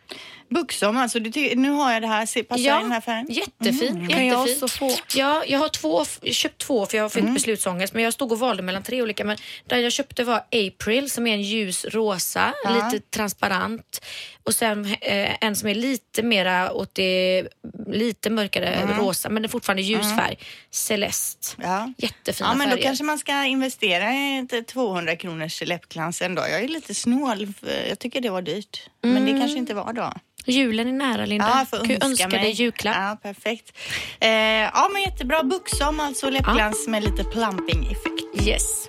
Buxom, 0.53 0.97
alltså 0.97 1.19
du 1.19 1.55
nu 1.55 1.69
har 1.69 1.93
jag 1.93 2.01
det 2.01 2.07
här, 2.07 2.25
Se- 2.25 2.43
passar 2.43 2.63
den 2.81 2.91
här 2.91 3.01
färgen? 3.01 3.25
jättefin. 3.29 3.87
Mm. 3.95 4.07
Kan 4.07 4.25
jag 4.27 4.39
jättefin. 4.47 4.63
också 4.63 4.77
få? 4.79 4.91
Ja, 5.15 5.43
jag 5.47 5.59
har 5.59 5.69
två, 5.69 6.05
jag 6.21 6.35
köpt 6.35 6.57
två 6.61 6.85
för 6.85 6.97
jag 6.97 7.03
har 7.03 7.09
fått 7.09 7.21
Mm. 7.21 7.33
beslutsångest. 7.33 7.93
Men 7.93 8.03
jag 8.03 8.13
stod 8.13 8.31
och 8.31 8.39
valde 8.39 8.63
mellan 8.63 8.83
tre 8.83 9.01
olika. 9.01 9.25
Men 9.25 9.37
den 9.67 9.81
jag 9.81 9.91
köpte 9.91 10.23
var 10.23 10.43
April 10.51 11.09
som 11.11 11.27
är 11.27 11.33
en 11.33 11.41
ljus 11.41 11.85
rosa, 11.85 12.53
lite 12.69 13.05
transparent. 13.09 14.05
Och 14.45 14.53
sen 14.53 14.85
eh, 15.01 15.35
en 15.41 15.55
som 15.55 15.69
är 15.69 15.75
lite 15.75 16.23
mera 16.23 16.71
åt 16.73 16.95
det 16.95 17.47
lite 17.87 18.29
mörkare 18.29 18.65
Mm. 18.67 18.97
rosa 18.97 19.29
men 19.29 19.41
det 19.41 19.45
är 19.47 19.49
fortfarande 19.49 19.81
ljus 19.81 20.15
färg. 20.15 20.37
Celeste. 20.71 21.47
Ja. 21.61 21.93
Jättefina 21.97 22.49
Ja, 22.49 22.53
men 22.55 22.67
då 22.69 22.71
färger. 22.71 22.83
kanske 22.83 23.03
man 23.03 23.19
ska 23.19 23.43
investera 23.45 24.13
i 24.13 24.47
ett 24.51 24.67
200 24.67 25.15
kronors 25.15 25.61
läppglans 25.65 26.21
ändå. 26.21 26.41
Jag 26.41 26.63
är 26.63 26.67
lite 26.67 26.93
snål, 26.93 27.53
för 27.59 27.87
jag 27.89 27.99
tycker 27.99 28.21
det 28.21 28.29
var 28.29 28.41
dyrt. 28.41 28.89
Men 29.01 29.17
Mm. 29.17 29.33
det 29.33 29.39
kanske 29.39 29.57
inte 29.57 29.73
var 29.73 29.93
då. 29.93 30.13
Julen 30.45 30.87
är 30.87 30.91
nära 30.91 31.25
Linda. 31.25 31.65
Ja, 31.71 31.77
kan 31.77 31.89
ju 31.89 31.97
önska 32.01 32.27
mig. 32.27 32.39
dig 32.41 32.51
julklapp. 32.51 32.95
Ja, 32.99 33.17
perfekt. 33.21 33.77
Eh, 34.19 34.29
ja, 34.29 34.89
men 34.93 35.01
jättebra. 35.01 35.43
Buxom, 35.43 35.99
alltså 35.99 36.29
läppglans 36.29 36.87
med 36.87 37.03
lite 37.03 37.23
plumping-effekt. 37.23 38.47
Yes. 38.47 38.87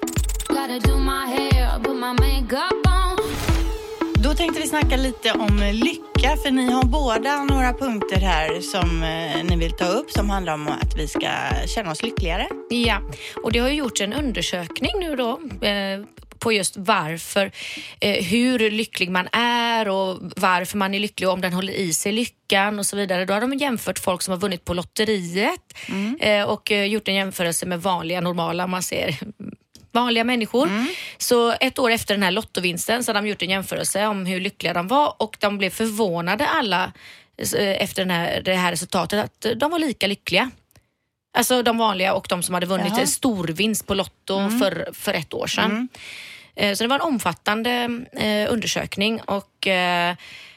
Då 4.34 4.38
tänkte 4.38 4.60
vi 4.60 4.66
snacka 4.66 4.96
lite 4.96 5.32
om 5.32 5.70
lycka, 5.72 6.36
för 6.36 6.50
ni 6.50 6.72
har 6.72 6.84
båda 6.84 7.44
några 7.44 7.72
punkter 7.72 8.20
här 8.20 8.60
som 8.60 9.02
eh, 9.02 9.44
ni 9.44 9.56
vill 9.56 9.72
ta 9.72 9.84
upp 9.84 10.10
som 10.10 10.30
handlar 10.30 10.54
om 10.54 10.68
att 10.68 10.96
vi 10.96 11.08
ska 11.08 11.28
känna 11.66 11.90
oss 11.90 12.02
lyckligare. 12.02 12.48
Ja, 12.70 13.00
och 13.42 13.52
det 13.52 13.58
har 13.58 13.68
ju 13.68 13.74
gjorts 13.74 14.00
en 14.00 14.12
undersökning 14.12 14.92
nu 15.00 15.16
då 15.16 15.40
eh, 15.66 16.00
på 16.38 16.52
just 16.52 16.76
varför, 16.76 17.52
eh, 18.00 18.24
hur 18.24 18.70
lycklig 18.70 19.10
man 19.10 19.28
är 19.32 19.88
och 19.88 20.18
varför 20.36 20.78
man 20.78 20.94
är 20.94 20.98
lycklig 20.98 21.28
och 21.28 21.34
om 21.34 21.40
den 21.40 21.52
håller 21.52 21.72
i 21.72 21.92
sig 21.92 22.12
lyckan 22.12 22.78
och 22.78 22.86
så 22.86 22.96
vidare. 22.96 23.24
Då 23.24 23.34
har 23.34 23.40
de 23.40 23.54
jämfört 23.54 23.98
folk 23.98 24.22
som 24.22 24.32
har 24.32 24.38
vunnit 24.38 24.64
på 24.64 24.74
lotteriet 24.74 25.74
eh, 26.20 26.42
och 26.42 26.70
gjort 26.70 27.08
en 27.08 27.14
jämförelse 27.14 27.66
med 27.66 27.82
vanliga, 27.82 28.20
normala, 28.20 28.66
man 28.66 28.82
ser 28.82 29.18
vanliga 29.94 30.24
människor. 30.24 30.68
Så 31.24 31.54
ett 31.60 31.78
år 31.78 31.90
efter 31.90 32.14
den 32.14 32.22
här 32.22 32.30
lottovinsten 32.30 33.04
så 33.04 33.12
hade 33.12 33.20
de 33.20 33.28
gjort 33.28 33.42
en 33.42 33.50
jämförelse 33.50 34.06
om 34.06 34.26
hur 34.26 34.40
lyckliga 34.40 34.72
de 34.72 34.88
var 34.88 35.14
och 35.18 35.36
de 35.40 35.58
blev 35.58 35.70
förvånade 35.70 36.46
alla 36.46 36.92
eh, 37.38 37.82
efter 37.82 38.02
den 38.02 38.10
här, 38.10 38.42
det 38.44 38.54
här 38.54 38.70
resultatet 38.70 39.24
att 39.24 39.58
de 39.60 39.70
var 39.70 39.78
lika 39.78 40.06
lyckliga. 40.06 40.50
Alltså 41.36 41.62
de 41.62 41.78
vanliga 41.78 42.14
och 42.14 42.26
de 42.28 42.42
som 42.42 42.54
hade 42.54 42.66
vunnit 42.66 42.92
Jaha. 42.96 43.06
storvinst 43.06 43.86
på 43.86 43.94
Lotto 43.94 44.50
för, 44.60 44.88
för 44.92 45.14
ett 45.14 45.34
år 45.34 45.46
sedan. 45.46 45.88
Eh, 46.56 46.74
Så 46.74 46.84
det 46.84 46.88
var 46.88 46.96
en 46.96 47.02
omfattande 47.02 48.02
eh, 48.12 48.52
undersökning 48.52 49.20
och 49.20 49.68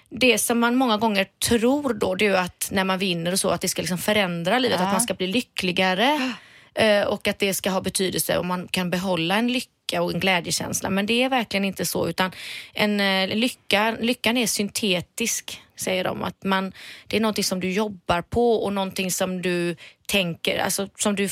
det 0.09 0.37
som 0.37 0.59
man 0.59 0.75
många 0.75 0.97
gånger 0.97 1.27
tror 1.47 1.93
då 1.93 2.15
det 2.15 2.25
är 2.25 2.29
ju 2.29 2.37
att 2.37 2.69
när 2.71 2.83
man 2.83 2.99
vinner 2.99 3.31
och 3.31 3.39
så 3.39 3.49
att 3.49 3.61
det 3.61 3.67
ska 3.67 3.81
liksom 3.81 3.97
förändra 3.97 4.59
livet, 4.59 4.81
att 4.81 4.91
man 4.91 5.01
ska 5.01 5.13
bli 5.13 5.27
lyckligare 5.27 6.33
och 7.07 7.27
att 7.27 7.39
det 7.39 7.53
ska 7.53 7.69
ha 7.69 7.81
betydelse 7.81 8.37
om 8.37 8.47
man 8.47 8.67
kan 8.67 8.89
behålla 8.89 9.35
en 9.35 9.47
lycka 9.47 9.76
och 9.93 10.13
en 10.13 10.19
glädjekänsla. 10.19 10.89
Men 10.89 11.05
det 11.05 11.23
är 11.23 11.29
verkligen 11.29 11.65
inte 11.65 11.85
så 11.85 12.07
utan 12.07 12.31
en 12.73 12.99
eh, 12.99 13.35
lycka, 13.35 13.97
lyckan 13.99 14.37
är 14.37 14.47
syntetisk 14.47 15.61
säger 15.79 16.03
de. 16.03 16.23
Att 16.23 16.43
man, 16.43 16.71
det 17.07 17.17
är 17.17 17.21
någonting 17.21 17.43
som 17.43 17.59
du 17.59 17.71
jobbar 17.71 18.21
på 18.21 18.63
och 18.63 18.73
någonting 18.73 19.11
som 19.11 19.41
du 19.41 19.75
tänker, 20.07 20.57
alltså 20.57 20.89
som 20.95 21.15
du 21.15 21.29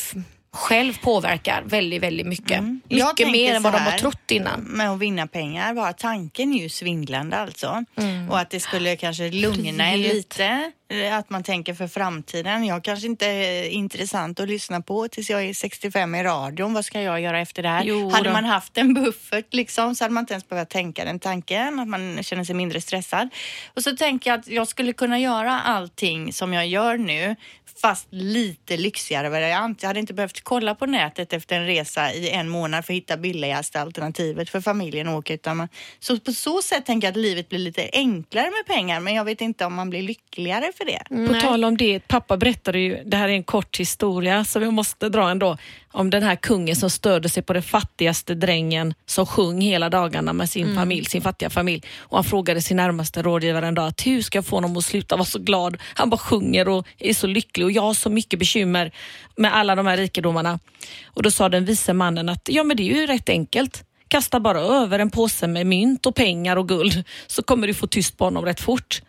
själv 0.55 0.97
påverkar 1.01 1.63
väldigt, 1.65 2.03
väldigt 2.03 2.27
mycket. 2.27 2.63
Jag 2.87 3.07
Mycket 3.07 3.31
mer 3.31 3.53
än 3.55 3.63
vad 3.63 3.73
de 3.73 3.79
har 3.79 3.97
trott 3.97 4.31
innan. 4.31 4.61
Med 4.61 4.89
att 4.89 4.99
vinna 4.99 5.27
pengar, 5.27 5.73
bara 5.73 5.93
tanken 5.93 6.53
är 6.53 6.61
ju 6.63 6.69
svindlande 6.69 7.37
alltså. 7.37 7.83
Mm. 7.97 8.29
Och 8.29 8.39
att 8.39 8.49
det 8.49 8.59
skulle 8.59 8.95
kanske 8.95 9.31
lugna 9.31 9.87
en 9.91 10.01
lite. 10.01 10.71
eh, 10.91 11.15
Att 11.17 11.29
man 11.29 11.43
tänker 11.43 11.73
för 11.73 11.87
framtiden. 11.87 12.65
Jag 12.65 12.83
kanske 12.83 13.07
inte 13.07 13.25
är 13.25 13.69
intressant 13.69 14.39
att 14.39 14.47
lyssna 14.49 14.81
på 14.81 15.07
tills 15.07 15.29
jag 15.29 15.43
är 15.43 15.53
65 15.53 16.15
i 16.15 16.23
radion. 16.23 16.73
Vad 16.73 16.85
ska 16.85 17.01
jag 17.01 17.21
göra 17.21 17.39
efter 17.39 17.63
det 17.63 17.69
här? 17.69 17.83
Jo 17.83 18.09
hade 18.09 18.29
då. 18.29 18.33
man 18.33 18.45
haft 18.45 18.77
en 18.77 18.93
buffert 18.93 19.53
liksom 19.53 19.95
så 19.95 20.03
hade 20.03 20.13
man 20.13 20.21
inte 20.21 20.33
ens 20.33 20.49
behövt 20.49 20.69
tänka 20.69 21.05
den 21.05 21.19
tanken. 21.19 21.79
Att 21.79 21.87
man 21.87 22.23
känner 22.23 22.43
sig 22.43 22.55
mindre 22.55 22.81
stressad. 22.81 23.29
Och 23.73 23.83
så 23.83 23.95
tänker 23.95 24.29
jag 24.29 24.39
att 24.39 24.47
jag 24.47 24.67
skulle 24.67 24.93
kunna 24.93 25.19
göra 25.19 25.59
allting 25.61 26.33
som 26.33 26.53
jag 26.53 26.67
gör 26.67 26.97
nu 26.97 27.35
fast 27.81 28.07
lite 28.09 28.77
lyxigare 28.77 29.29
variant. 29.29 29.81
Jag 29.81 29.89
hade 29.89 29.99
inte 29.99 30.13
behövt 30.13 30.41
kolla 30.43 30.75
på 30.75 30.85
nätet 30.85 31.33
efter 31.33 31.55
en 31.55 31.65
resa 31.65 32.13
i 32.13 32.29
en 32.29 32.49
månad 32.49 32.85
för 32.85 32.93
att 32.93 32.97
hitta 32.97 33.17
billigaste 33.17 33.81
alternativet 33.81 34.49
för 34.49 34.61
familjen 34.61 35.07
att 35.07 35.15
åka. 35.15 35.33
Utan 35.33 35.57
man, 35.57 35.69
så 35.99 36.19
på 36.19 36.31
så 36.31 36.61
sätt 36.61 36.85
tänker 36.85 37.07
jag 37.07 37.11
att 37.11 37.17
livet 37.17 37.49
blir 37.49 37.59
lite 37.59 37.89
enklare 37.93 38.45
med 38.51 38.75
pengar 38.75 38.99
men 38.99 39.15
jag 39.15 39.25
vet 39.25 39.41
inte 39.41 39.65
om 39.65 39.73
man 39.73 39.89
blir 39.89 40.01
lyckligare 40.01 40.71
för 40.77 40.85
det. 40.85 41.27
På 41.27 41.39
tal 41.39 41.65
om 41.65 41.77
det, 41.77 41.99
pappa 42.07 42.37
berättade 42.37 42.79
ju, 42.79 43.03
det 43.05 43.17
här 43.17 43.29
är 43.29 43.33
en 43.33 43.43
kort 43.43 43.79
historia 43.79 44.45
som 44.45 44.63
jag 44.63 44.73
måste 44.73 45.09
dra 45.09 45.29
ändå, 45.29 45.57
om 45.91 46.09
den 46.09 46.23
här 46.23 46.35
kungen 46.35 46.75
som 46.75 46.89
störde 46.89 47.29
sig 47.29 47.43
på 47.43 47.53
den 47.53 47.63
fattigaste 47.63 48.35
drängen 48.35 48.93
som 49.05 49.25
sjöng 49.25 49.61
hela 49.61 49.89
dagarna 49.89 50.33
med 50.33 50.49
sin 50.49 50.75
familj, 50.75 51.05
sin 51.05 51.21
fattiga 51.21 51.49
familj. 51.49 51.83
Och 51.97 52.17
han 52.17 52.23
frågade 52.23 52.61
sin 52.61 52.77
närmaste 52.77 53.21
rådgivare 53.21 53.67
en 53.67 53.75
dag, 53.75 53.87
att 53.87 54.05
hur 54.05 54.21
ska 54.21 54.37
jag 54.37 54.45
få 54.45 54.55
honom 54.55 54.77
att 54.77 54.85
sluta 54.85 55.15
vara 55.15 55.25
så 55.25 55.39
glad? 55.39 55.77
Han 55.93 56.09
bara 56.09 56.17
sjunger 56.17 56.67
och 56.67 56.87
är 56.99 57.13
så 57.13 57.27
lycklig 57.27 57.64
och 57.65 57.71
jag 57.71 57.81
har 57.81 57.93
så 57.93 58.09
mycket 58.09 58.39
bekymmer 58.39 58.91
med 59.35 59.55
alla 59.55 59.75
de 59.75 59.85
här 59.87 59.97
rikedomarna. 59.97 60.59
Och 61.05 61.23
då 61.23 61.31
sa 61.31 61.49
den 61.49 61.65
vise 61.65 61.93
mannen 61.93 62.29
att, 62.29 62.49
ja 62.51 62.63
men 62.63 62.77
det 62.77 62.83
är 62.83 62.95
ju 62.95 63.07
rätt 63.07 63.29
enkelt. 63.29 63.83
Kasta 64.07 64.39
bara 64.39 64.59
över 64.59 64.99
en 64.99 65.09
påse 65.09 65.47
med 65.47 65.67
mynt 65.67 66.05
och 66.05 66.15
pengar 66.15 66.55
och 66.57 66.67
guld 66.67 67.03
så 67.27 67.43
kommer 67.43 67.67
du 67.67 67.73
få 67.73 67.87
tyst 67.87 68.17
på 68.17 68.23
honom 68.23 68.45
rätt 68.45 68.61
fort. 68.61 69.01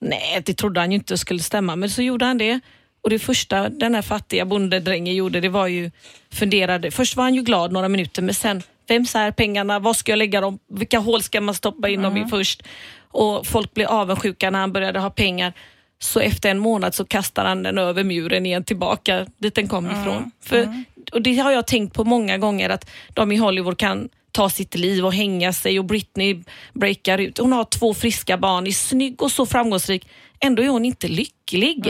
Nej, 0.00 0.42
det 0.44 0.54
trodde 0.54 0.80
han 0.80 0.92
ju 0.92 0.94
inte 0.94 1.18
skulle 1.18 1.40
stämma, 1.40 1.76
men 1.76 1.90
så 1.90 2.02
gjorde 2.02 2.24
han 2.24 2.38
det. 2.38 2.60
Och 3.02 3.10
det 3.10 3.18
första 3.18 3.68
den 3.68 3.94
här 3.94 4.02
fattiga 4.02 4.44
bondedrängen 4.44 5.14
gjorde, 5.14 5.40
det 5.40 5.48
var 5.48 5.66
ju 5.66 5.90
funderade. 6.32 6.90
Först 6.90 7.16
var 7.16 7.24
han 7.24 7.34
ju 7.34 7.42
glad 7.42 7.72
några 7.72 7.88
minuter, 7.88 8.22
men 8.22 8.34
sen, 8.34 8.62
vems 8.88 9.14
är 9.14 9.30
pengarna? 9.30 9.78
Var 9.78 9.94
ska 9.94 10.12
jag 10.12 10.18
lägga 10.18 10.40
dem? 10.40 10.58
Vilka 10.72 10.98
hål 10.98 11.22
ska 11.22 11.40
man 11.40 11.54
stoppa 11.54 11.88
in 11.88 12.02
dem 12.02 12.16
i 12.16 12.26
först? 12.28 12.62
Och 13.10 13.46
folk 13.46 13.74
blev 13.74 13.88
avundsjuka 13.88 14.50
när 14.50 14.58
han 14.58 14.72
började 14.72 14.98
ha 14.98 15.10
pengar. 15.10 15.52
Så 15.98 16.20
efter 16.20 16.50
en 16.50 16.58
månad 16.58 16.94
så 16.94 17.04
kastade 17.04 17.48
han 17.48 17.62
den 17.62 17.78
över 17.78 18.04
muren 18.04 18.46
igen 18.46 18.64
tillbaka 18.64 19.26
dit 19.38 19.54
den 19.54 19.68
kom 19.68 19.86
ifrån. 19.86 20.30
För, 20.42 20.84
och 21.12 21.22
det 21.22 21.36
har 21.38 21.50
jag 21.50 21.66
tänkt 21.66 21.94
på 21.94 22.04
många 22.04 22.38
gånger 22.38 22.70
att 22.70 22.90
de 23.08 23.32
i 23.32 23.36
Hollywood 23.36 23.78
kan 23.78 24.08
ta 24.32 24.50
sitt 24.50 24.74
liv 24.74 25.04
och 25.06 25.12
hänga 25.14 25.52
sig 25.52 25.78
och 25.78 25.84
Britney 25.84 26.42
breakar 26.72 27.18
ut. 27.18 27.38
Hon 27.38 27.52
har 27.52 27.64
två 27.64 27.94
friska 27.94 28.36
barn, 28.38 28.66
är 28.66 28.70
snygg 28.70 29.22
och 29.22 29.32
så 29.32 29.46
framgångsrik. 29.46 30.08
Ändå 30.40 30.62
är 30.62 30.68
hon 30.68 30.84
inte 30.84 31.08
lycklig. 31.08 31.86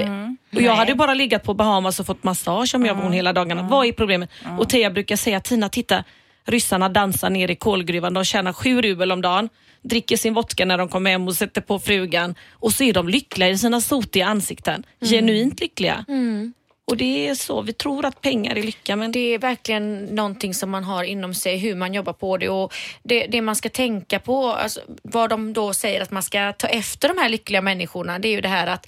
Och 0.55 0.63
jag 0.63 0.73
hade 0.77 0.95
bara 0.95 1.15
legat 1.15 1.43
på 1.43 1.55
Bahamas 1.55 2.01
och 2.01 2.07
fått 2.07 2.25
massage 2.25 2.75
om 2.75 2.87
jag 2.87 2.95
var 2.95 3.03
hon 3.03 3.13
hela 3.13 3.33
dagarna. 3.33 3.63
Vad 3.63 3.87
är 3.87 3.93
problemet? 3.93 4.31
Och 4.59 4.69
Teija 4.69 4.91
brukar 4.91 5.17
säga, 5.17 5.41
Tina 5.41 5.69
titta, 5.69 6.05
ryssarna 6.47 6.89
dansar 6.89 7.31
ner 7.31 7.51
i 7.51 7.57
kolgruvan. 7.57 8.15
De 8.15 8.25
tjänar 8.25 8.53
sju 8.53 8.83
rubel 8.83 9.13
om 9.13 9.23
dagen, 9.23 9.49
dricker 9.83 10.17
sin 10.17 10.35
vodka 10.35 10.65
när 10.65 10.79
de 10.79 10.89
kommer 10.89 11.11
hem 11.11 11.29
och 11.29 11.35
sätter 11.35 11.61
på 11.61 11.79
frugan. 11.79 12.35
Och 12.53 12.73
så 12.73 12.85
är 12.85 12.93
de 12.93 13.09
lyckliga 13.09 13.49
i 13.49 13.59
sina 13.59 13.81
sotiga 13.81 14.27
ansikten. 14.27 14.87
Genuint 15.01 15.61
lyckliga. 15.61 16.05
Och 16.91 16.97
det 16.97 17.29
är 17.29 17.35
så, 17.35 17.63
vi 17.63 17.73
tror 17.73 18.05
att 18.05 18.21
pengar 18.21 18.57
är 18.57 18.63
lycka 18.63 18.97
men 18.97 19.13
Det 19.13 19.35
är 19.35 19.39
verkligen 19.39 20.05
någonting 20.05 20.55
som 20.55 20.71
man 20.71 20.85
har 20.85 21.05
inom 21.05 21.35
sig, 21.35 21.57
hur 21.59 21.75
man 21.75 21.95
jobbar 21.95 22.13
på 22.13 22.37
det 22.37 22.49
och 22.49 22.75
det, 23.03 23.27
det 23.27 23.43
man 23.43 23.57
ska 23.57 23.69
tänka 23.69 24.19
på, 24.21 24.47
alltså, 24.53 24.81
vad 25.03 25.31
de 25.31 25.53
då 25.53 25.73
säger 25.73 26.01
att 26.01 26.11
man 26.11 26.23
ska 26.23 26.53
ta 26.53 26.67
efter 26.67 27.09
de 27.09 27.19
här 27.19 27.29
lyckliga 27.29 27.63
människorna, 27.63 28.19
det 28.19 28.29
är 28.29 28.33
ju 28.33 28.41
det 28.41 28.49
här 28.49 28.67
att 28.67 28.87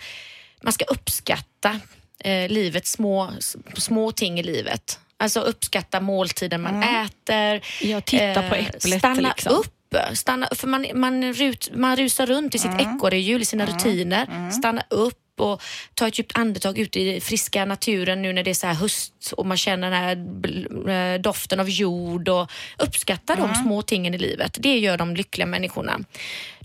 man 0.62 0.73
ska 0.73 0.85
uppskatta 0.85 1.81
eh, 2.25 2.49
livets 2.49 2.92
små, 2.92 3.31
små 3.75 4.12
ting 4.12 4.40
i 4.40 4.42
livet. 4.42 4.99
Alltså 5.18 5.40
uppskatta 5.40 6.00
måltiden 6.00 6.62
man 6.62 6.83
äter. 6.83 7.66
Ja, 7.81 8.00
titta 8.00 8.42
på 8.48 8.54
eh, 8.54 8.66
äpplet, 8.68 8.98
Stanna 8.98 9.28
liksom. 9.28 9.52
upp. 9.52 9.74
Stanna, 10.12 10.48
för 10.52 10.68
man, 10.68 10.87
man, 10.94 11.33
rut, 11.33 11.70
man 11.74 11.96
rusar 11.96 12.26
runt 12.26 12.54
i 12.54 12.59
sitt 12.59 12.81
ekorrehjul, 12.81 13.42
i 13.42 13.44
sina 13.44 13.66
rutiner. 13.66 14.50
Stanna 14.50 14.83
upp 14.88 15.40
och 15.40 15.62
ta 15.94 16.09
ett 16.09 16.18
djupt 16.18 16.38
andetag 16.38 16.78
ute 16.78 17.00
i 17.00 17.20
friska 17.20 17.64
naturen 17.64 18.22
nu 18.22 18.33
när 18.33 18.42
det 18.42 18.50
är 18.50 18.54
så 18.54 18.66
här 18.66 18.74
höst 18.74 19.33
och 19.37 19.46
man 19.46 19.57
känner 19.57 19.90
den 19.90 20.00
här 20.02 21.14
eh, 21.14 21.20
doften 21.20 21.61
av 21.61 21.70
jord 21.70 22.28
och 22.28 22.50
uppskatta 22.78 23.37
de 23.37 23.54
små 23.54 23.83
tingen 23.83 24.14
i 24.14 24.18
livet. 24.18 24.57
Det 24.61 24.78
gör 24.78 24.96
de 24.96 25.16
lyckliga 25.16 25.46
människorna. 25.46 26.00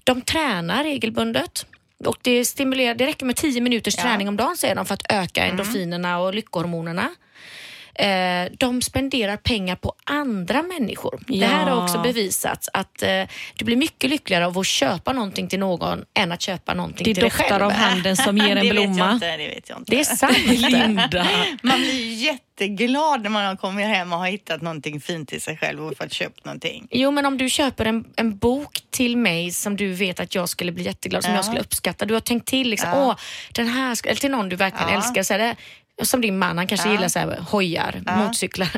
De 0.03 0.21
tränar 0.21 0.83
regelbundet. 0.83 1.65
Och 2.05 2.17
det, 2.21 2.45
stimulerar, 2.45 2.95
det 2.95 3.05
räcker 3.05 3.25
med 3.25 3.35
10 3.35 3.61
minuters 3.61 3.95
träning 3.95 4.27
om 4.27 4.37
dagen 4.37 4.57
säger 4.57 4.75
de 4.75 4.85
för 4.85 4.93
att 4.93 5.11
öka 5.11 5.45
endorfinerna 5.45 6.19
och 6.19 6.33
lyckohormonerna. 6.33 7.09
Eh, 7.95 8.51
de 8.57 8.81
spenderar 8.81 9.37
pengar 9.37 9.75
på 9.75 9.93
andra 10.03 10.61
människor. 10.63 11.19
Det 11.27 11.45
här 11.45 11.63
har 11.63 11.69
Ja. 11.77 11.83
också 11.83 12.01
bevisats 12.01 12.69
att 12.73 13.03
eh, 13.03 13.23
du 13.55 13.65
blir 13.65 13.75
mycket 13.77 14.09
lyckligare 14.09 14.45
av 14.45 14.57
att 14.59 14.67
köpa 14.67 15.13
någonting 15.13 15.47
till 15.47 15.59
någon 15.59 16.05
än 16.13 16.31
att 16.31 16.41
köpa 16.41 16.73
någonting 16.73 17.03
det 17.05 17.13
till 17.13 17.21
dig 17.21 17.23
doftar 17.29 17.49
själv. 17.49 17.63
av 17.63 17.71
handen 17.71 18.17
som 18.17 18.37
ger 18.37 18.55
en 18.55 18.65
det 18.65 18.71
blomma. 18.71 19.11
inte. 19.13 19.37
Det 19.37 19.47
vet 19.47 19.69
jag 19.69 19.77
inte. 19.79 19.91
Det 19.95 19.99
är 19.99 20.03
sant. 20.03 20.37
Linda. 20.47 21.27
Man 21.63 21.79
blir 21.79 22.13
jätteglad 22.23 23.21
när 23.23 23.29
man 23.29 23.45
har 23.45 23.55
kommit 23.55 23.85
hem 23.87 24.13
och 24.13 24.19
har 24.19 24.27
hittat 24.27 24.61
någonting 24.61 25.01
fint 25.01 25.29
till 25.29 25.41
sig 25.41 25.57
själv 25.57 25.85
och 25.87 25.97
fått 25.97 26.13
köpt 26.13 26.45
någonting. 26.45 26.87
Jo, 26.91 27.11
men 27.11 27.25
om 27.25 27.37
du 27.37 27.49
köper 27.49 27.85
en, 27.85 28.05
en 28.15 28.37
bok 28.37 28.79
till 28.89 29.17
mig 29.17 29.51
som 29.51 29.77
du 29.77 29.93
vet 29.93 30.19
att 30.19 30.35
jag 30.35 30.49
skulle 30.49 30.71
bli 30.71 30.83
jätteglad, 30.83 31.23
som 31.23 31.31
Ja. 31.31 31.37
jag 31.37 31.45
skulle 31.45 31.61
uppskatta. 31.61 32.05
Du 32.05 32.13
har 32.13 32.21
tänkt 32.21 32.47
till, 32.47 32.69
liksom, 32.69 32.89
Ja. 32.89 33.05
åh, 33.07 33.15
den 33.53 33.67
här, 33.67 33.97
eller 34.07 34.15
till 34.15 34.31
någon 34.31 34.49
du 34.49 34.55
verkligen 34.55 34.89
Ja. 34.89 34.95
älskar. 34.95 35.23
Så 35.23 35.33
är 35.33 35.37
det, 35.39 35.55
som 36.03 36.21
din 36.21 36.37
man, 36.39 36.57
han 36.57 36.67
kanske 36.67 36.87
Ja. 36.87 36.93
gillar 36.93 37.07
så 37.07 37.19
här, 37.19 37.37
hojar, 37.49 38.01
Ja. 38.05 38.15
motorcyklar. 38.15 38.69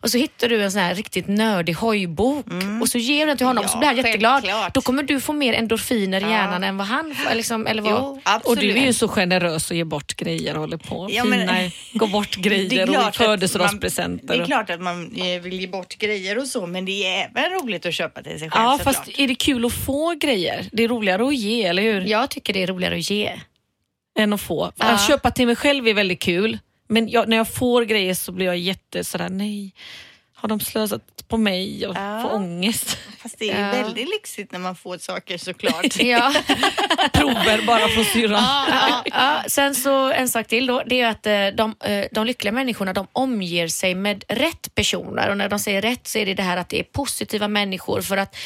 Och 0.00 0.10
så 0.10 0.18
hittar 0.18 0.48
du 0.48 0.62
en 0.62 0.72
sån 0.72 0.80
här 0.80 0.94
riktigt 0.94 1.28
nördig 1.28 1.72
hojbok 1.74 2.46
och 2.80 2.88
så 2.88 2.98
ger 2.98 3.20
du 3.20 3.26
den 3.26 3.36
till 3.36 3.46
honom 3.46 3.62
Ja, 3.64 3.68
så 3.68 3.78
blir 3.78 3.86
han 3.88 3.96
jätteglad. 3.96 4.32
självklart. 4.42 4.74
Då 4.74 4.80
kommer 4.80 5.02
du 5.02 5.20
få 5.20 5.32
mer 5.32 5.52
endorfiner 5.54 6.20
i 6.20 6.22
Ja. 6.24 6.30
hjärnan 6.30 6.64
än 6.64 6.76
vad 6.76 6.86
han 6.86 7.14
får. 7.14 7.34
Liksom, 7.34 7.66
eller 7.66 7.82
vad, 7.82 7.92
Jo, 7.92 8.20
Och 8.44 8.56
du 8.56 8.70
är 8.70 8.86
ju 8.86 8.92
så 8.92 9.08
generös 9.08 9.70
och 9.70 9.76
ger 9.76 9.84
bort 9.84 10.16
grejer 10.16 10.54
och 10.54 10.60
håller 10.60 10.76
på. 10.76 11.08
Ja, 11.10 11.24
men- 11.24 11.40
Fina, 11.48 11.70
gå 11.92 12.06
bort 12.06 12.36
grejer 12.36 12.86
klart 12.86 13.08
och 13.08 13.14
födelsedagspresenter. 13.16 14.36
Det 14.36 14.42
är 14.42 14.46
klart 14.46 14.70
att 14.70 14.80
man 14.80 15.12
eh, 15.16 15.42
vill 15.42 15.60
ge 15.60 15.66
bort 15.66 15.94
grejer 15.98 16.38
och 16.38 16.46
så, 16.46 16.66
men 16.66 16.84
det 16.84 16.92
är 17.06 17.30
även 17.34 17.50
roligt 17.60 17.86
att 17.86 17.94
köpa 17.94 18.22
till 18.22 18.38
sig 18.38 18.50
själv 18.50 18.64
Ja, 18.64 18.78
fast 18.84 19.02
är 19.18 19.28
det 19.28 19.34
kul 19.34 19.64
att 19.64 19.72
få 19.72 20.14
grejer? 20.20 20.68
Det 20.72 20.84
är 20.84 20.88
roligare 20.88 21.26
att 21.26 21.34
ge, 21.36 21.62
eller 21.64 21.82
hur? 21.82 22.00
Jag 22.06 22.30
tycker 22.30 22.52
det 22.52 22.62
är 22.62 22.66
roligare 22.66 22.94
att 22.94 23.10
ge. 23.10 23.32
Än 24.18 24.32
att 24.32 24.40
få. 24.40 24.72
Ja. 24.76 24.84
Att 24.84 25.06
köpa 25.06 25.30
till 25.30 25.46
mig 25.46 25.56
själv 25.56 25.88
är 25.88 25.94
väldigt 25.94 26.20
kul. 26.22 26.58
Men 26.88 27.08
jag, 27.08 27.28
när 27.28 27.36
jag 27.36 27.54
får 27.54 27.82
grejer 27.82 28.14
så 28.14 28.32
blir 28.32 28.46
jag 28.46 28.58
jätte 28.58 29.04
sådär, 29.04 29.28
nej. 29.28 29.72
Har 30.36 30.48
de 30.48 30.60
slösat 30.60 31.28
på 31.28 31.36
mig 31.36 31.86
och 31.86 31.96
Ja. 31.96 32.22
får 32.22 32.34
ångest? 32.34 32.98
Fast 33.22 33.38
det 33.38 33.50
är 33.50 33.66
Ja. 33.76 33.82
väldigt 33.82 34.08
lyxigt 34.08 34.52
när 34.52 34.58
man 34.58 34.76
får 34.76 34.98
saker 34.98 35.38
såklart. 35.38 35.96
Ja. 36.00 36.32
Prover 37.12 37.66
bara 37.66 37.88
från 37.88 38.04
syrran. 38.04 38.42
ja, 38.68 39.02
ja. 39.06 39.42
Sen 39.48 39.74
så 39.74 40.12
en 40.12 40.28
sak 40.28 40.46
till 40.46 40.66
då, 40.66 40.82
det 40.86 41.00
är 41.00 41.10
att 41.10 41.26
eh, 41.26 41.46
de, 41.56 41.74
eh, 41.84 42.04
de 42.12 42.26
lyckliga 42.26 42.52
människorna 42.52 42.92
de 42.92 43.06
omger 43.12 43.68
sig 43.68 43.94
med 43.94 44.24
rätt 44.28 44.74
personer 44.74 45.30
och 45.30 45.36
när 45.36 45.48
de 45.48 45.58
säger 45.58 45.82
rätt 45.82 46.06
så 46.06 46.18
är 46.18 46.26
det 46.26 46.34
det 46.34 46.42
här 46.42 46.56
att 46.56 46.68
det 46.68 46.78
är 46.80 46.84
positiva 46.84 47.48
människor 47.48 48.00
för 48.02 48.16
att 48.16 48.36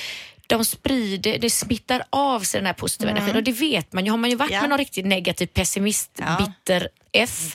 de 0.49 0.65
sprider, 0.65 1.39
det 1.39 1.51
smittar 1.51 2.03
av 2.11 2.41
sig 2.41 2.61
den 2.61 2.67
här 2.67 2.73
positiva 2.75 3.11
energin 3.11 3.37
och 3.37 3.43
det 3.43 3.53
vet 3.53 3.93
man 3.93 4.05
ju. 4.05 4.11
Har 4.11 4.19
man 4.19 4.31
ju 4.31 4.37
varit 4.37 4.51
Ja. 4.53 4.61
med 4.61 4.69
någon 4.71 4.79
riktigt 4.79 5.07
negativ 5.07 5.47
pessimist, 5.47 6.11
Ja. 6.19 6.37
bitter 6.47 6.89
F 7.13 7.53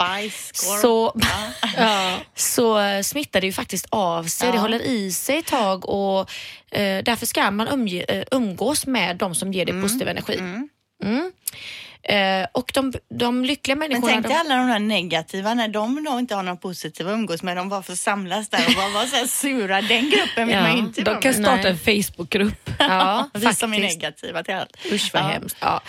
så, 0.81 1.13
ja, 1.77 2.17
så 2.35 2.79
eh, 2.79 3.01
smittar 3.01 3.41
det 3.41 3.47
ju 3.47 3.53
faktiskt 3.53 3.85
av 3.89 4.23
sig. 4.23 4.47
Det 4.51 4.55
Ja. 4.55 4.61
håller 4.61 4.81
i 4.81 5.11
sig 5.11 5.37
ett 5.37 5.45
tag 5.45 5.89
och 5.89 6.19
eh, 6.71 7.03
därför 7.03 7.25
ska 7.25 7.51
man 7.51 7.67
umge, 7.67 8.03
eh, 8.07 8.23
umgås 8.31 8.85
med 8.85 9.17
de 9.17 9.35
som 9.35 9.53
ger 9.53 9.65
dig 9.65 9.81
positiv 9.81 10.07
energi. 10.07 10.37
Mm. 11.03 11.31
Eh, 12.03 12.47
och 12.51 12.71
de, 12.73 12.93
de 13.09 13.45
lyckliga 13.45 13.75
Men 13.75 13.89
människorna... 13.89 14.13
tänk 14.13 14.27
dig 14.27 14.33
de, 14.35 14.39
alla 14.39 14.55
de 14.55 14.67
här 14.67 14.79
negativa, 14.79 15.53
när 15.53 15.67
de 15.67 16.03
då 16.03 16.19
inte 16.19 16.35
har 16.35 16.43
några 16.43 16.55
positiva 16.57 17.09
att 17.11 17.13
umgås 17.15 17.43
med, 17.43 17.57
de 17.57 17.69
bara 17.69 17.83
får 17.83 17.95
samlas 17.95 18.49
där 18.49 18.59
och 18.67 18.73
bara 18.75 18.89
vara 18.89 19.05
så 19.07 19.15
här 19.15 19.25
sura. 19.25 19.81
Den 19.81 20.09
gruppen 20.09 20.47
vill 20.47 20.55
Ja, 20.55 20.61
man 20.61 20.77
inte 20.77 21.01
De 21.01 21.19
kan 21.21 21.31
med. 21.31 21.35
starta 21.35 21.61
Nej. 21.61 21.71
en 21.71 22.03
Facebookgrupp. 22.03 22.69
ja, 22.79 23.29
Vi 23.33 23.53
som 23.53 23.73
är 23.73 23.79
negativa 23.79 24.43
till 24.43 24.53
allt. 24.53 24.77
Usch 24.91 25.09
vad 25.13 25.23
Ja. 25.23 25.27
hemskt. 25.27 25.57
Ja. 25.59 25.81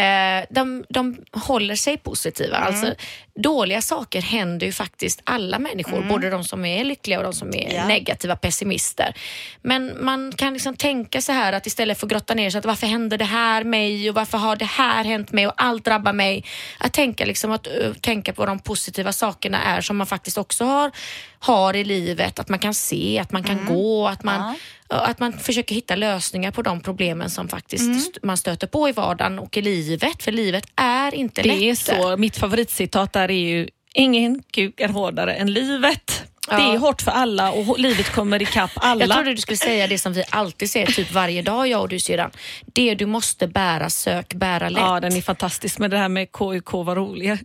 Eh, 0.00 0.44
de, 0.50 0.84
de 0.88 1.16
håller 1.32 1.74
sig 1.74 1.96
positiva. 1.96 2.56
Mm. 2.56 2.68
Alltså, 2.68 2.94
dåliga 3.34 3.80
saker 3.82 4.22
händer 4.22 4.66
ju 4.66 4.72
faktiskt 4.72 5.20
alla 5.24 5.58
människor, 5.58 6.02
både 6.08 6.30
de 6.30 6.44
som 6.44 6.64
är 6.64 6.84
lyckliga 6.84 7.18
och 7.18 7.24
de 7.24 7.32
som 7.32 7.48
är 7.48 7.56
Mm. 7.66 7.76
Ja. 7.76 7.86
negativa 7.86 8.36
pessimister. 8.36 9.14
Men 9.62 10.04
man 10.04 10.32
kan 10.32 10.52
liksom 10.52 10.76
tänka 10.76 11.20
så 11.20 11.32
här 11.32 11.52
att 11.52 11.66
istället 11.66 12.00
för 12.00 12.06
att 12.06 12.12
grotta 12.12 12.34
ner 12.34 12.50
sig 12.50 12.58
att 12.58 12.64
varför 12.64 12.86
händer 12.86 13.18
det 13.18 13.24
här 13.24 13.64
mig 13.64 14.08
och 14.08 14.14
varför 14.14 14.38
har 14.38 14.56
det 14.56 14.64
här 14.64 15.04
hänt 15.04 15.32
mig 15.32 15.46
och 15.46 15.55
allt 15.56 15.84
drabbar 15.84 16.12
mig. 16.12 16.44
Att 16.78 16.92
tänka, 16.92 17.24
liksom, 17.24 17.52
att, 17.52 17.66
uh, 17.66 17.92
tänka 17.94 18.32
på 18.32 18.46
de 18.46 18.58
positiva 18.58 19.12
sakerna 19.12 19.62
är 19.62 19.80
som 19.80 19.96
man 19.96 20.06
faktiskt 20.06 20.38
också 20.38 20.64
har, 20.64 20.90
har 21.38 21.76
i 21.76 21.84
livet. 21.84 22.38
Att 22.38 22.48
man 22.48 22.58
kan 22.58 22.74
se, 22.74 23.18
att 23.18 23.32
man 23.32 23.42
kan 23.42 23.58
Mm. 23.58 23.74
gå, 23.74 24.08
att 24.08 24.22
man, 24.24 24.54
att 24.88 25.20
man 25.20 25.32
försöker 25.32 25.74
hitta 25.74 25.96
lösningar 25.96 26.50
på 26.50 26.62
de 26.62 26.80
problemen 26.80 27.30
som 27.30 27.48
faktiskt 27.48 27.82
Mm. 27.84 27.96
st- 27.98 28.20
man 28.22 28.36
stöter 28.36 28.66
på 28.66 28.88
i 28.88 28.92
vardagen 28.92 29.38
och 29.38 29.56
i 29.56 29.62
livet. 29.62 30.22
För 30.22 30.32
livet 30.32 30.64
är 30.76 31.14
inte 31.14 31.42
lätt. 31.42 31.58
Det 31.58 31.70
är 31.70 31.74
så. 31.74 32.16
Mitt 32.16 32.36
favoritcitat 32.36 33.12
där 33.12 33.30
är 33.30 33.48
ju 33.48 33.68
Ingen 33.98 34.42
kuk 34.52 34.80
är 34.80 34.88
hårdare 34.88 35.34
än 35.34 35.52
livet. 35.52 36.24
Ja. 36.50 36.56
Det 36.56 36.62
är 36.62 36.78
hårt 36.78 37.02
för 37.02 37.10
alla 37.10 37.52
och 37.52 37.78
livet 37.78 38.12
kommer 38.12 38.42
ikapp 38.42 38.70
alla. 38.74 39.04
Jag 39.04 39.14
trodde 39.14 39.34
du 39.34 39.40
skulle 39.40 39.56
säga 39.56 39.86
det 39.86 39.98
som 39.98 40.12
vi 40.12 40.24
alltid 40.30 40.70
säger 40.70 40.86
typ 40.86 41.12
varje 41.12 41.42
dag, 41.42 41.68
jag 41.68 41.80
och 41.80 41.88
du 41.88 41.98
syrran. 41.98 42.30
Det 42.66 42.94
du 42.94 43.06
måste 43.06 43.48
bära, 43.48 43.90
sök 43.90 44.34
bära 44.34 44.68
lätt. 44.68 44.82
Ja, 44.82 45.00
den 45.00 45.16
är 45.16 45.22
fantastisk. 45.22 45.78
Men 45.78 45.90
det 45.90 45.98
här 45.98 46.08
med 46.08 46.32
KUK 46.32 46.72
var 46.72 46.96
roligare. 46.96 47.38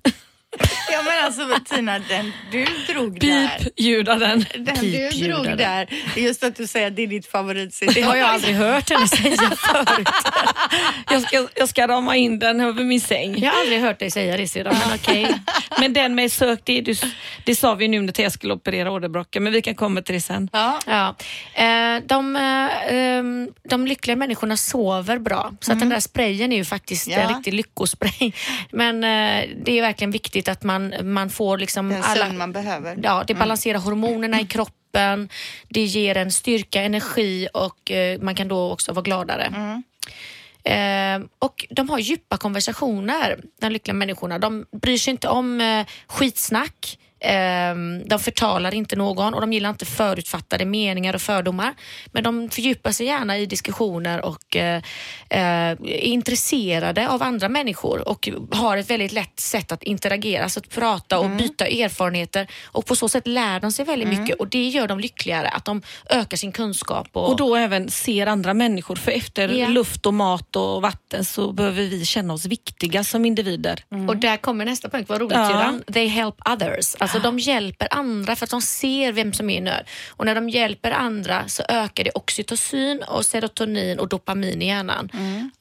Ja 0.92 1.02
men 1.04 1.26
alltså 1.26 1.76
Tina, 1.76 2.00
den 2.00 2.32
du 2.52 2.66
drog 2.94 3.20
där. 3.20 3.48
Pip-ljuda 3.60 4.16
den. 4.16 4.46
Den 4.54 4.66
du 4.66 4.72
Pipljudet. 4.82 5.44
drog 5.46 5.58
där, 5.58 5.88
just 6.16 6.44
att 6.44 6.56
du 6.56 6.68
säger 6.68 6.88
att 6.88 6.96
det 6.96 7.02
är 7.04 7.08
ditt 7.08 7.28
favoritcitat. 7.28 7.96
Det 7.96 8.02
har 8.02 8.16
jag 8.16 8.30
aldrig 8.30 8.56
hört 8.56 8.90
henne 8.90 9.08
säga 9.08 9.38
förut. 9.56 10.08
Jag 11.12 11.22
ska, 11.22 11.48
jag 11.56 11.70
ska 11.70 11.88
rama 11.88 12.16
in 12.16 12.40
den 12.40 12.62
över 12.62 12.84
min 12.84 13.02
säng. 13.02 13.38
Jag 13.40 13.52
har 13.52 13.60
aldrig 13.62 13.82
hört 13.82 14.00
dig 14.00 14.12
säga 14.12 14.38
det 14.38 14.48
syrran, 14.48 14.76
men 14.88 14.96
okej. 15.02 15.36
Men 15.80 15.94
den 15.94 16.16
med 16.16 16.32
sök, 16.32 16.60
det, 16.64 16.82
du, 16.82 16.94
det 17.46 17.56
sa 17.56 17.76
vi 17.76 17.88
nu 17.88 18.02
när 18.02 18.12
Thea 18.14 18.30
skulle 18.30 18.54
operera 18.54 18.92
åderbråcken, 18.92 19.44
men 19.44 19.54
vi 19.54 19.62
kan 19.62 19.76
komma 19.76 20.02
till 20.02 20.16
det 20.16 20.22
sen. 20.22 20.50
Ja. 20.54 20.80
Ja. 20.88 21.16
Eh, 21.64 22.02
de, 22.06 22.36
eh, 22.36 22.94
ehm, 22.96 23.50
de 23.70 23.88
lyckliga 23.88 24.16
människorna 24.16 24.58
sover 24.58 25.18
bra, 25.18 25.52
så 25.60 25.72
att 25.72 25.80
den 25.80 25.90
där 25.90 26.00
sprayen 26.00 26.52
är 26.52 26.58
ju 26.58 26.66
faktiskt 26.66 27.08
Mm. 27.08 27.20
Ja. 27.20 27.30
en 27.30 27.36
riktig 27.36 27.54
lyckospray. 27.54 28.32
Men 28.72 29.04
eh, 29.04 29.50
det 29.66 29.78
är 29.78 29.82
verkligen 29.82 30.12
viktigt 30.12 30.41
att 30.48 30.64
man, 30.64 30.94
man 31.04 31.30
får 31.30 31.58
liksom 31.58 31.90
Den 31.90 32.04
alla... 32.04 32.34
man 32.34 32.52
behöver. 32.52 33.00
Ja, 33.04 33.24
det 33.28 33.34
balanserar 33.34 33.80
hormonerna 33.80 34.42
i 34.42 34.46
kroppen, 34.46 35.30
det 35.70 35.84
ger 35.84 36.18
en 36.18 36.32
styrka, 36.32 36.82
energi 36.82 37.48
och 37.54 37.92
eh, 37.92 38.22
man 38.22 38.36
kan 38.36 38.48
då 38.48 38.72
också 38.72 38.94
vara 38.94 39.04
gladare. 39.04 39.82
Eh, 40.64 41.22
och 41.40 41.66
de 41.70 41.90
har 41.90 42.00
djupa 42.00 42.38
konversationer, 42.38 43.40
de 43.62 43.72
lyckliga 43.72 43.94
människorna. 43.94 44.40
De 44.40 44.66
bryr 44.82 44.98
sig 44.98 45.12
inte 45.12 45.28
om 45.28 45.62
eh, 45.62 45.86
skitsnack. 46.08 46.98
Eh, 47.24 47.76
de 48.06 48.20
förtalar 48.20 48.74
inte 48.74 48.96
någon 48.96 49.34
och 49.34 49.42
de 49.42 49.54
gillar 49.54 49.70
inte 49.70 49.86
förutfattade 49.86 50.66
meningar 50.66 51.14
och 51.14 51.22
fördomar. 51.22 51.74
Men 52.12 52.24
de 52.24 52.50
fördjupar 52.50 52.92
sig 52.92 53.06
gärna 53.06 53.38
i 53.38 53.46
diskussioner 53.46 54.26
och 54.26 54.56
eh, 54.56 54.76
eh, 55.30 55.42
är 55.72 55.86
intresserade 56.04 57.10
av 57.10 57.24
andra 57.24 57.50
människor 57.50 58.08
och 58.08 58.30
har 58.52 58.78
ett 58.78 58.90
väldigt 58.90 59.12
lätt 59.12 59.40
sätt 59.40 59.72
att 59.72 59.84
interagera, 59.84 60.44
alltså 60.44 60.60
att 60.60 60.70
prata 60.70 61.20
och 61.20 61.30
byta 61.30 61.66
erfarenheter 61.68 62.48
och 62.66 62.86
på 62.86 62.96
så 62.96 63.10
sätt 63.10 63.28
lär 63.28 63.60
de 63.60 63.72
sig 63.72 63.86
väldigt 63.86 64.08
mycket 64.20 64.40
och 64.40 64.48
det 64.48 64.68
gör 64.68 64.88
dem 64.88 65.00
lyckligare, 65.00 65.50
att 65.50 65.66
de 65.66 65.82
ökar 66.10 66.38
sin 66.38 66.52
kunskap. 66.52 67.08
Och, 67.14 67.30
Och 67.30 67.36
då 67.36 67.56
även 67.56 67.90
ser 67.90 68.28
andra 68.28 68.54
människor, 68.54 68.96
för 68.96 69.12
efter 69.12 69.50
Ja. 69.50 69.68
luft 69.68 70.06
och 70.06 70.14
mat 70.14 70.56
och 70.56 70.82
vatten 70.82 71.26
så 71.26 71.52
behöver 71.52 71.82
vi 71.84 72.06
känna 72.06 72.34
oss 72.34 72.46
viktiga 72.46 73.04
som 73.04 73.26
individer. 73.26 73.84
Och 74.08 74.18
där 74.18 74.38
kommer 74.38 74.66
nästa 74.66 74.90
punkt, 74.90 75.10
vad 75.10 75.22
roligt 75.22 75.34
Ja. 75.38 75.74
They 75.94 76.08
help 76.08 76.36
others. 76.50 76.96
Alltså 77.00 77.11
de 77.20 77.40
hjälper 77.40 77.88
andra 77.92 78.36
för 78.36 78.44
att 78.44 78.50
de 78.50 78.62
ser 78.62 79.12
vem 79.12 79.34
som 79.34 79.50
är 79.50 79.58
i 79.58 79.62
nöd. 79.62 79.84
Och 80.10 80.26
när 80.26 80.36
de 80.36 80.50
hjälper 80.50 80.92
andra 80.92 81.48
så 81.48 81.64
ökar 81.70 82.04
det 82.04 82.12
oxytocin 82.16 83.04
och 83.08 83.26
serotonin 83.26 84.00
och 84.00 84.08
dopamin 84.10 84.62
i 84.62 84.68
hjärnan. 84.68 85.10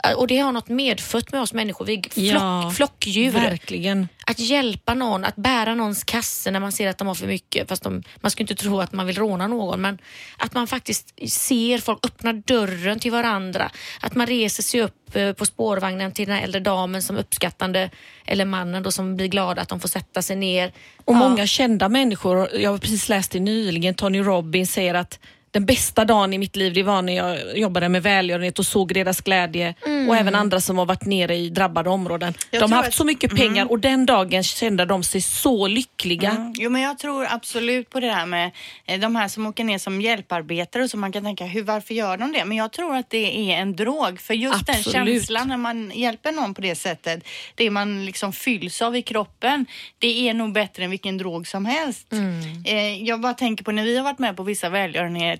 Eh, 0.04 0.12
Och 0.12 0.26
det 0.26 0.38
har 0.38 0.52
något 0.52 0.68
medfött 0.68 1.32
med 1.32 1.40
oss 1.40 1.52
människor. 1.52 1.84
Vi 1.84 1.94
är 1.94 2.02
flock, 2.02 2.42
Ja, 2.42 2.72
flockdjur. 2.76 3.30
Verkligen. 3.30 4.08
Att 4.30 4.38
hjälpa 4.38 4.94
någon, 4.94 5.24
att 5.24 5.36
bära 5.36 5.74
någons 5.74 6.04
kasse 6.04 6.50
när 6.50 6.60
man 6.60 6.72
ser 6.72 6.88
att 6.88 6.98
de 6.98 7.06
har 7.08 7.14
för 7.14 7.26
mycket. 7.26 7.68
Fast 7.68 7.82
de, 7.82 8.02
man 8.20 8.30
ska 8.30 8.42
inte 8.42 8.54
tro 8.54 8.80
att 8.80 8.92
man 8.92 9.06
vill 9.06 9.16
råna 9.16 9.46
någon, 9.46 9.80
men 9.80 9.98
att 10.36 10.54
man 10.54 10.66
faktiskt 10.66 11.14
ser 11.28 11.78
folk 11.78 12.06
öppna 12.06 12.32
dörren 12.32 12.98
till 12.98 13.12
varandra. 13.12 13.70
Att 14.00 14.14
man 14.14 14.26
reser 14.26 14.62
sig 14.62 14.82
upp 14.82 15.16
eh, 15.16 15.32
på 15.32 15.46
spårvagnen 15.46 16.12
till 16.12 16.26
den 16.26 16.36
här 16.36 16.42
äldre 16.44 16.60
damen 16.60 17.02
som 17.02 17.16
uppskattande, 17.16 17.90
eller 18.26 18.44
mannen 18.44 18.82
då 18.82 18.90
som 18.90 19.16
blir 19.16 19.26
glad 19.28 19.58
att 19.58 19.68
de 19.68 19.80
får 19.80 19.88
sätta 19.88 20.22
sig 20.22 20.36
ner. 20.36 20.72
Och 21.04 21.14
Ja. 21.14 21.18
många 21.18 21.46
kända 21.46 21.88
människor, 21.88 22.48
jag 22.56 22.70
har 22.70 22.78
precis 22.78 23.08
läst 23.08 23.30
det 23.30 23.40
nyligen, 23.40 23.94
Tony 23.94 24.20
Robbins 24.20 24.72
säger 24.72 24.94
att 24.94 25.18
den 25.52 25.66
bästa 25.66 26.04
dagen 26.04 26.32
i 26.32 26.38
mitt 26.38 26.56
liv 26.56 26.72
det 26.74 26.82
var 26.82 27.02
när 27.02 27.16
jag 27.16 27.58
jobbade 27.58 27.88
med 27.88 28.02
välgörenhet 28.02 28.58
och 28.58 28.66
såg 28.66 28.94
deras 28.94 29.20
glädje 29.20 29.74
och 30.08 30.16
även 30.16 30.34
andra 30.34 30.60
som 30.60 30.78
har 30.78 30.86
varit 30.86 31.04
nere 31.04 31.34
i 31.36 31.50
drabbade 31.50 31.90
områden. 31.90 32.34
Jag 32.50 32.62
de 32.62 32.72
har 32.72 32.76
haft 32.76 32.88
att- 32.88 32.94
så 32.94 33.04
mycket 33.04 33.36
pengar 33.36 33.70
och 33.70 33.78
den 33.78 34.06
dagen 34.06 34.42
kände 34.42 34.84
de 34.84 35.02
sig 35.02 35.20
så 35.20 35.66
lyckliga. 35.66 36.30
Mm. 36.30 36.52
Jo, 36.56 36.70
men 36.70 36.82
jag 36.82 36.98
tror 36.98 37.26
absolut 37.30 37.90
på 37.90 38.00
det 38.00 38.10
här 38.10 38.26
med 38.26 38.50
eh, 38.86 39.00
de 39.00 39.16
här 39.16 39.28
som 39.28 39.46
åker 39.46 39.64
ner 39.64 39.78
som 39.78 40.00
hjälparbetare 40.00 40.82
och 40.82 40.90
så 40.90 40.96
man 40.96 41.12
kan 41.12 41.24
tänka, 41.24 41.44
hur, 41.44 41.62
varför 41.62 41.94
gör 41.94 42.16
de 42.16 42.32
det? 42.32 42.44
Men 42.44 42.56
jag 42.56 42.72
tror 42.72 42.96
att 42.96 43.10
det 43.10 43.52
är 43.52 43.56
en 43.60 43.76
drog, 43.76 44.20
för 44.20 44.34
just 44.34 44.66
den 44.66 44.76
Absolut. 44.76 44.92
känslan 45.06 45.48
när 45.48 45.56
man 45.56 45.92
hjälper 45.94 46.32
någon 46.32 46.54
på 46.54 46.60
det 46.60 46.74
sättet, 46.74 47.24
det 47.54 47.70
man 47.70 48.04
liksom 48.04 48.32
fylls 48.32 48.82
av 48.82 48.96
i 48.96 49.02
kroppen, 49.02 49.66
det 49.98 50.28
är 50.28 50.34
nog 50.34 50.52
bättre 50.52 50.84
än 50.84 50.90
vilken 50.90 51.18
drog 51.18 51.46
som 51.46 51.64
helst. 51.66 52.06
Eh, 52.66 53.02
jag 53.04 53.20
bara 53.20 53.34
tänker 53.34 53.64
på 53.64 53.72
när 53.72 53.84
vi 53.84 53.96
har 53.96 54.04
varit 54.04 54.18
med 54.18 54.36
på 54.36 54.42
vissa 54.42 54.68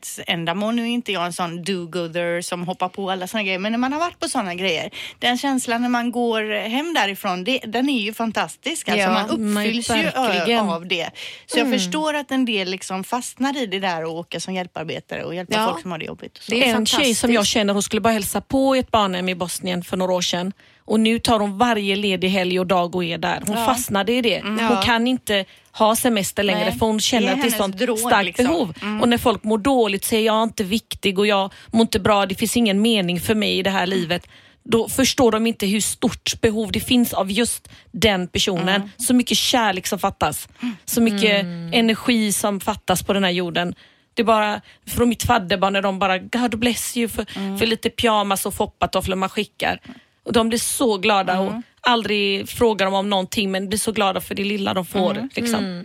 välgörenhetsändamål, 0.04 0.74
nu 0.74 0.82
är 0.82 0.86
inte 0.86 1.12
jag 1.12 1.26
en 1.26 1.32
sån 1.32 1.64
do-gooder 1.64 2.40
som 2.42 2.66
hoppar 2.66 2.88
på 2.88 3.10
alla 3.10 3.26
såna 3.26 3.42
grejer, 3.42 3.58
men 3.58 3.72
när 3.72 3.78
man 3.78 3.92
har 3.92 4.00
varit 4.00 4.18
på 4.20 4.28
såna 4.28 4.54
grejer, 4.54 4.90
den 5.18 5.38
känslan 5.38 5.82
när 5.82 5.88
man 5.88 6.10
går 6.12 6.68
hem 6.68 6.94
därifrån, 6.94 7.44
det, 7.44 7.58
den 7.66 7.88
är 7.88 8.00
ju 8.00 8.14
fantastisk. 8.14 8.88
Alltså 8.88 9.02
Ja, 9.02 9.10
man 9.12 9.24
uppfylls 9.30 9.90
ju 9.90 9.94
verkligen. 9.94 10.68
ö- 10.68 10.72
av 10.72 10.86
det. 10.86 11.10
Så 11.46 11.58
jag 11.58 11.70
förstår 11.70 12.14
att 12.14 12.30
en 12.30 12.44
del 12.44 12.68
liksom 12.68 13.04
fastnar 13.04 13.56
i 13.62 13.66
det 13.66 13.78
där 13.80 14.04
och 14.04 14.12
åka 14.14 14.40
som 14.40 14.54
hjälparbetare 14.54 15.24
och 15.24 15.34
hjälpa 15.34 15.54
Ja. 15.54 15.68
folk 15.70 15.82
som 15.82 15.90
har 15.90 15.98
det 15.98 16.04
jobbigt. 16.04 16.40
Det 16.48 16.68
är 16.70 16.74
en 16.74 16.86
tjej 16.86 17.14
som 17.14 17.32
jag 17.32 17.46
känner, 17.46 17.72
hon 17.72 17.82
skulle 17.82 18.00
bara 18.00 18.12
hälsa 18.12 18.40
på 18.40 18.76
i 18.76 18.78
ett 18.78 18.90
barnhem 18.90 19.28
i 19.28 19.34
Bosnien 19.34 19.84
för 19.84 19.96
några 19.96 20.12
år 20.12 20.20
sedan. 20.22 20.52
Och 20.90 21.00
nu 21.00 21.18
tar 21.18 21.40
hon 21.40 21.58
varje 21.58 21.96
ledig 21.96 22.28
helg 22.28 22.60
och 22.60 22.66
dag 22.66 22.96
och 22.96 23.04
är 23.04 23.18
där. 23.18 23.42
Hon 23.46 23.56
fastnade 23.56 24.12
i 24.12 24.22
det. 24.22 24.40
Hon 24.42 24.58
Ja. 24.58 24.82
kan 24.84 25.06
inte 25.06 25.44
ha 25.72 25.96
semester 25.96 26.42
längre 26.42 26.64
Nej. 26.64 26.78
för 26.78 26.86
hon 26.86 27.00
känner 27.00 27.32
att 27.32 27.42
det 27.42 27.48
är 27.48 27.50
sånt 27.50 27.78
drog, 27.78 27.98
starkt 27.98 28.24
liksom. 28.26 28.46
behov. 28.46 28.74
Och 29.02 29.08
när 29.08 29.18
folk 29.18 29.44
mår 29.44 29.58
dåligt 29.58 30.04
säger 30.04 30.26
jag 30.26 30.38
är 30.38 30.42
inte 30.42 30.64
viktig 30.64 31.18
och 31.18 31.26
jag 31.26 31.52
mår 31.72 31.82
inte 31.82 32.00
bra, 32.00 32.26
det 32.26 32.34
finns 32.34 32.56
ingen 32.56 32.82
mening 32.82 33.20
för 33.20 33.34
mig 33.34 33.58
i 33.58 33.62
det 33.62 33.70
här 33.70 33.86
livet. 33.86 34.26
Då 34.62 34.88
förstår 34.88 35.32
de 35.32 35.46
inte 35.46 35.66
hur 35.66 35.80
stort 35.80 36.40
behov 36.40 36.72
det 36.72 36.80
finns 36.80 37.12
av 37.12 37.30
just 37.30 37.68
den 37.92 38.28
personen. 38.28 38.90
Så 38.96 39.14
mycket 39.14 39.36
kärlek 39.38 39.86
som 39.86 39.98
fattas. 39.98 40.48
Så 40.84 41.00
mycket 41.00 41.44
energi 41.72 42.32
som 42.32 42.60
fattas 42.60 43.02
på 43.02 43.12
den 43.12 43.24
här 43.24 43.30
jorden. 43.30 43.74
Det 44.14 44.22
är 44.22 44.26
bara 44.26 44.60
från 44.86 45.08
mitt 45.08 45.22
fadderbarn 45.22 45.72
när 45.72 45.82
de 45.82 45.98
bara 45.98 46.18
God 46.18 46.58
bless 46.58 46.96
you 46.96 47.08
för, 47.08 47.56
för 47.58 47.66
lite 47.66 47.90
pyjamas 47.90 48.46
och 48.46 48.54
foppatofflor 48.54 49.16
man 49.16 49.28
skickar. 49.28 49.80
Och 50.24 50.32
de 50.32 50.48
blir 50.48 50.58
så 50.58 50.96
glada 50.96 51.40
och 51.40 51.52
aldrig 51.80 52.48
frågar 52.48 52.86
de 52.86 52.94
om 52.94 53.10
någonting 53.10 53.50
men 53.50 53.68
blir 53.68 53.78
så 53.78 53.92
glada 53.92 54.20
för 54.20 54.34
det 54.34 54.44
lilla 54.44 54.74
de 54.74 54.86
får. 54.86 55.28
Liksom. 55.34 55.84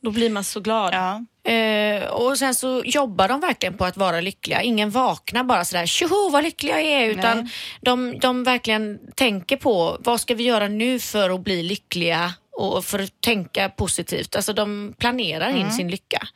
Då 0.00 0.10
blir 0.10 0.30
man 0.30 0.44
så 0.44 0.60
glad. 0.60 0.94
Ja. 0.94 1.24
Eh, 1.52 2.04
och 2.06 2.38
sen 2.38 2.54
så 2.54 2.82
jobbar 2.84 3.28
de 3.28 3.40
verkligen 3.40 3.76
på 3.76 3.84
att 3.84 3.96
vara 3.96 4.20
lyckliga. 4.20 4.62
Ingen 4.62 4.90
vaknar 4.90 5.44
bara 5.44 5.64
sådär 5.64 5.86
tjoho 5.86 6.30
vad 6.30 6.44
lyckliga 6.44 6.80
jag 6.80 7.02
är 7.02 7.10
utan 7.10 7.50
de, 7.80 8.18
de 8.18 8.44
verkligen 8.44 8.98
tänker 9.14 9.56
på 9.56 9.96
vad 10.00 10.20
ska 10.20 10.34
vi 10.34 10.44
göra 10.44 10.68
nu 10.68 10.98
för 10.98 11.30
att 11.30 11.40
bli 11.40 11.62
lyckliga 11.62 12.34
och 12.52 12.84
för 12.84 12.98
att 12.98 13.20
tänka 13.20 13.68
positivt. 13.68 14.36
Alltså 14.36 14.52
de 14.52 14.94
planerar 14.98 15.56
in 15.56 15.72
sin 15.72 15.88
lycka. 15.88 16.28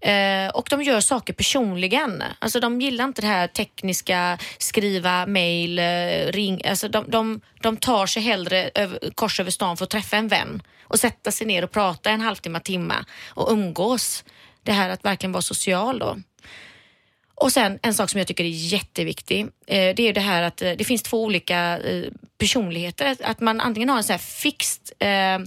Eh, 0.00 0.48
och 0.48 0.66
de 0.70 0.82
gör 0.82 1.00
saker 1.00 1.32
personligen. 1.32 2.22
Alltså 2.38 2.60
de 2.60 2.80
gillar 2.80 3.04
inte 3.04 3.20
det 3.20 3.26
här 3.26 3.46
tekniska, 3.46 4.38
skriva 4.58 5.26
mejl, 5.26 5.78
eh, 5.78 5.84
ring. 6.32 6.66
Alltså 6.66 6.88
de, 6.88 7.04
de, 7.08 7.40
de 7.62 7.76
tar 7.76 8.06
sig 8.06 8.22
hellre 8.22 8.70
över, 8.74 9.10
kors 9.14 9.40
över 9.40 9.50
stan 9.50 9.76
för 9.76 9.84
att 9.84 9.90
träffa 9.90 10.16
en 10.16 10.28
vän 10.28 10.62
och 10.82 10.98
sätta 10.98 11.30
sig 11.30 11.46
ner 11.46 11.64
och 11.64 11.70
prata 11.70 12.10
en 12.10 12.20
halvtimme, 12.20 12.60
timme 12.60 13.04
och 13.28 13.52
umgås. 13.52 14.24
Det 14.62 14.72
här 14.72 14.90
att 14.90 15.04
verkligen 15.04 15.32
vara 15.32 15.42
social 15.42 15.98
då. 15.98 16.16
Och 17.40 17.52
sen 17.52 17.78
en 17.82 17.94
sak 17.94 18.10
som 18.10 18.18
jag 18.18 18.26
tycker 18.26 18.44
är 18.44 18.48
jätteviktig. 18.48 19.40
Eh, 19.66 19.94
det 19.94 20.00
är 20.00 20.12
det 20.12 20.20
här 20.20 20.42
att 20.42 20.62
eh, 20.62 20.72
det 20.72 20.84
finns 20.84 21.02
två 21.02 21.24
olika 21.24 21.78
eh, 21.78 22.04
personligheter. 22.38 23.16
Att, 23.24 23.40
man 23.40 23.60
antingen 23.60 23.88
har 23.88 23.96
en 23.96 24.04
så 24.04 24.12
här 24.12 24.18
fixt 24.18 24.92
eh, 24.98 25.38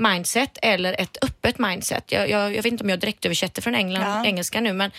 mindset 0.00 0.58
eller 0.62 1.00
ett 1.00 1.24
öppet 1.24 1.58
mindset. 1.58 2.12
Jag, 2.12 2.30
jag, 2.30 2.42
jag 2.54 2.62
vet 2.62 2.72
inte 2.72 2.84
om 2.84 2.90
jag 2.90 3.00
direkt 3.00 3.24
översätter 3.24 3.62
från 3.62 3.74
England, 3.74 4.02
Ja. 4.02 4.24
engelska 4.26 4.60
nu 4.60 4.72
men 4.72 4.90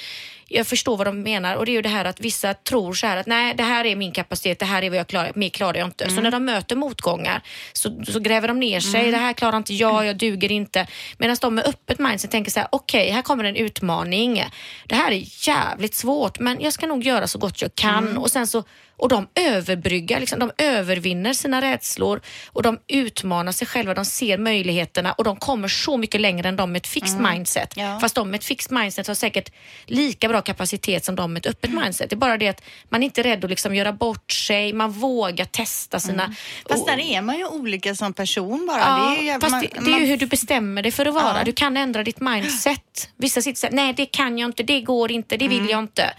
jag 0.53 0.67
förstår 0.67 0.97
vad 0.97 1.07
de 1.07 1.21
menar 1.23 1.55
och 1.55 1.65
det 1.65 1.71
är 1.71 1.73
ju 1.73 1.81
det 1.81 1.89
här 1.89 2.05
att 2.05 2.19
vissa 2.19 2.53
tror 2.53 2.93
så 2.93 3.07
här 3.07 3.17
att 3.17 3.25
nej, 3.25 3.53
det 3.55 3.63
här 3.63 3.85
är 3.85 3.95
min 3.95 4.11
kapacitet, 4.11 4.59
det 4.59 4.65
här 4.65 4.81
är 4.83 4.89
vad 4.89 4.99
jag 4.99 5.07
klarar, 5.07 5.31
mer 5.35 5.49
klarar 5.49 5.77
jag 5.77 5.87
inte. 5.87 6.09
Så 6.09 6.21
när 6.21 6.31
de 6.31 6.45
möter 6.45 6.75
motgångar 6.75 7.41
så, 7.73 8.03
så 8.07 8.19
gräver 8.19 8.47
de 8.47 8.59
ner 8.59 8.79
sig, 8.79 9.11
det 9.11 9.17
här 9.17 9.33
klarar 9.33 9.57
inte 9.57 9.73
jag, 9.73 10.05
jag 10.05 10.17
duger 10.17 10.51
inte. 10.51 10.87
Medan 11.17 11.37
de 11.41 11.55
med 11.55 11.65
öppet 11.65 11.99
mindset 11.99 12.31
tänker 12.31 12.51
så 12.51 12.59
här, 12.59 12.69
okej, 12.71 13.09
här 13.11 13.21
kommer 13.21 13.43
en 13.43 13.55
utmaning. 13.55 14.45
Det 14.85 14.95
här 14.95 15.11
är 15.11 15.47
jävligt 15.47 15.95
svårt, 15.95 16.39
men 16.39 16.61
jag 16.61 16.73
ska 16.73 16.87
nog 16.87 17.03
göra 17.03 17.27
så 17.27 17.39
gott 17.39 17.61
jag 17.61 17.75
kan 17.75 18.17
och 18.17 18.31
sen 18.31 18.47
så 18.47 18.63
och 19.01 19.09
de 19.09 19.27
överbryggar, 19.35 20.19
liksom, 20.19 20.39
de 20.39 20.51
övervinner 20.57 21.33
sina 21.33 21.61
rädslor 21.61 22.21
och 22.47 22.63
de 22.63 22.79
utmanar 22.87 23.51
sig 23.51 23.67
själva, 23.67 23.93
de 23.93 24.05
ser 24.05 24.37
möjligheterna 24.37 25.11
och 25.13 25.23
de 25.23 25.35
kommer 25.35 25.67
så 25.67 25.97
mycket 25.97 26.21
längre 26.21 26.49
än 26.49 26.55
de 26.55 26.71
med 26.71 26.79
ett 26.79 26.87
fixed 26.87 27.21
mindset. 27.21 27.73
Ja. 27.75 27.99
Fast 27.99 28.15
de 28.15 28.31
med 28.31 28.37
ett 28.37 28.43
fixed 28.45 28.71
mindset 28.77 29.07
har 29.07 29.15
säkert 29.15 29.51
lika 29.85 30.27
bra 30.27 30.41
kapacitet 30.41 31.05
som 31.05 31.15
de 31.15 31.33
med 31.33 31.45
ett 31.45 31.51
öppet 31.51 31.69
mindset. 31.71 32.09
Det 32.09 32.13
är 32.13 32.17
bara 32.17 32.37
det 32.37 32.47
att 32.47 32.61
man 32.89 33.03
inte 33.03 33.21
är 33.21 33.23
rädd 33.23 33.43
att 33.43 33.49
liksom 33.49 33.75
göra 33.75 33.93
bort 33.93 34.31
sig, 34.31 34.73
man 34.73 34.91
vågar 34.91 35.45
testa 35.45 35.99
sina... 35.99 36.35
Fast 36.69 36.81
och- 36.81 36.87
där 36.89 36.99
är 36.99 37.21
man 37.21 37.37
ju 37.37 37.45
olika 37.45 37.95
som 37.95 38.13
person 38.13 38.65
bara. 38.67 38.79
Ja, 38.79 39.15
det 39.19 39.29
är 39.29 39.33
ju, 39.33 39.39
fast 39.39 39.51
man, 39.51 39.61
det, 39.61 39.85
det 39.85 39.91
är 39.91 39.99
ju 39.99 40.05
hur 40.05 40.17
du 40.17 40.25
bestämmer 40.25 40.81
dig 40.83 40.91
för 40.91 41.05
att 41.05 41.13
vara. 41.13 41.37
Ja. 41.37 41.43
Du 41.43 41.51
kan 41.51 41.77
ändra 41.77 42.03
ditt 42.03 42.19
mindset. 42.19 43.09
Vissa 43.17 43.41
sitter 43.41 43.59
såhär, 43.59 43.73
nej 43.73 43.93
det 43.93 44.05
kan 44.05 44.37
jag 44.37 44.49
inte, 44.49 44.63
det 44.63 44.81
går 44.81 45.11
inte, 45.11 45.37
det 45.37 45.47
vill 45.47 45.57
Mm. 45.59 45.69
jag 45.71 45.79
inte. 45.79 46.13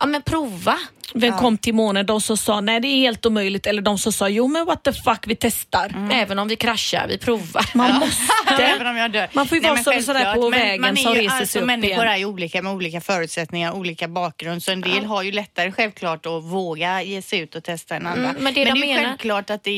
Ja 0.00 0.06
men 0.06 0.22
prova. 0.22 0.78
Vem 1.14 1.32
kom 1.36 1.58
till 1.58 1.74
månen? 1.74 2.06
De 2.06 2.20
som 2.20 2.36
sa 2.36 2.60
nej 2.60 2.80
det 2.80 2.88
är 2.88 2.96
helt 2.96 3.26
omöjligt 3.26 3.66
eller 3.66 3.82
de 3.82 3.98
som 3.98 4.12
sa 4.12 4.28
jo 4.28 4.48
men 4.48 4.66
what 4.66 4.82
the 4.84 4.92
fuck 4.92 5.24
vi 5.26 5.36
testar. 5.36 5.86
Mm. 5.94 6.10
Även 6.10 6.38
om 6.38 6.48
vi 6.48 6.56
kraschar, 6.56 7.06
vi 7.08 7.18
provar. 7.18 7.66
Man 7.74 7.94
måste. 7.98 8.22
Även 8.62 8.86
om 8.86 8.96
jag 8.96 9.10
dör. 9.12 9.28
Man 9.32 9.46
får 9.48 9.56
ju 9.58 9.62
vara 9.62 9.74
men 9.74 9.84
så- 9.84 10.02
sådär 10.02 10.34
på 10.34 10.40
Men 10.50 10.60
vägen 10.60 10.80
man 10.80 10.90
är 10.90 10.96
som 10.96 11.14
reser 11.14 11.28
sig 11.30 11.40
alltså, 11.40 11.58
upp 11.58 11.64
Människor 11.66 11.92
igen. 12.04 12.08
är 12.08 12.16
ju 12.16 12.24
olika 12.24 12.62
med 12.62 12.72
olika 12.72 13.00
förutsättningar, 13.00 13.72
olika 13.72 14.08
bakgrund. 14.08 14.62
Så 14.62 14.72
en 14.72 14.80
del 14.80 15.04
har 15.04 15.22
ju 15.22 15.32
lättare 15.32 15.72
självklart 15.72 16.26
att 16.26 16.44
våga 16.44 17.02
ge 17.02 17.22
sig 17.22 17.38
ut 17.38 17.54
och 17.54 17.64
testa 17.64 17.96
än 17.96 18.06
andra. 18.06 18.28
Mm, 18.30 18.42
men 18.44 18.54
det 18.54 18.64
de 18.64 18.70
är 18.70 18.74
ju 18.76 18.80
menar- 18.86 19.04
självklart 19.08 19.50
att 19.50 19.62
det 19.64 19.70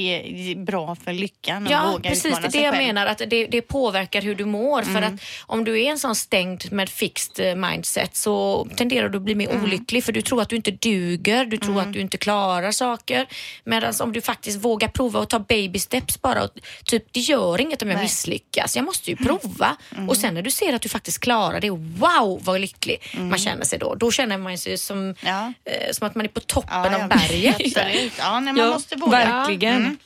är 0.52 0.54
bra 0.64 0.96
för 1.04 1.12
lyckan 1.12 1.64
att 1.64 1.70
Ja, 1.70 1.90
våga 1.92 2.10
precis. 2.10 2.22
Det 2.38 2.46
är 2.46 2.50
det 2.52 2.58
jag 2.62 2.74
själv. 2.74 2.86
menar. 2.86 3.06
Att 3.06 3.22
det, 3.26 3.46
det 3.46 3.62
påverkar 3.62 4.22
hur 4.22 4.34
du 4.34 4.44
mår. 4.44 4.82
För 4.82 4.90
Mm. 4.98 5.14
att 5.14 5.20
om 5.46 5.64
du 5.64 5.80
är 5.82 5.90
en 5.90 5.98
sån 5.98 6.14
stängd 6.14 6.72
med 6.72 6.88
fixed 6.88 7.58
mindset 7.58 8.16
så 8.16 8.68
tenderar 8.76 9.08
du 9.08 9.16
att 9.18 9.22
bli 9.24 9.34
mer 9.34 9.50
Mm. 9.50 9.64
olycklig 9.64 10.04
för 10.04 10.12
du 10.12 10.22
tror 10.22 10.42
att 10.42 10.48
du 10.48 10.56
inte 10.56 10.70
duger, 10.70 11.19
du 11.24 11.56
tror 11.56 11.80
att 11.80 11.92
du 11.92 12.00
inte 12.00 12.18
klarar 12.18 12.72
saker. 12.72 13.26
Medan 13.64 13.94
om 14.00 14.12
du 14.12 14.20
faktiskt 14.20 14.64
vågar 14.64 14.88
prova 14.88 15.20
och 15.20 15.28
ta 15.28 15.38
baby 15.38 15.78
steps 15.78 16.22
bara 16.22 16.42
och 16.44 16.50
typ 16.84 17.12
det 17.12 17.20
gör 17.20 17.60
inget 17.60 17.82
om 17.82 17.88
jag 17.88 17.94
Nej. 17.94 18.04
misslyckas. 18.04 18.76
Jag 18.76 18.84
måste 18.84 19.10
ju 19.10 19.16
prova. 19.16 19.76
Och 20.08 20.16
sen 20.16 20.34
när 20.34 20.42
du 20.42 20.50
ser 20.50 20.72
att 20.74 20.82
du 20.82 20.88
faktiskt 20.88 21.18
klarar 21.20 21.60
det, 21.60 21.70
wow 21.70 22.40
vad 22.44 22.60
lycklig 22.60 22.96
man 23.18 23.38
känner 23.38 23.64
sig 23.64 23.78
då. 23.78 23.94
Då 23.94 24.10
känner 24.10 24.38
man 24.38 24.58
sig 24.58 24.78
som, 24.78 25.14
Ja. 25.20 25.52
eh, 25.64 25.92
som 25.92 26.06
att 26.06 26.14
man 26.14 26.24
är 26.24 26.28
på 26.28 26.40
toppen 26.40 26.70
Ja, 26.92 27.02
av 27.02 27.08
berget. 27.08 27.54
Absolut. 27.54 28.12
Ja, 28.18 28.40
nej, 28.40 28.52
man 28.52 28.64
Ja, 28.64 28.70
måste 28.72 28.96
våga. 28.96 29.10
verkligen. 29.18 29.98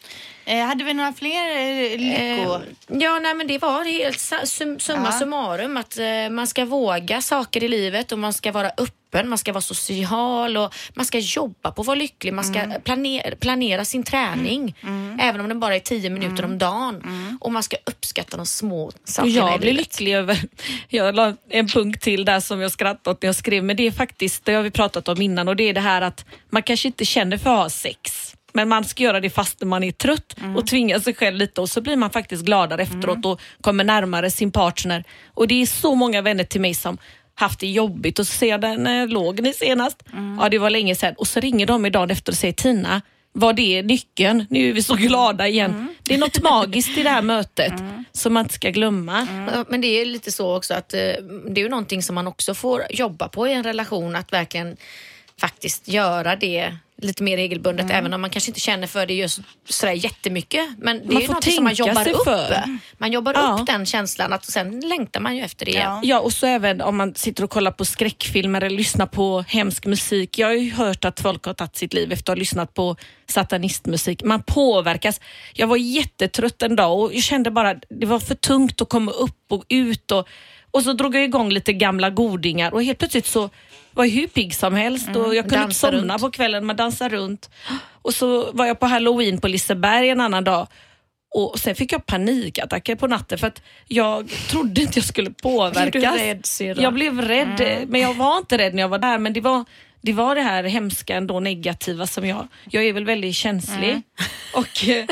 Mm. 0.47 0.61
Eh, 0.61 0.67
hade 0.67 0.85
vi 0.85 0.95
några 0.95 1.13
fler 1.13 1.57
eh, 1.57 1.99
lyckor? 1.99 2.57
Eh, 2.57 2.97
ja, 3.03 3.19
nej, 3.19 3.35
men 3.35 3.47
det 3.47 3.59
var 3.59 3.85
helt 3.85 4.49
sum, 4.49 4.79
summa 4.81 5.07
Ja. 5.13 5.13
summarum 5.19 5.77
att 5.77 5.99
eh, 5.99 6.31
man 6.31 6.47
ska 6.47 6.65
våga 6.65 7.21
saker 7.23 7.65
i 7.65 7.69
livet 7.69 8.13
och 8.13 8.19
man 8.19 8.33
ska 8.33 8.53
vara 8.53 8.69
öppen, 8.79 9.29
man 9.29 9.39
ska 9.39 9.53
vara 9.53 9.63
social 9.63 10.57
och 10.57 10.75
man 10.95 11.05
ska 11.07 11.19
jobba 11.19 11.71
på 11.71 11.81
att 11.81 11.87
vara 11.87 11.95
lycklig. 11.95 12.33
Man 12.35 12.45
ska 12.45 12.59
Mm. 12.59 12.81
planera, 12.83 13.37
planera 13.37 13.85
sin 13.85 14.03
träning, 14.03 14.75
även 15.21 15.41
om 15.41 15.49
den 15.49 15.61
bara 15.61 15.77
är 15.77 15.81
tio 15.81 16.11
minuter 16.11 16.39
Mm. 16.43 16.51
om 16.51 16.59
dagen. 16.59 17.03
Och 17.41 17.53
man 17.53 17.63
ska 17.63 17.77
uppskatta 17.87 18.37
de 18.37 18.47
små 18.47 18.85
Och 18.87 18.93
sakerna 19.05 19.31
i 19.33 19.37
jag 19.37 19.61
blir 19.61 19.71
livet. 19.73 19.87
lycklig 19.87 20.15
över, 20.15 20.39
jag 20.89 21.15
la 21.15 21.33
en 21.51 21.67
punkt 21.69 22.03
till 22.03 22.25
där 22.25 22.41
som 22.41 22.61
jag 22.61 22.73
skrattade 22.73 23.11
åt 23.11 23.23
när 23.23 23.29
jag 23.29 23.37
skrev, 23.37 23.65
men 23.65 23.77
det 23.77 23.87
är 23.87 23.91
faktiskt, 23.91 24.45
det 24.45 24.53
har 24.55 24.63
vi 24.63 24.71
pratat 24.71 25.09
om 25.09 25.23
innan 25.23 25.49
och 25.49 25.57
det 25.57 25.65
är 25.69 25.75
det 25.75 25.81
här 25.81 26.03
att 26.03 26.25
man 26.51 26.63
kanske 26.63 26.89
inte 26.89 27.05
känner 27.05 27.39
för 27.39 27.51
att 27.51 27.59
ha 27.59 27.71
sex. 27.71 28.34
Men 28.55 28.69
man 28.69 28.85
ska 28.85 29.03
göra 29.03 29.21
det 29.21 29.31
fast 29.31 29.63
man 29.63 29.85
är 29.85 29.93
trött 29.93 30.37
och 30.57 30.67
tvinga 30.67 31.01
sig 31.01 31.15
själv 31.15 31.37
lite 31.37 31.61
och 31.61 31.69
så 31.69 31.81
blir 31.81 31.97
man 31.97 32.11
faktiskt 32.11 32.45
gladare 32.45 32.83
efteråt 32.83 33.27
och 33.27 33.41
kommer 33.61 33.85
närmare 33.85 34.31
sin 34.31 34.51
partner. 34.51 35.05
Och 35.35 35.49
det 35.49 35.63
är 35.63 35.67
så 35.67 35.95
många 35.95 36.23
vänner 36.23 36.45
till 36.45 36.61
mig 36.61 36.75
som 36.75 36.99
haft 37.35 37.61
det 37.61 37.67
jobbigt 37.67 38.19
och 38.19 38.27
så 38.27 38.33
ser 38.33 38.49
jag 38.49 38.61
när 38.61 39.07
låg 39.09 39.41
ni 39.41 39.53
senast? 39.53 40.03
Ja 40.41 40.49
det 40.49 40.59
var 40.59 40.71
länge 40.71 40.95
sedan 40.95 41.15
och 41.19 41.29
så 41.29 41.41
ringer 41.41 41.67
de 41.67 41.87
idag 41.87 42.11
efter 42.11 42.33
och 42.33 42.37
säger 42.37 42.55
Tina, 42.55 43.03
var 43.33 43.53
det 43.53 43.83
nyckeln? 43.83 44.47
Nu 44.51 44.69
är 44.69 44.73
vi 44.73 44.83
så 44.83 44.95
glada 44.95 45.49
igen. 45.49 45.89
Det 46.03 46.15
är 46.15 46.19
något 46.19 46.43
magiskt 46.43 46.99
i 46.99 47.03
det 47.03 47.11
här 47.11 47.23
mötet 47.23 47.73
som 48.13 48.35
man 48.35 48.45
inte 48.45 48.55
ska 48.55 48.71
glömma. 48.71 49.27
Ja, 49.53 49.65
Men 49.69 49.81
det 49.81 49.87
är 49.87 50.05
lite 50.05 50.33
så 50.33 50.57
också 50.57 50.75
att 50.75 50.95
eh, 50.95 51.01
det 51.49 51.61
är 51.61 51.63
ju 51.63 51.69
någonting 51.69 52.03
som 52.03 52.15
man 52.15 52.27
också 52.27 52.55
får 52.55 52.85
jobba 52.91 53.29
på 53.29 53.49
i 53.49 53.53
en 53.53 53.63
relation, 53.63 54.17
att 54.17 54.33
verkligen 54.33 54.77
faktiskt 55.41 55.89
göra 55.89 56.37
det 56.37 56.77
lite 57.03 57.23
mer 57.23 57.37
regelbundet, 57.37 57.91
även 57.91 58.13
om 58.15 58.21
man 58.21 58.31
kanske 58.31 58.51
inte 58.51 58.61
känner 58.61 58.87
för 58.87 59.07
det 59.07 59.15
just 59.15 59.41
sådär 59.69 59.93
jättemycket. 59.93 60.69
Men 60.79 60.99
det 60.99 61.05
Man 61.07 61.17
är 61.17 61.21
ju 61.21 61.27
någonting 61.27 61.53
som 61.53 61.65
man 61.65 61.75
jobbar 61.75 62.09
upp. 62.09 62.25
för. 62.25 62.79
Man 62.99 63.13
jobbar 63.13 63.35
Ja. 63.35 63.59
upp 63.61 63.67
den 63.67 63.87
känslan 63.87 64.33
att 64.33 64.45
sen 64.45 64.81
längtar 64.81 65.21
man 65.21 65.37
ju 65.37 65.43
efter 65.43 65.67
det. 65.67 65.73
Ja. 65.73 66.01
Ja, 66.05 66.21
och 66.21 66.33
så 66.33 66.47
även 66.47 66.81
om 66.81 66.97
man 66.97 67.15
sitter 67.15 67.45
och 67.45 67.51
kollar 67.51 67.71
på 67.71 67.85
skräckfilmer 67.85 68.61
eller 68.63 68.77
lyssnar 68.77 69.07
på 69.07 69.45
hemsk 69.49 69.87
musik. 69.87 70.39
Jag 70.39 70.47
har 70.49 70.55
ju 70.55 70.73
hört 70.73 71.05
att 71.05 71.21
folk 71.21 71.45
har 71.47 71.55
tagit 71.55 71.77
sitt 71.77 71.95
liv 71.95 72.13
efter 72.13 72.33
att 72.33 72.37
ha 72.37 72.41
lyssnat 72.41 72.75
på 72.75 72.97
satanistmusik. 73.29 74.23
Man 74.23 74.43
påverkas. 74.43 75.21
Jag 75.55 75.67
var 75.67 75.77
jättetrött 75.77 76.63
en 76.63 76.77
dag 76.77 76.99
och 77.01 77.15
jag 77.15 77.23
kände 77.23 77.51
bara 77.51 77.75
det 77.75 78.07
var 78.07 78.21
för 78.21 78.35
tungt 78.35 78.81
att 78.81 78.89
komma 78.89 79.11
upp 79.13 79.45
och 79.51 79.65
ut. 79.69 80.11
Och, 80.11 80.29
och 80.71 80.83
så 80.83 80.93
drog 80.93 81.15
jag 81.17 81.25
igång 81.25 81.51
lite 81.51 81.73
gamla 81.73 82.11
godingar 82.11 82.75
och 82.75 82.83
helt 82.85 82.99
plötsligt 82.99 83.27
så 83.27 83.51
var 83.95 84.07
hur 84.07 84.27
pigg 84.27 84.55
som 84.55 84.75
helst 84.75 85.17
och 85.17 85.35
jag 85.35 85.49
kunde 85.49 85.65
inte 85.65 85.75
somna 85.75 86.15
runt. 86.15 86.23
på 86.23 86.31
kvällen. 86.31 86.67
Man 86.67 86.77
dansar 86.77 87.09
runt. 87.09 87.51
Och 88.03 88.15
så 88.15 88.53
var 88.53 88.67
jag 88.67 88.81
på 88.81 88.87
halloween 88.87 89.41
på 89.41 89.49
Liseberg 89.49 90.09
en 90.09 90.21
annan 90.21 90.45
dag 90.45 90.67
och 91.35 91.59
sen 91.59 91.75
fick 91.75 91.93
jag 91.93 92.07
panikattacker 92.07 92.97
på 92.97 93.07
natten 93.07 93.39
för 93.39 93.47
att 93.47 93.63
jag 93.89 94.29
trodde 94.29 94.81
inte 94.81 94.99
jag 94.99 95.07
skulle 95.07 95.31
påverkas. 95.31 96.17
Rädd? 96.59 96.79
Jag 96.79 96.95
blev 96.95 97.23
rädd, 97.23 97.85
men 97.89 98.01
jag 98.01 98.15
var 98.15 98.39
inte 98.39 98.59
rädd 98.59 98.75
när 98.75 98.83
jag 98.83 98.89
var 98.89 98.99
där. 98.99 99.19
Men 99.19 99.33
det 99.33 99.41
var 99.41 99.65
det, 100.01 100.13
var 100.13 100.35
det 100.35 100.41
här 100.41 100.65
hemska, 100.65 101.17
ändå 101.17 101.41
negativa 101.41 102.07
som 102.07 102.27
jag... 102.27 102.49
Jag 102.71 102.85
är 102.85 102.93
väl 102.93 103.05
väldigt 103.05 103.35
känslig. 103.35 104.03
Och 104.55 104.89
eh, 104.89 105.07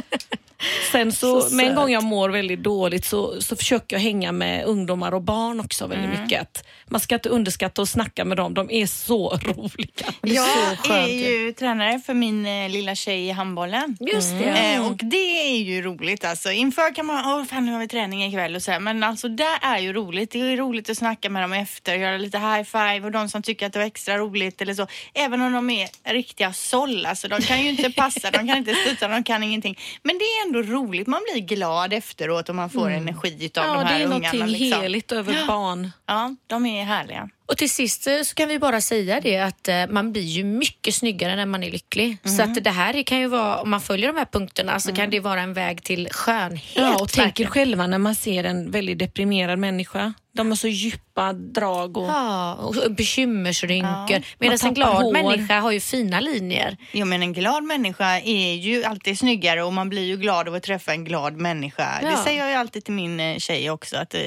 sen 0.93 1.13
så, 1.13 1.41
Så 1.41 1.55
med 1.55 1.67
en 1.67 1.75
gång 1.75 1.91
jag 1.91 2.05
mår 2.05 2.29
väldigt 2.29 2.63
dåligt 2.63 3.05
så, 3.05 3.41
så 3.41 3.57
försöker 3.57 3.97
jag 3.97 4.01
hänga 4.01 4.33
med 4.33 4.65
ungdomar 4.65 5.15
och 5.15 5.23
barn 5.23 5.61
också 5.61 5.87
väldigt 5.87 6.21
mycket. 6.21 6.65
Man 6.93 7.01
ska 7.01 7.15
inte 7.15 7.29
underskatta 7.29 7.83
att 7.83 7.89
snacka 7.89 8.25
med 8.25 8.37
dem, 8.37 8.55
de 8.55 8.71
är 8.71 8.87
så 8.87 9.31
roliga. 9.45 10.13
Det 10.23 10.31
är 10.31 10.35
Jag 10.35 10.49
så 10.77 10.83
skönt 10.83 11.09
är 11.09 11.31
ju 11.31 11.53
tränare 11.53 12.01
för 12.07 12.15
min 12.15 12.47
eh, 12.47 12.69
lilla 12.69 12.95
tjej 12.95 13.27
i 13.29 13.31
handbollen. 13.31 13.97
Just 14.01 14.31
det. 14.39 14.75
Eh, 14.75 14.87
och 14.91 14.97
det 15.03 15.51
är 15.53 15.59
ju 15.59 15.83
roligt 15.83 16.25
alltså. 16.25 16.51
Inför 16.51 16.95
kan 16.95 17.07
man, 17.07 17.25
åh 17.27 17.45
fan 17.45 17.67
nu 17.67 17.73
har 17.73 17.81
vi 17.81 17.89
träning 17.89 18.25
ikväll 18.25 18.57
och 18.57 18.63
så 18.63 18.71
här. 18.71 18.81
Men 18.81 19.03
alltså 19.03 19.29
det 19.29 19.49
är 19.63 19.79
ju 19.79 19.93
roligt. 19.93 20.31
Det 20.31 20.39
är 20.41 20.57
roligt 20.57 20.91
att 20.91 20.99
snacka 20.99 21.31
med 21.31 21.43
dem 21.43 21.53
efter, 21.53 21.95
göra 21.95 22.17
lite 22.17 22.39
high 22.39 22.63
five 22.63 23.01
och 23.05 23.11
de 23.13 23.29
som 23.29 23.43
tycker 23.43 23.67
att 23.67 23.73
det 23.73 23.79
var 23.79 23.87
extra 23.87 24.19
roligt 24.19 24.63
eller 24.63 24.75
så. 24.75 24.87
Även 25.15 25.43
om 25.43 25.53
de 25.53 25.71
är 25.71 25.89
riktiga 26.13 26.53
såll, 26.53 27.07
alltså 27.07 27.29
de 27.29 27.41
kan 27.41 27.63
ju 27.63 27.69
inte 27.69 27.91
passa, 27.97 28.31
de 28.31 28.39
kan 28.49 28.57
inte 28.57 28.75
studsa, 28.75 29.09
de 29.09 29.25
kan 29.25 29.43
ingenting. 29.43 29.79
Men 30.03 30.19
det 30.19 30.25
är 30.25 30.47
ändå 30.47 30.63
roligt, 30.63 31.07
man 31.07 31.21
blir 31.33 31.43
glad 31.43 31.93
efteråt 31.93 32.49
och 32.49 32.55
man 32.55 32.71
får 32.71 32.91
energi 32.91 33.45
utav 33.45 33.65
Ja, 33.67 33.73
de 33.75 33.81
det 33.81 33.87
här 33.87 34.01
är 34.01 34.05
ungarna. 34.05 34.19
någonting 34.19 34.47
liksom. 34.47 34.83
heligt 34.83 35.13
över 35.13 35.47
barn. 35.47 35.91
Ja, 36.07 36.35
de 36.47 36.67
är 36.67 36.82
härliga. 36.85 37.29
Och 37.47 37.57
till 37.59 37.71
sist 37.71 38.07
eh, 38.07 38.21
så 38.23 38.35
kan 38.35 38.49
vi 38.49 38.59
bara 38.59 38.81
säga 38.81 39.21
det 39.21 39.39
att 39.39 39.69
eh, 39.69 39.87
man 39.89 40.13
blir 40.13 40.23
ju 40.23 40.45
mycket 40.45 40.95
snyggare 40.95 41.37
när 41.37 41.47
man 41.47 41.63
är 41.63 41.71
lycklig. 41.71 42.17
Så 42.25 42.43
att 42.43 42.65
det 42.65 42.71
här 42.71 43.03
kan 43.03 43.21
ju 43.21 43.27
vara, 43.27 43.61
om 43.61 43.71
man 43.71 43.81
följer 43.81 44.07
de 44.07 44.19
här 44.19 44.25
punkterna 44.25 44.81
så 44.81 44.93
kan 44.95 45.11
det 45.11 45.21
vara 45.21 45.41
en 45.41 45.53
väg 45.53 45.83
till 45.83 46.09
skönhet. 46.11 46.63
Ja, 46.75 46.95
och 46.95 47.09
tänk 47.09 47.19
er 47.19 47.25
verkligen. 47.25 47.51
själva 47.51 47.87
när 47.87 47.99
man 47.99 48.15
ser 48.15 48.45
en 48.45 48.71
väldigt 48.71 48.99
deprimerad 48.99 49.59
människa. 49.59 50.13
De 50.35 50.49
har 50.49 50.57
så 50.57 50.69
djupa 50.69 51.33
drag. 51.33 51.97
Och, 51.97 52.09
Ja, 52.09 52.55
och 52.55 52.75
bekymmersrynkor. 52.93 53.91
Ja, 54.11 54.21
Medan 54.39 54.59
en 54.63 54.75
glad 54.75 55.03
hår. 55.03 55.13
människa 55.13 55.61
har 55.61 55.73
ju 55.73 55.81
fina 55.81 56.21
linjer. 56.21 56.77
Jo 56.93 57.07
men 57.07 57.23
en 57.23 57.33
glad 57.33 57.65
människa 57.65 58.21
är 58.21 58.55
ju 58.55 58.85
alltid 58.85 59.19
snyggare 59.19 59.63
och 59.63 59.73
man 59.73 59.89
blir 59.89 60.03
ju 60.05 60.17
glad 60.17 60.49
av 60.49 60.55
att 60.55 60.63
träffa 60.63 60.93
en 60.93 61.05
glad 61.05 61.37
människa. 61.37 61.99
Ja. 62.03 62.11
Det 62.11 62.17
säger 62.17 62.41
jag 62.41 62.51
ju 62.51 62.57
alltid 62.57 62.85
till 62.85 62.95
min 62.95 63.21
eh, 63.21 63.39
tjej 63.39 63.71
också 63.71 63.97
att 63.97 64.15
eh, 64.15 64.21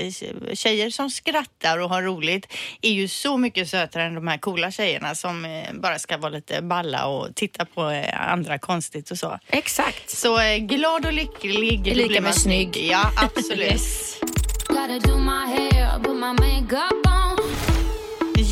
tjejer 0.53 0.89
som 0.89 1.10
skrattar 1.10 1.78
och 1.78 1.89
har 1.89 2.01
roligt 2.01 2.47
är 2.82 2.91
ju 2.91 3.08
så 3.08 3.38
mycket 3.38 3.70
sötare 3.70 4.03
än 4.03 4.16
de 4.16 4.28
här 4.28 4.38
coola 4.38 4.72
tjejerna 4.72 5.16
som 5.16 5.45
eh, 5.45 5.74
bara 5.74 5.99
ska 5.99 6.18
vara 6.18 6.30
lite 6.32 6.62
balla 6.62 7.06
och 7.08 7.36
titta 7.36 7.66
på 7.66 7.82
andra 8.14 8.58
konstigt 8.60 9.12
och 9.12 9.18
så. 9.18 9.39
Exakt. 9.47 10.10
Så 10.10 10.38
glad 10.60 11.06
och 11.06 11.14
lycklig 11.14 11.84
då 11.84 11.93
Lika 11.93 12.08
blir 12.08 12.14
man 12.14 12.24
med 12.24 12.36
snygg. 12.36 12.78
Ja 12.91 13.12
absolut. 13.18 13.82
Gotta 14.22 14.55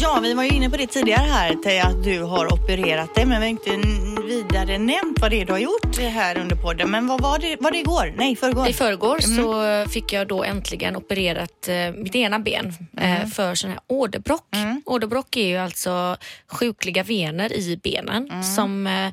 Ja, 0.01 0.19
vi 0.21 0.33
var 0.33 0.43
ju 0.43 0.49
inne 0.49 0.69
på 0.69 0.77
det 0.77 0.87
tidigare 0.87 1.27
här, 1.27 1.55
till 1.55 1.81
att 1.81 2.03
du 2.03 2.21
har 2.23 2.53
opererat 2.53 3.15
dig, 3.15 3.25
men 3.25 3.41
vi 3.41 3.45
har 3.45 3.49
inte, 3.49 3.69
vi 3.69 4.35
vidare 4.35 4.77
nämnt 4.77 5.19
vad 5.21 5.31
det 5.31 5.41
är 5.41 5.45
du 5.45 5.51
har 5.51 5.59
gjort 5.59 5.97
här 5.99 6.37
under 6.37 6.55
podden. 6.55 6.91
Men 6.91 7.07
vad 7.07 7.21
var 7.21 7.39
det, 7.39 7.57
var 7.59 7.71
det 7.71 7.77
igår? 7.77 8.13
Nej, 8.17 8.35
förrgår. 8.35 8.69
I 8.69 8.73
förrgår 8.73 9.19
så 9.19 9.89
fick 9.91 10.13
jag 10.13 10.27
då 10.27 10.43
äntligen 10.43 10.95
opererat 10.95 11.67
eh, 11.67 11.91
mitt 11.91 12.15
ena 12.15 12.39
ben 12.39 12.73
eh, 12.97 13.27
för 13.27 13.55
sån 13.55 13.69
här 13.69 13.79
åderbråck. 13.87 14.47
Åderbråck 14.85 15.35
är 15.35 15.47
ju 15.47 15.57
alltså 15.57 16.17
sjukliga 16.47 17.03
vener 17.03 17.53
i 17.53 17.79
benen 17.83 18.43
som 18.43 18.87
eh, 18.87 19.05
eh, 19.05 19.11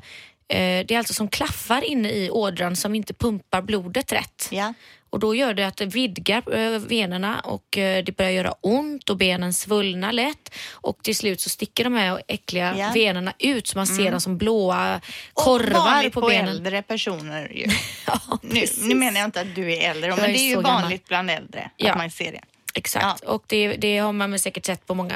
det 0.87 0.91
är 0.91 0.97
alltså 0.97 1.13
som 1.13 1.27
klaffar 1.27 1.81
inne 1.81 2.09
i 2.11 2.29
ådran 2.29 2.75
som 2.75 2.95
inte 2.95 3.13
pumpar 3.13 3.61
blodet 3.61 4.11
rätt. 4.11 4.47
Ja. 4.51 4.73
Och 5.11 5.19
då 5.19 5.35
gör 5.35 5.53
det 5.53 5.63
att 5.67 5.77
det 5.77 5.85
vidgar 5.85 6.55
eh, 6.57 6.79
venerna 6.79 7.39
och 7.39 7.77
eh, 7.77 8.03
det 8.03 8.17
börjar 8.17 8.31
göra 8.31 8.51
ont 8.61 9.09
och 9.09 9.17
benen 9.17 9.53
svullnar 9.53 10.11
lätt 10.11 10.53
och 10.71 10.97
till 11.03 11.15
slut 11.15 11.41
så 11.41 11.49
sticker 11.49 11.83
de 11.83 11.93
här 11.93 12.21
äckliga 12.27 12.75
Ja. 12.77 12.91
venerna 12.93 13.33
ut 13.39 13.67
så 13.67 13.77
man 13.77 13.87
ser 13.87 14.11
dem 14.11 14.21
som 14.21 14.37
blåa 14.37 15.01
korvar 15.33 15.79
vanligt 15.79 16.13
på 16.13 16.21
på 16.21 16.27
benen. 16.27 16.49
äldre 16.49 16.81
personer 16.81 17.49
ju. 17.53 17.65
Ja, 18.07 18.39
Nu, 18.41 18.63
nu 18.81 18.95
menar 18.95 19.19
jag 19.19 19.27
inte 19.27 19.41
att 19.41 19.55
du 19.55 19.73
är 19.73 19.89
äldre, 19.91 20.09
Jag 20.09 20.17
men 20.19 20.29
är 20.29 20.33
det 20.33 20.39
är 20.39 20.47
ju 20.49 20.55
så 20.55 20.61
gammal. 20.61 20.81
vanligt 20.81 21.07
bland 21.07 21.31
äldre 21.31 21.71
Ja. 21.77 21.91
att 21.91 21.97
man 21.97 22.11
ser 22.11 22.31
det. 22.31 22.41
Exakt, 22.73 23.23
och 23.23 23.43
det, 23.47 23.67
det 23.75 23.97
har 23.97 24.13
man 24.13 24.31
väl 24.31 24.39
säkert 24.39 24.65
sett 24.65 24.87
på 24.87 24.93
många 24.95 25.15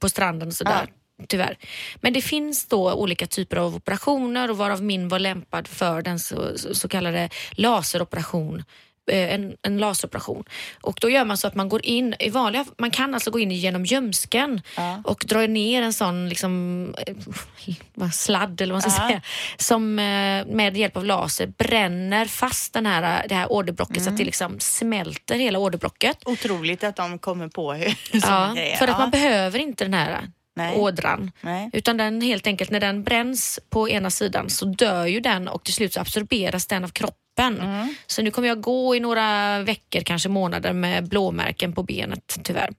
på 0.00 0.08
stranden 0.08 0.48
och 0.48 0.54
sådär. 0.54 0.86
Tyvärr. 1.28 1.56
Men 2.00 2.12
det 2.12 2.22
finns 2.22 2.66
då 2.66 2.92
olika 2.92 3.26
typer 3.26 3.56
av 3.56 3.74
operationer 3.76 4.50
och 4.50 4.56
varav 4.58 4.82
min 4.82 5.08
var 5.08 5.18
lämpad 5.18 5.68
för 5.68 6.02
den 6.02 6.18
så, 6.18 6.58
så, 6.58 6.74
så 6.74 6.88
kallade 6.88 7.28
laseroperation. 7.52 8.64
Eh, 9.10 9.34
En, 9.34 9.56
en 9.62 9.78
laseroperation. 9.78 10.44
Och 10.82 10.98
då 11.00 11.10
gör 11.10 11.24
man 11.24 11.36
så 11.36 11.46
att 11.46 11.54
man 11.54 11.68
går 11.68 11.86
in 11.86 12.14
i 12.18 12.30
vanliga, 12.30 12.64
man 12.78 12.90
kan 12.90 13.14
alltså 13.14 13.30
gå 13.30 13.38
in 13.38 13.50
genom 13.50 13.84
ljumsken 13.84 14.60
och 15.04 15.24
dra 15.28 15.40
ner 15.46 15.82
en 15.82 15.92
sån 15.92 16.28
liksom, 16.28 16.94
eh, 17.06 18.10
sladd 18.12 18.60
eller 18.60 18.74
vad 18.74 18.82
man 18.84 18.90
ska 18.90 19.02
Ja. 19.02 19.08
säga 19.08 19.22
som 19.56 19.98
eh, 19.98 20.46
med 20.46 20.76
hjälp 20.76 20.96
av 20.96 21.04
laser 21.04 21.46
bränner 21.46 22.26
fast 22.26 22.72
den 22.72 22.86
här, 22.86 23.28
det 23.28 23.34
här 23.34 23.52
åderbråcket 23.52 24.02
så 24.02 24.10
att 24.10 24.16
det 24.16 24.24
liksom 24.24 24.60
smälter 24.60 25.34
hela 25.38 25.58
åderbråcket. 25.58 26.18
Otroligt 26.24 26.84
att 26.84 26.96
de 26.96 27.18
kommer 27.18 27.48
på 27.48 27.72
hur 27.72 27.96
Ja, 28.12 28.54
för 28.78 28.84
att 28.84 28.90
Ja. 28.90 28.98
man 28.98 29.10
behöver 29.10 29.58
inte 29.58 29.84
den 29.84 29.94
här 29.94 30.20
Nej. 30.56 30.76
ådran. 30.76 31.30
Nej. 31.40 31.70
Utan 31.72 31.96
den 31.96 32.20
helt 32.20 32.46
enkelt, 32.46 32.70
när 32.70 32.80
den 32.80 33.02
bränns 33.02 33.60
på 33.70 33.88
ena 33.88 34.10
sidan 34.10 34.50
så 34.50 34.64
dör 34.64 35.06
ju 35.06 35.20
den 35.20 35.48
och 35.48 35.64
till 35.64 35.74
slut 35.74 35.92
så 35.92 36.00
absorberas 36.00 36.66
den 36.66 36.84
av 36.84 36.88
kroppen. 36.88 37.18
Mm. 37.38 37.94
Så 38.06 38.22
nu 38.22 38.30
kommer 38.30 38.48
jag 38.48 38.60
gå 38.60 38.96
i 38.96 39.00
några 39.00 39.58
veckor, 39.62 40.00
kanske 40.00 40.28
månader 40.28 40.72
med 40.72 41.08
blåmärken 41.08 41.72
på 41.72 41.82
benet 41.82 42.38
tyvärr. 42.42 42.70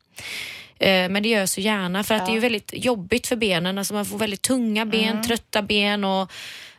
Eh, 0.80 1.10
Men 1.10 1.24
det 1.24 1.30
gör 1.30 1.40
jag 1.40 1.50
så 1.50 1.62
gärna 1.62 2.04
för 2.04 2.16
att 2.16 2.26
det 2.26 2.32
är 2.36 2.40
väldigt 2.40 2.74
jobbigt 2.76 3.28
för 3.28 3.36
benen. 3.36 3.78
Alltså 3.78 3.94
man 3.94 4.06
får 4.06 4.18
väldigt 4.18 4.42
tunga 4.42 4.86
ben, 4.86 5.10
Mm. 5.12 5.24
trötta 5.24 5.62
ben 5.62 6.04
och 6.04 6.32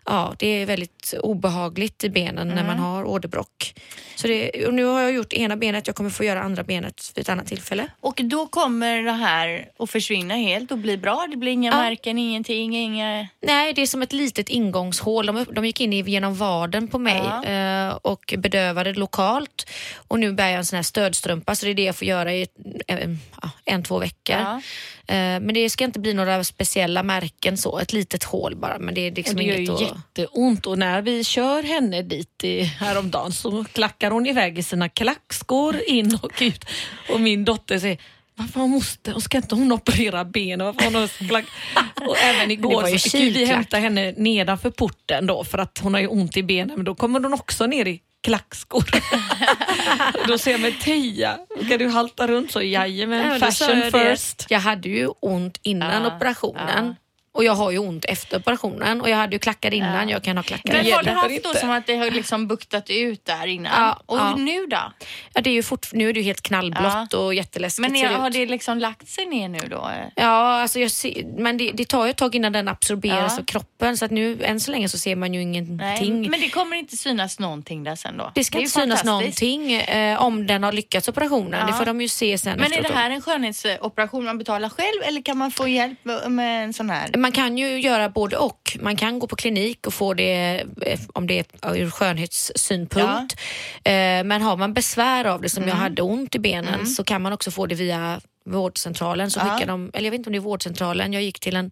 ja, 0.07 0.35
det 0.39 0.47
är 0.47 0.67
väldigt 0.67 1.15
obehagligt 1.23 2.05
i 2.05 2.11
benen 2.11 2.49
när 2.49 2.55
Mm. 2.55 2.67
man 2.67 2.79
har 2.79 3.05
åderbråck. 3.05 3.75
Så 4.15 4.27
det, 4.29 4.67
och 4.67 4.75
nu 4.75 4.85
har 4.85 5.01
jag 5.01 5.13
gjort 5.13 5.33
ena 5.33 5.57
benet, 5.57 5.87
jag 5.87 5.97
kommer 5.97 6.11
få 6.11 6.25
göra 6.25 6.43
andra 6.43 6.63
benet 6.63 7.13
vid 7.15 7.23
ett 7.23 7.29
annat 7.29 7.47
tillfälle. 7.47 7.87
Och 8.01 8.21
då 8.25 8.47
kommer 8.47 9.03
det 9.03 9.13
här 9.13 9.69
att 9.79 9.91
försvinna 9.91 10.35
helt 10.35 10.71
och 10.71 10.79
bli 10.79 10.97
bra? 10.99 11.27
Det 11.31 11.37
blir 11.37 11.53
inga 11.53 11.71
Ja. 11.71 11.77
märken, 11.77 12.19
ingenting, 12.19 12.77
inga... 12.77 13.29
Nej, 13.43 13.73
det 13.73 13.83
är 13.83 13.87
som 13.87 14.03
ett 14.03 14.13
litet 14.13 14.49
ingångshål. 14.49 15.27
De, 15.27 15.45
de 15.53 15.65
gick 15.65 15.81
in 15.81 15.93
genom 15.93 16.35
vaden 16.35 16.89
på 16.89 16.99
mig 16.99 17.23
Ja. 17.25 17.45
eh, 17.45 17.95
och 18.03 18.35
bedövade 18.39 18.93
lokalt. 18.95 19.71
Och 20.09 20.19
nu 20.19 20.33
bär 20.33 20.49
jag 20.49 20.59
en 20.59 20.65
sån 20.65 20.77
här 20.77 20.83
stödstrumpa 20.83 21.55
så 21.55 21.67
det 21.67 21.71
är 21.73 21.75
det 21.75 21.85
jag 21.85 21.97
får 21.97 22.09
göra 22.09 22.35
i 22.35 22.47
eh, 22.87 22.99
ja, 23.43 23.51
en, 23.65 23.83
två 23.83 23.99
veckor. 23.99 24.37
Ja. 24.37 24.61
Eh, 25.09 25.15
men 25.17 25.55
det 25.55 25.71
ska 25.71 25.85
inte 25.85 26.01
bli 26.01 26.15
några 26.15 26.45
speciella 26.45 27.03
märken 27.03 27.57
så, 27.57 27.79
ett 27.79 27.93
litet 27.93 28.25
hål 28.25 28.57
bara. 28.57 28.79
Men 28.79 28.95
det 28.95 29.01
är 29.01 29.11
Och 29.11 29.17
liksom 29.17 29.37
det 29.37 29.43
gör 29.43 29.57
ju 29.57 29.65
inget 29.65 29.75
att... 29.75 29.97
jätteont 30.17 30.67
och 30.67 30.79
när 30.79 31.03
vi 31.03 31.25
kör 31.25 31.63
henne 31.63 32.03
dit 32.03 32.45
i, 32.45 32.63
häromdagen 32.63 33.33
så 33.33 33.65
klackar 33.65 34.11
hon 34.11 34.27
iväg 34.27 34.59
i 34.59 34.63
sina 34.63 34.89
klackskor 34.89 35.77
in 35.87 36.19
och 36.23 36.33
ut. 36.41 36.65
Och 37.09 37.21
min 37.21 37.45
dotter 37.45 37.79
säger 37.79 37.99
varför 38.39 38.61
har 38.61 38.67
moster, 38.67 39.15
och 39.15 39.23
ska 39.23 39.37
inte 39.37 39.55
hon 39.55 39.73
operera 39.73 40.25
benen? 40.25 40.67
Varför 40.67 40.99
hon 40.99 41.29
klack? 41.29 41.45
Och 42.09 42.17
även 42.19 42.51
igår 42.51 42.89
ju 42.89 42.99
så 42.99 43.11
fick 43.11 43.21
ju 43.21 43.31
vi 43.31 43.45
hämta 43.45 43.77
henne 43.77 44.15
nedanför 44.17 44.71
porten 44.71 45.27
då 45.27 45.45
för 45.45 45.59
att 45.59 45.79
hon 45.79 45.95
har 45.95 46.01
ju 46.01 46.07
ont 46.07 46.37
i 46.37 46.43
benen 46.43 46.77
men 46.77 46.85
då 46.85 46.95
kommer 46.95 47.21
hon 47.21 47.33
också 47.33 47.67
ner 47.67 47.87
i 47.87 48.01
klackskor. 48.27 48.85
då 50.29 50.39
säger 50.39 50.59
jag 50.59 50.63
men 50.63 50.81
Teija, 50.81 51.39
ska 51.67 51.79
du 51.79 51.89
halta 51.89 52.27
runt 52.27 52.53
så? 52.53 52.63
Jajamän, 52.63 53.27
Ja, 53.41 53.47
fashion 53.51 53.81
det. 53.81 53.91
first. 53.91 54.47
Jag 54.49 54.61
hade 54.61 54.89
ju 54.89 55.07
ont 55.21 55.59
innan 55.63 56.03
Ja, 56.03 56.17
operationen. 56.17 56.97
Och 57.37 57.45
jag 57.45 57.53
har 57.53 57.71
ju 57.71 57.79
ont 57.79 58.05
efter 58.05 58.37
operationen 58.39 59.01
och 59.01 59.09
jag 59.11 59.17
hade 59.17 59.33
ju 59.33 59.39
klackar 59.39 59.75
innan, 59.75 60.09
jag 60.09 60.23
kan 60.23 60.37
ha 60.37 60.43
klackar 60.43 60.73
Men 60.73 60.93
har 60.93 61.03
du 61.03 61.11
haft 61.11 61.45
då 61.45 61.55
som 61.55 61.71
att 61.71 61.87
det 61.87 61.97
har 61.97 62.11
liksom 62.11 62.49
buktat 62.49 62.91
ut 62.91 63.25
där 63.25 63.47
innan? 63.47 63.73
Ja, 63.83 64.03
och 64.07 64.19
ja. 64.19 64.37
nu 64.37 64.67
då? 64.67 64.93
Ja, 65.35 65.41
det 65.41 65.51
är 65.51 65.55
ju 65.55 65.63
fort, 65.63 65.87
nu 65.93 66.09
är 66.09 66.13
det 66.13 66.21
ju 66.21 66.25
helt 66.27 66.41
knallblått 66.43 67.13
och 67.15 67.35
jätteläskigt 67.35 67.81
Men 67.89 67.97
är, 67.97 68.09
det 68.09 68.15
har 68.15 68.31
det 68.31 68.47
liksom 68.47 68.79
lagt 68.79 69.09
sig 69.09 69.27
ner 69.27 69.49
nu 69.49 69.59
då? 69.59 69.91
Ja, 70.15 70.61
alltså 70.63 70.79
jag 70.81 70.91
ser, 70.91 71.25
men 71.39 71.57
det, 71.59 71.71
det 71.75 71.85
tar 71.85 72.05
ju 72.05 72.11
ett 72.11 72.17
tag 72.17 72.35
innan 72.35 72.53
den 72.53 72.69
absorberas 72.69 73.33
Ja. 73.37 73.41
av 73.41 73.45
kroppen 73.45 73.97
så 73.97 74.05
att 74.05 74.11
nu 74.11 74.39
än 74.45 74.61
så 74.61 74.71
länge 74.71 74.89
så 74.89 74.99
ser 74.99 75.17
man 75.17 75.35
ju 75.35 75.45
Nej, 75.45 75.49
ingenting. 75.49 76.31
men 76.31 76.41
det 76.41 76.49
kommer 76.49 76.77
inte 76.77 76.97
synas 76.97 77.39
någonting 77.39 77.85
där 77.85 77.97
sen 77.97 78.17
då? 78.17 78.33
det 78.35 78.45
ska 78.45 78.59
är 78.59 78.61
ju 78.61 78.65
inte 78.67 78.81
synas 78.81 79.05
någonting 79.05 79.73
eh, 79.73 80.23
om 80.23 80.47
den 80.47 80.63
har 80.63 80.73
lyckats 80.73 81.09
operationen. 81.09 81.61
Ja. 81.61 81.67
Det 81.67 81.73
får 81.73 81.85
de 81.85 82.01
ju 82.01 82.09
se 82.09 82.39
sen 82.39 82.53
Men 82.53 82.61
är 82.61 82.65
efteråt 82.67 82.87
det 82.87 82.93
då. 82.93 82.99
här 82.99 83.11
en 83.11 83.21
skönhetsoperation 83.23 84.25
man 84.25 84.39
betalar 84.39 84.69
själv 84.69 85.03
eller 85.05 85.23
kan 85.23 85.37
man 85.39 85.51
få 85.51 85.69
hjälp 85.69 85.99
med 86.29 86.65
en 86.65 86.73
sån 86.73 86.91
här? 86.91 87.11
Man 87.27 87.33
kan 87.33 87.59
ju 87.59 87.81
göra 87.81 88.09
både 88.09 88.37
och. 88.37 88.77
Man 88.81 88.97
kan 88.97 89.19
gå 89.19 89.27
på 89.27 89.37
klinik 89.37 89.87
och 89.87 89.95
få 89.95 90.15
det 90.15 90.65
eh, 90.83 91.01
om 91.13 91.27
det 91.27 91.39
är 91.63 91.77
ur 91.77 91.91
skönhetssynpunkt. 91.91 93.37
Eh, 93.85 94.25
Men 94.25 94.43
har 94.43 94.57
man 94.57 94.73
besvär 94.75 95.25
av 95.25 95.41
det 95.43 95.49
som 95.49 95.63
Mm. 95.63 95.69
jag 95.75 95.77
hade 95.83 96.03
ont 96.03 96.35
i 96.35 96.39
benen 96.39 96.87
så 96.87 97.05
kan 97.05 97.23
man 97.23 97.33
också 97.33 97.51
få 97.51 97.67
det 97.67 97.75
via 97.75 98.21
vårdcentralen. 98.45 99.31
Så 99.31 99.41
Ja. 99.41 99.45
skickar 99.45 99.67
de, 99.67 99.91
eller 99.95 100.05
jag 100.07 100.11
vet 100.11 100.19
inte 100.19 100.29
om 100.29 100.33
det 100.33 100.39
är 100.39 100.41
vårdcentralen, 100.41 101.13
jag 101.13 101.23
gick 101.23 101.41
till 101.41 101.57
en 101.57 101.71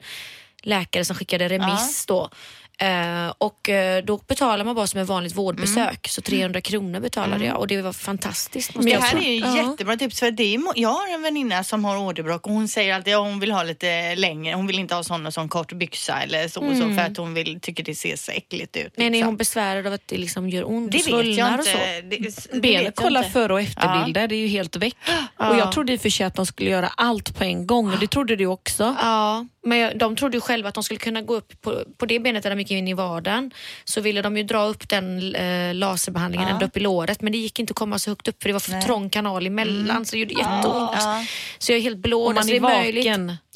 läkare 0.62 1.04
som 1.04 1.16
skickade 1.16 1.48
remiss 1.48 2.06
då. 2.06 2.30
Eh, 2.78 3.32
och 3.38 3.68
eh, 3.68 4.04
då 4.04 4.16
betalar 4.28 4.64
man 4.64 4.74
bara 4.74 4.86
som 4.86 5.00
ett 5.00 5.08
vanligt 5.08 5.34
vårdbesök. 5.36 6.08
Så 6.08 6.20
300 6.22 6.60
kronor 6.60 7.00
betalade 7.00 7.44
jag 7.44 7.58
och 7.58 7.66
det 7.66 7.82
var 7.82 7.92
fantastiskt. 7.92 8.74
måste 8.74 8.90
Det 8.90 9.00
här 9.00 9.16
är 9.16 9.20
ju 9.32 9.38
Ja. 9.38 9.56
jättebra 9.70 9.96
tips 9.96 10.20
för 10.20 10.30
det 10.30 10.54
är, 10.54 10.60
jag 10.74 10.88
har 10.88 11.14
en 11.14 11.22
väninna 11.22 11.64
som 11.64 11.84
har 11.84 11.96
åderbråck 11.98 12.46
och 12.46 12.52
hon 12.52 12.68
säger 12.68 12.94
alltid 12.94 13.14
att 13.14 13.20
hon 13.20 13.40
vill 13.40 13.50
ha 13.52 13.62
lite 13.62 14.14
längre. 14.14 14.54
Hon 14.54 14.66
vill 14.66 14.78
inte 14.78 14.94
ha 14.94 15.02
sån 15.02 15.26
och 15.26 15.34
sån 15.34 15.48
kort 15.48 15.72
byxa 15.72 16.22
eller 16.22 16.48
så 16.48 16.60
och 16.60 16.76
så 16.76 16.82
för 16.82 16.98
att 17.00 17.16
hon 17.16 17.34
vill, 17.34 17.60
tycker 17.60 17.84
det 17.84 17.94
ser 17.94 18.16
så 18.16 18.32
äckligt 18.32 18.76
ut. 18.76 18.92
Men 18.96 19.06
är 19.06 19.10
liksom. 19.10 19.26
hon 19.26 19.36
besvärad 19.36 19.86
av 19.86 19.92
att 19.92 20.08
det 20.08 20.16
liksom 20.16 20.48
gör 20.48 20.70
ont 20.70 20.92
det 20.92 20.98
vet 20.98 21.06
jag 21.36 21.54
inte. 21.58 22.00
Det, 22.02 22.16
det 22.52 22.60
Benet 22.60 22.84
jag 22.84 22.94
kolla 22.94 23.22
före 23.22 23.52
och 23.52 23.60
efterbilder, 23.60 24.28
det 24.28 24.34
är 24.34 24.38
ju 24.40 24.46
helt 24.46 24.76
väck. 24.76 24.96
Och 25.36 25.56
jag 25.58 25.72
trodde 25.72 25.92
i 25.92 25.96
och 25.96 26.00
för 26.00 26.10
sig 26.10 26.26
att 26.26 26.34
de 26.34 26.46
skulle 26.46 26.70
göra 26.70 26.88
allt 26.96 27.38
på 27.38 27.44
en 27.44 27.66
gång 27.66 27.92
och 27.92 27.98
det 27.98 28.06
trodde 28.06 28.36
du 28.36 28.46
också. 28.46 28.96
Ja, 29.02 29.46
men 29.66 29.78
jag- 29.78 29.98
de 29.98 30.16
trodde 30.16 30.36
ju 30.36 30.40
själva 30.40 30.68
att 30.68 30.74
de 30.74 30.82
skulle 30.84 30.98
kunna 31.00 31.22
gå 31.22 31.34
upp 31.34 31.62
på, 31.62 31.84
på 31.98 32.06
det 32.06 32.20
benet 32.20 32.42
där 32.42 32.50
de 32.50 32.60
gick 32.64 32.78
in 32.78 32.88
i 32.88 32.94
vaden. 32.94 33.50
Så 33.84 34.00
ville 34.00 34.22
de 34.22 34.36
ju 34.36 34.42
dra 34.42 34.64
upp 34.64 34.88
den 34.88 35.34
eh, 35.34 35.74
laserbehandlingen 35.74 36.48
ända 36.48 36.66
upp 36.66 36.76
i 36.76 36.80
låret 36.80 37.20
men 37.22 37.32
det 37.32 37.38
gick 37.38 37.58
inte 37.58 37.70
att 37.70 37.76
komma 37.76 37.98
så 37.98 38.10
högt 38.10 38.28
upp 38.28 38.42
för 38.42 38.48
det 38.48 38.52
var 38.52 38.60
för 38.60 38.80
trång 38.80 39.10
kanal 39.10 39.46
emellan 39.46 40.04
så 40.06 40.16
det 40.16 40.20
gjorde 40.20 40.34
jätteont. 40.34 40.90
Ja. 40.94 41.24
Så 41.58 41.72
jag 41.72 41.78
är 41.78 41.82
helt 41.82 41.96
Och 41.96 42.02
blå. 42.02 42.32
man 42.32 42.44
Så 42.44 42.50
det 42.50 42.56
är 42.56 42.56
är 42.56 42.60
möjligt, 42.60 43.06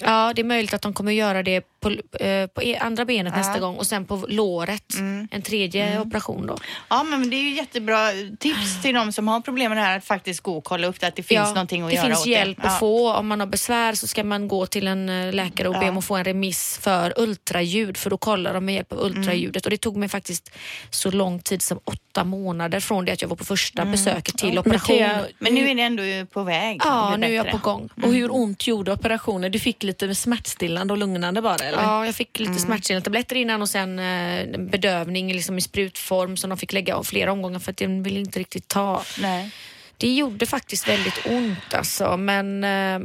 ja, 0.00 0.32
det 0.36 0.42
är 0.42 0.44
möjligt 0.44 0.74
att 0.74 0.82
de 0.82 0.92
kommer 0.92 1.12
göra 1.12 1.42
det 1.42 1.78
på, 1.81 1.91
eh, 2.24 2.47
på 2.47 2.62
e- 2.62 2.79
andra 2.81 3.05
benet 3.05 3.37
nästa 3.37 3.59
gång 3.61 3.76
och 3.76 3.87
sen 3.87 4.05
på 4.05 4.24
låret. 4.29 4.95
En 5.31 5.43
tredje 5.43 6.01
operation 6.01 6.47
då. 6.47 6.57
ja, 6.91 7.03
men 7.03 7.31
det 7.31 7.37
är 7.37 7.43
ju 7.43 7.51
jättebra 7.55 7.99
tips 8.41 8.83
till 8.83 8.95
de 8.95 9.12
som 9.12 9.29
har 9.29 9.41
problem 9.41 9.68
med 9.70 9.79
det 9.79 9.83
här 9.83 9.99
att 9.99 10.05
faktiskt 10.05 10.41
gå 10.41 10.57
och 10.57 10.64
kolla 10.64 10.87
upp 10.87 11.01
det, 11.01 11.07
att 11.07 11.16
det 11.16 11.22
finns 11.22 11.49
någonting 11.49 11.83
att 11.83 11.89
det 11.91 11.95
göra 11.97 12.07
finns 12.07 12.20
åt 12.20 12.26
hjälp 12.26 12.59
det. 12.62 12.68
att 12.68 12.79
få. 12.79 13.12
Om 13.12 13.26
man 13.29 13.41
har 13.41 13.47
besvär 13.47 13.95
så 13.95 14.07
ska 14.07 14.24
man 14.24 14.49
gå 14.49 14.66
till 14.66 14.87
en 14.87 15.09
eh, 15.09 15.33
läkare 15.33 15.68
och 15.68 15.74
be 15.74 15.81
Ja. 15.85 15.91
om 15.91 15.99
att 15.99 16.05
få 16.05 16.16
en 16.16 16.24
remiss 16.24 16.79
för 16.83 17.14
ultraljud 17.20 17.97
för 17.97 18.11
då 18.11 18.16
kollar 18.16 18.55
de 18.55 18.64
med 18.64 18.74
hjälp 18.74 18.93
av 18.93 18.99
ultraljudet 19.05 19.64
och 19.64 19.70
det 19.70 19.76
tog 19.76 19.97
mig 19.97 20.09
faktiskt 20.09 20.51
så 20.91 21.11
lång 21.11 21.39
tid 21.41 21.62
som 21.62 21.81
åtta 21.85 22.24
månader 22.24 22.81
från 22.81 23.05
det 23.05 23.12
att 23.12 23.22
jag 23.22 23.29
var 23.29 23.37
på 23.37 23.45
första 23.45 23.85
besöket 23.85 24.39
till 24.39 24.49
Men 24.49 24.59
operation. 24.59 24.97
Thea, 24.97 25.20
Men 25.39 25.55
nu 25.55 25.68
är 25.68 25.74
det 25.74 25.83
ändå 25.83 26.03
på 26.33 26.43
väg. 26.43 26.81
ja, 26.85 27.09
Det 27.11 27.16
nu 27.16 27.26
är 27.26 27.31
jag 27.37 27.51
på 27.51 27.59
gång. 27.59 27.89
Och 28.03 28.12
hur 28.14 28.35
ont 28.35 28.66
gjorde 28.66 28.93
operationen? 28.93 29.53
Du 29.53 29.59
fick 29.59 29.83
lite 29.83 30.14
smärtstillande 30.14 30.93
och 30.95 30.99
lugnande 30.99 31.43
bara 31.43 31.57
eller? 31.69 31.83
Ja, 31.83 32.07
jag 32.07 32.14
fick 32.14 32.39
lite 32.39 32.55
smärtstillande 32.59 33.05
tabletter 33.05 33.37
innan 33.37 33.62
och 33.62 33.69
sen 33.69 33.99
eh, 33.99 34.59
bedövning 34.59 35.33
liksom 35.33 35.59
i 35.59 35.61
sprutform 35.61 36.37
som 36.37 36.51
de 36.51 36.57
fick 36.59 36.73
lägga 36.73 36.97
av 36.97 37.05
flera 37.05 37.33
omgångar 37.33 37.59
för 37.59 37.71
att 37.71 37.77
den 37.77 38.03
ville 38.03 38.21
inte 38.21 38.39
riktigt 38.39 38.69
ta. 38.69 39.03
Nej. 39.21 39.51
Det 39.97 40.14
gjorde 40.14 40.47
faktiskt 40.47 40.89
väldigt 40.89 41.27
ont 41.27 41.75
alltså, 41.75 42.16
men 42.16 42.64
eh, 42.64 43.01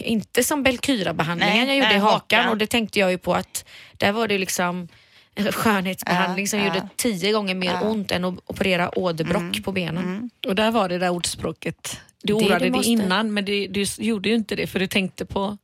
inte 0.00 0.44
som 0.44 0.62
Belkyra-behandlingen 0.62 1.66
jag 1.68 1.76
gjorde 1.76 1.88
nej, 1.88 1.96
i 1.96 2.00
hakan 2.00 2.38
hakan. 2.38 2.48
och 2.50 2.58
det 2.58 2.66
tänkte 2.66 2.98
jag 3.00 3.10
ju 3.10 3.18
på 3.18 3.34
att 3.34 3.64
där 3.92 4.12
var 4.12 4.28
det 4.28 4.38
liksom 4.38 4.88
en 5.34 5.52
skönhetsbehandling 5.52 6.44
Ja, 6.44 6.48
som 6.50 6.58
ja. 6.58 6.64
gjorde 6.66 6.88
tio 6.96 7.32
gånger 7.32 7.54
mer 7.54 7.78
ont 7.82 8.10
än 8.10 8.24
att 8.24 8.34
operera 8.46 8.98
åderbråck 8.98 9.64
på 9.64 9.72
benen. 9.72 10.30
Och 10.46 10.54
där 10.54 10.70
var 10.70 10.88
det 10.88 10.98
där 10.98 11.10
ordspråket. 11.10 12.00
Du 12.22 12.32
Det 12.38 12.44
orade 12.46 12.58
du 12.58 12.64
det 12.64 12.70
måste- 12.70 12.90
innan 12.90 13.34
men 13.34 13.44
det, 13.44 13.66
du 13.66 13.84
gjorde 13.98 14.28
ju 14.28 14.34
inte 14.34 14.56
det 14.56 14.66
för 14.66 14.78
du 14.80 14.86
tänkte 14.86 15.24
på 15.26 15.58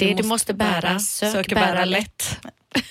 Det 0.00 0.14
du 0.14 0.22
måste 0.22 0.54
bära, 0.54 0.98
sök 0.98 1.54
bära 1.54 1.84
lätt. 1.84 2.38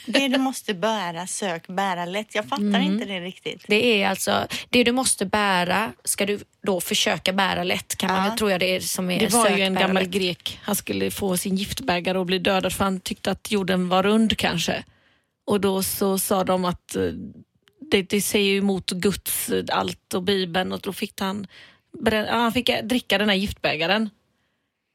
Det 0.05 0.27
du 0.27 0.37
måste 0.37 0.73
bära, 0.73 1.27
sök 1.27 1.67
bära 1.67 2.05
lätt. 2.05 2.35
Jag 2.35 2.45
fattar 2.45 2.63
Mm. 2.63 2.81
inte 2.81 3.05
det 3.05 3.19
riktigt. 3.19 3.63
Det 3.67 4.01
är 4.03 4.09
alltså, 4.09 4.47
det 4.69 4.83
du 4.83 4.91
måste 4.91 5.25
bära 5.25 5.91
ska 6.03 6.25
du 6.25 6.39
då 6.67 6.81
försöka 6.81 7.33
bära 7.33 7.63
lätt 7.63 7.95
kan 7.95 8.11
man 8.13 8.25
Ja. 8.25 8.37
tror 8.37 8.51
jag 8.51 8.59
det 8.59 8.75
är 8.75 8.79
som 8.79 9.09
är 9.11 9.19
Det 9.19 9.33
var 9.33 9.45
sök, 9.45 9.57
ju 9.57 9.63
en 9.63 9.73
bära 9.73 9.87
gammal 9.87 10.03
lätt. 10.03 10.11
grek. 10.11 10.59
Han 10.63 10.75
skulle 10.75 11.11
få 11.11 11.37
sin 11.37 11.55
giftbägare 11.55 12.17
och 12.19 12.25
bli 12.25 12.39
dödad 12.39 12.73
för 12.73 12.83
han 12.83 12.99
tyckte 12.99 13.31
att 13.31 13.51
jorden 13.51 13.89
var 13.89 14.03
rund 14.03 14.37
kanske. 14.37 14.83
Och 15.45 15.61
då 15.61 15.83
så 15.83 16.19
sa 16.19 16.43
de 16.43 16.65
att 16.65 16.95
eh, 16.95 17.03
det, 17.91 18.01
det 18.01 18.21
säger 18.21 18.51
ju 18.51 18.57
emot 18.57 18.91
Guds 18.91 19.49
eh, 19.49 19.63
allt 19.71 20.13
och 20.13 20.23
Bibeln 20.23 20.71
och 20.71 20.79
då 20.79 20.93
fick 20.93 21.19
han, 21.21 21.47
han 22.29 22.51
fick 22.51 22.69
eh, 22.69 22.83
dricka 22.85 23.17
den 23.17 23.29
här 23.29 23.35
giftbägaren. 23.35 24.09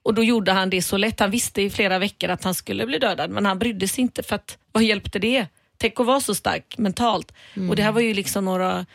Och 0.07 0.15
då 0.15 0.25
gjorde 0.25 0.53
han 0.53 0.71
det 0.71 0.83
så 0.83 0.97
lätt. 0.97 1.21
Han 1.21 1.31
visste 1.31 1.63
i 1.63 1.71
flera 1.71 1.99
veckor 1.99 2.31
att 2.31 2.45
han 2.45 2.55
skulle 2.55 2.87
bli 2.87 2.99
dödad 2.99 3.31
men 3.31 3.47
han 3.47 3.59
brydde 3.59 3.89
sig 3.89 4.03
inte 4.03 4.23
för 4.23 4.37
att 4.37 4.59
vad 4.73 4.83
hjälpte 4.83 5.19
det? 5.19 5.47
Tänk 5.79 6.01
att 6.01 6.07
vara 6.07 6.21
så 6.21 6.35
stark 6.35 6.79
mentalt. 6.79 7.33
Och 7.71 7.77
det 7.77 7.83
här 7.83 7.93
var 7.93 8.01
ju 8.01 8.15
liksom 8.15 8.45
några 8.45 8.87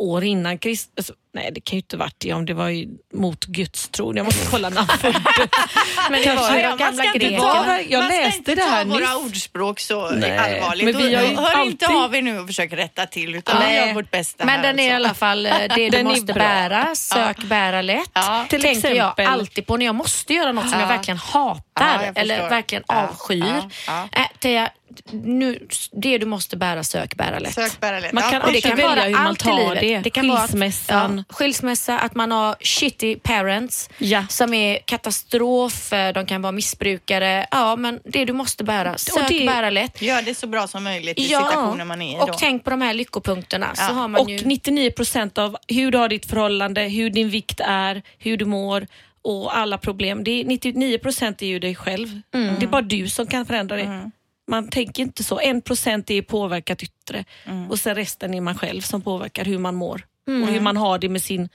år 0.00 0.24
innan 0.24 0.58
Kristus. 0.58 0.92
Alltså, 0.96 1.14
nej 1.34 1.50
det 1.54 1.60
kan 1.60 1.76
ju 1.76 1.78
inte 1.80 1.96
varit 1.96 2.14
det 2.18 2.32
om 2.32 2.46
det 2.46 2.54
var 2.54 2.68
ju 2.68 2.88
mot 3.14 3.44
Guds 3.44 3.88
tro. 3.88 4.16
Jag 4.16 4.24
måste 4.24 4.46
kolla 4.50 4.70
föddes. 4.70 5.22
Men 6.10 6.22
det 6.22 6.34
var 6.34 6.56
Ja, 6.56 6.76
gamla 6.76 6.92
ska 6.92 7.04
inte 7.06 7.18
grekerna. 7.18 7.40
ta- 7.42 7.66
Ja, 7.66 7.80
jag 7.88 8.00
man 8.00 8.10
ska 8.10 8.20
läste 8.20 8.38
inte 8.38 8.54
det 8.54 8.62
här 8.62 8.84
ta 8.84 8.90
våra 8.90 8.98
nyss. 9.14 9.24
ordspråk 9.26 9.80
så 9.80 10.10
Nej, 10.10 10.38
allvarligt. 10.38 10.84
men 10.84 10.96
vi 10.96 11.14
har 11.14 11.22
ju 11.22 11.28
hör 11.36 11.62
inte 11.64 11.86
alltid- 11.86 11.96
av 12.04 12.14
er 12.16 12.22
nu 12.22 12.38
och 12.40 12.46
försök 12.46 12.72
rätta 12.72 13.06
till 13.06 13.34
utan 13.34 13.62
Ja. 13.62 13.68
vi 13.68 13.74
gör 13.76 13.94
vårt 13.94 14.10
bästa 14.10 14.44
Men 14.44 14.54
här 14.60 14.62
den 14.62 14.78
är 14.78 14.82
i 14.82 14.90
alltså. 14.92 15.06
alla 15.06 15.14
fall 15.14 15.46
eh, 15.46 15.52
det 15.76 15.88
du 15.90 16.02
måste 16.04 16.32
bära. 16.32 16.94
Sök, 16.94 17.42
bära 17.44 17.82
lätt. 17.82 18.10
Ja. 18.12 18.46
Till 18.48 18.62
tänker 18.62 18.88
jag 18.94 18.96
exempel. 19.08 19.26
alltid 19.26 19.66
på 19.66 19.76
när 19.76 19.86
jag 19.86 19.94
måste 19.94 20.34
göra 20.34 20.52
något 20.52 20.70
som 20.70 20.80
jag 20.80 20.88
Ja. 20.90 20.96
verkligen 20.96 21.18
hatar 21.18 21.62
Ja, 22.00 22.04
jag 22.06 22.18
eller 22.18 22.48
verkligen 22.50 22.84
Ja, 22.88 23.08
avskyr. 23.08 23.44
ja, 23.86 24.08
ja. 24.12 24.48
Äh, 24.50 24.68
nu, 25.12 25.66
det 25.92 26.18
du 26.18 26.26
måste 26.26 26.56
bära, 26.56 26.84
sök, 26.84 27.14
bära 27.16 27.38
lätt. 27.38 27.54
Sök 27.54 27.80
bära 27.80 28.00
lätt. 28.00 28.12
Man 28.12 28.24
Ja, 28.24 28.30
kan 28.30 28.40
också 28.40 28.52
det 28.52 28.60
kan 28.60 28.70
välja 28.76 28.88
vara 28.88 29.00
hur 29.02 29.10
man 29.14 29.32
i 29.34 29.36
tar 29.36 29.74
det. 29.74 29.98
det 29.98 30.10
kan 30.10 30.30
Skilsmässan. 30.38 31.19
Ja, 31.28 31.34
skilsmässa, 31.34 31.98
att 31.98 32.14
man 32.14 32.32
har 32.32 32.56
shitty 32.60 33.16
parents 33.16 33.90
Ja. 33.98 34.24
som 34.28 34.54
är 34.54 34.78
katastrof, 34.84 35.90
de 36.14 36.26
kan 36.26 36.42
vara 36.42 36.52
missbrukare. 36.52 37.46
Ja, 37.50 37.76
men 37.76 38.00
det 38.04 38.24
du 38.24 38.32
måste 38.32 38.64
bära, 38.64 38.98
sök, 38.98 39.28
det- 39.28 39.46
bära 39.46 39.70
lätt. 39.70 40.02
Gör 40.02 40.22
det 40.22 40.34
så 40.34 40.46
bra 40.46 40.66
som 40.66 40.84
möjligt 40.84 41.18
i 41.18 41.22
situationen 41.22 41.86
man 41.88 42.02
är 42.02 42.16
i 42.18 42.20
och 42.22 42.26
då. 42.26 42.32
tänk 42.38 42.64
på 42.64 42.70
de 42.70 42.80
här 42.82 42.94
lyckopunkterna. 42.94 43.74
Så 43.74 43.82
Ja. 43.82 43.86
har 43.86 44.08
man 44.08 44.20
Och 44.20 44.30
ju... 44.30 44.38
99 44.44 44.90
procent 44.90 45.38
av 45.38 45.56
hur 45.68 45.90
du 45.90 45.98
har 45.98 46.08
ditt 46.08 46.26
förhållande, 46.26 46.82
hur 46.82 47.10
din 47.10 47.28
vikt 47.30 47.60
är, 47.64 48.02
hur 48.18 48.36
du 48.36 48.44
mår 48.44 48.86
och 49.22 49.56
alla 49.56 49.78
problem. 49.78 50.24
Det 50.24 50.30
är 50.40 50.44
99 50.44 50.98
procent 50.98 51.42
är 51.42 51.46
ju 51.46 51.58
dig 51.58 51.74
själv. 51.74 52.20
Mm. 52.34 52.54
Det 52.58 52.64
är 52.64 52.68
bara 52.68 52.82
du 52.82 53.08
som 53.08 53.26
kan 53.26 53.46
förändra 53.46 53.76
det. 53.76 54.10
Man 54.48 54.68
tänker 54.68 55.02
inte 55.02 55.24
så. 55.24 55.40
En 55.40 55.60
procent 55.62 56.10
är 56.10 56.22
påverkat 56.22 56.82
yttre 56.82 57.24
Mm. 57.46 57.70
och 57.70 57.78
sen 57.78 57.94
resten 57.94 58.34
är 58.34 58.40
man 58.40 58.58
själv 58.58 58.80
som 58.80 59.02
påverkar 59.02 59.44
hur 59.44 59.58
man 59.58 59.74
mår 59.74 60.02
och 60.42 60.48
hur 60.48 60.60
man 60.60 60.76
har 60.76 60.98
det 60.98 61.08
med 61.08 61.22
sin, 61.22 61.48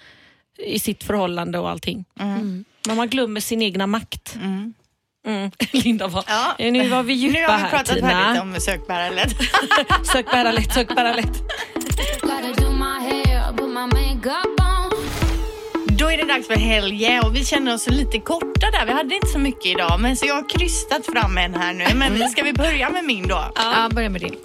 i 0.58 0.80
sitt 0.80 1.04
förhållande 1.04 1.60
och 1.60 1.70
allting. 1.70 2.06
Mm. 2.20 2.66
Men 2.88 2.98
man 2.98 3.10
glömmer 3.10 3.40
sin 3.40 3.62
egna 3.62 3.88
makt. 3.88 4.36
Mm. 4.36 4.74
Linda 5.72 6.08
var, 6.08 6.24
Ja. 6.28 6.56
Nu 6.72 6.90
var 6.90 7.04
vi 7.04 7.14
djupa 7.14 7.40
Nu 7.40 7.46
har 7.48 7.58
vi 7.58 7.64
här 7.64 7.70
pratat 7.70 7.96
Tina. 7.96 8.10
färdigt 8.10 8.42
om 8.42 8.56
sök 8.60 8.88
bära 8.88 9.10
lätt. 9.10 9.36
Sök 10.04 10.32
bära 10.32 10.52
lätt, 10.52 10.74
sök 10.74 10.96
bära 10.96 11.14
lätt. 11.14 11.42
Då 16.06 16.12
är 16.12 16.18
det 16.18 16.26
dags 16.26 16.48
för 16.48 16.56
helg 16.56 17.20
och 17.24 17.36
vi 17.36 17.46
känner 17.46 17.74
oss 17.74 17.90
lite 17.90 18.20
korta 18.20 18.72
där. 18.72 18.86
Vi 18.86 18.92
hade 18.92 19.16
inte 19.16 19.28
så 19.28 19.40
mycket 19.40 19.66
idag 19.66 20.00
men 20.00 20.18
så 20.18 20.26
jag 20.26 20.36
har 20.36 20.50
krystat 20.50 21.06
fram 21.06 21.38
en 21.38 21.56
här 21.56 21.74
nu. 21.74 21.86
Men 21.96 22.30
ska 22.30 22.44
vi 22.44 22.54
börja 22.54 22.90
med 22.90 23.06
min 23.06 23.28
då? 23.28 23.52
Ja, 23.56 23.90
börja 23.92 24.10
med 24.10 24.22
din. 24.22 24.36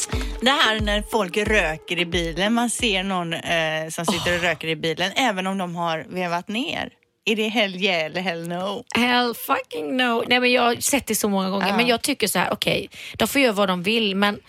Det 0.40 0.50
här 0.50 0.80
när 0.80 1.02
folk 1.02 1.36
röker 1.36 1.98
i 1.98 2.06
bilen. 2.06 2.54
Man 2.54 2.70
ser 2.70 3.02
någon 3.02 3.32
eh, 3.32 3.88
som 3.90 4.06
sitter 4.06 4.36
och 4.36 4.42
röker 4.42 4.68
i 4.68 4.76
bilen 4.76 5.12
även 5.16 5.46
om 5.46 5.58
de 5.58 5.76
har 5.76 6.06
vevat 6.08 6.48
ner. 6.48 6.92
Är 7.24 7.36
det 7.36 7.48
hell 7.48 7.76
yeah 7.76 8.04
eller 8.04 8.20
hell 8.20 8.48
no? 8.48 8.84
Hell 8.94 9.34
fucking 9.34 9.96
no. 9.96 10.24
Nej, 10.28 10.40
men 10.40 10.52
jag 10.52 10.62
har 10.62 10.76
sett 10.76 11.06
det 11.06 11.14
så 11.14 11.28
många 11.28 11.50
gånger. 11.50 11.68
Ja. 11.68 11.76
Men 11.76 11.86
jag 11.86 12.02
tycker 12.02 12.26
så 12.26 12.38
här, 12.38 12.52
okej, 12.52 12.90
de 13.14 13.28
får 13.28 13.40
göra 13.40 13.52
vad 13.52 13.68
de 13.68 13.82
vill, 13.82 14.16
men 14.16 14.40